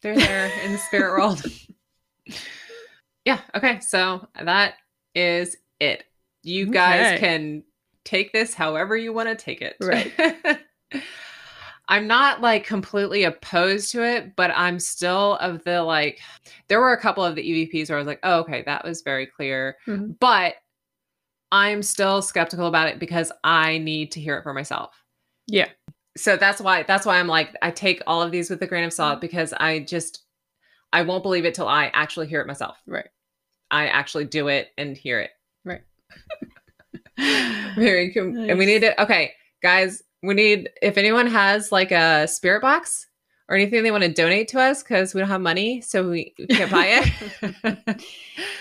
They're 0.02 0.14
there 0.14 0.52
in 0.66 0.72
the 0.72 0.78
spirit 0.78 1.12
world. 1.12 1.42
yeah. 3.24 3.40
Okay. 3.54 3.80
So 3.80 4.28
that 4.38 4.74
is 5.14 5.56
it. 5.80 6.04
You 6.42 6.66
guys 6.66 7.18
can 7.18 7.62
take 8.04 8.32
this 8.32 8.54
however 8.54 8.96
you 8.96 9.12
want 9.12 9.28
to 9.28 9.34
take 9.36 9.60
it. 9.62 9.76
Right. 9.80 10.12
I'm 11.88 12.06
not 12.06 12.40
like 12.40 12.64
completely 12.64 13.24
opposed 13.24 13.90
to 13.92 14.04
it, 14.04 14.36
but 14.36 14.52
I'm 14.54 14.78
still 14.78 15.34
of 15.36 15.64
the 15.64 15.82
like, 15.82 16.20
there 16.68 16.80
were 16.80 16.92
a 16.92 17.00
couple 17.00 17.24
of 17.24 17.34
the 17.34 17.42
EVPs 17.42 17.88
where 17.88 17.98
I 17.98 18.00
was 18.00 18.06
like, 18.06 18.20
oh, 18.22 18.40
okay, 18.40 18.62
that 18.66 18.84
was 18.84 19.02
very 19.02 19.26
clear. 19.26 19.76
Mhm. 19.88 20.16
But 20.20 20.54
I'm 21.50 21.82
still 21.82 22.22
skeptical 22.22 22.66
about 22.68 22.88
it 22.88 23.00
because 23.00 23.32
I 23.42 23.78
need 23.78 24.12
to 24.12 24.20
hear 24.20 24.36
it 24.38 24.44
for 24.44 24.54
myself 24.54 24.94
Yeah. 25.48 25.66
so 26.16 26.36
that's 26.36 26.60
why 26.60 26.84
that's 26.84 27.04
why 27.04 27.18
I'm 27.18 27.26
like 27.26 27.56
I 27.60 27.72
take 27.72 28.00
all 28.06 28.22
of 28.22 28.30
these 28.30 28.48
with 28.50 28.62
a 28.62 28.68
grain 28.68 28.84
of 28.84 28.92
salt 28.92 29.20
because 29.20 29.52
I 29.54 29.80
just 29.80 30.22
I 30.92 31.02
won't 31.02 31.24
believe 31.24 31.44
it 31.44 31.54
till 31.54 31.66
I 31.66 31.86
actually 31.86 32.28
hear 32.28 32.40
it 32.40 32.46
myself. 32.46 32.76
Right. 32.86 33.08
I 33.72 33.88
actually 33.88 34.26
do 34.26 34.46
it 34.46 34.68
and 34.78 34.96
hear 34.96 35.18
it. 35.18 35.30
Very 37.76 38.12
cool. 38.12 38.34
And 38.48 38.58
we 38.58 38.66
need 38.66 38.82
it. 38.82 38.94
okay, 38.98 39.32
guys, 39.62 40.02
we 40.22 40.34
need 40.34 40.70
if 40.82 40.96
anyone 40.96 41.26
has 41.26 41.70
like 41.72 41.90
a 41.92 42.26
spirit 42.26 42.62
box 42.62 43.06
or 43.48 43.56
anything 43.56 43.82
they 43.82 43.90
want 43.90 44.04
to 44.04 44.12
donate 44.12 44.48
to 44.48 44.60
us 44.60 44.82
because 44.82 45.14
we 45.14 45.20
don't 45.20 45.28
have 45.28 45.40
money, 45.40 45.80
so 45.80 46.08
we 46.08 46.34
we 46.38 46.46
can't 46.46 46.70
buy 46.70 47.02
it. 47.02 48.02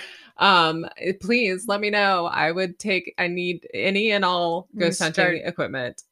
um 0.38 0.86
please 1.22 1.66
let 1.68 1.80
me 1.82 1.90
know. 1.90 2.26
I 2.26 2.52
would 2.52 2.80
take 2.80 3.14
I 3.18 3.28
need 3.28 3.68
any 3.74 4.12
and 4.12 4.26
all 4.26 4.68
ghost 4.78 5.02
hunting 5.02 5.14
start- 5.14 5.42
equipment. 5.44 6.04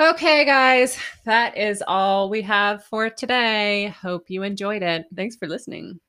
Okay, 0.00 0.44
guys, 0.44 0.98
that 1.24 1.56
is 1.56 1.82
all 1.86 2.28
we 2.28 2.42
have 2.42 2.84
for 2.84 3.08
today. 3.10 3.94
Hope 4.00 4.28
you 4.28 4.42
enjoyed 4.42 4.82
it. 4.82 5.06
Thanks 5.14 5.36
for 5.36 5.46
listening. 5.46 6.00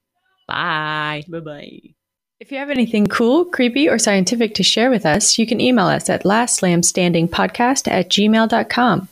Bye. 0.48 1.23
Bye 1.27 1.40
bye. 1.40 1.95
If 2.37 2.51
you 2.51 2.57
have 2.57 2.69
anything 2.69 3.07
cool, 3.07 3.45
creepy, 3.45 3.87
or 3.87 3.97
scientific 3.97 4.55
to 4.55 4.63
share 4.63 4.89
with 4.89 5.05
us, 5.05 5.37
you 5.39 5.47
can 5.47 5.61
email 5.61 5.85
us 5.85 6.09
at 6.09 6.25
lastlambstandingpodcast 6.25 7.89
at 7.89 8.09
gmail.com. 8.09 9.07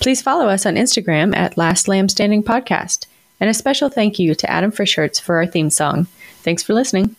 Please 0.00 0.22
follow 0.22 0.48
us 0.48 0.64
on 0.64 0.76
Instagram 0.76 1.36
at 1.36 1.58
Last 1.58 1.88
Lamb 1.88 2.08
Standing 2.08 2.42
Podcast. 2.42 3.06
And 3.38 3.50
a 3.50 3.54
special 3.54 3.90
thank 3.90 4.18
you 4.18 4.34
to 4.34 4.50
Adam 4.50 4.72
Frischhertz 4.72 5.20
for 5.20 5.36
our 5.36 5.46
theme 5.46 5.68
song. 5.68 6.06
Thanks 6.42 6.62
for 6.62 6.72
listening. 6.72 7.16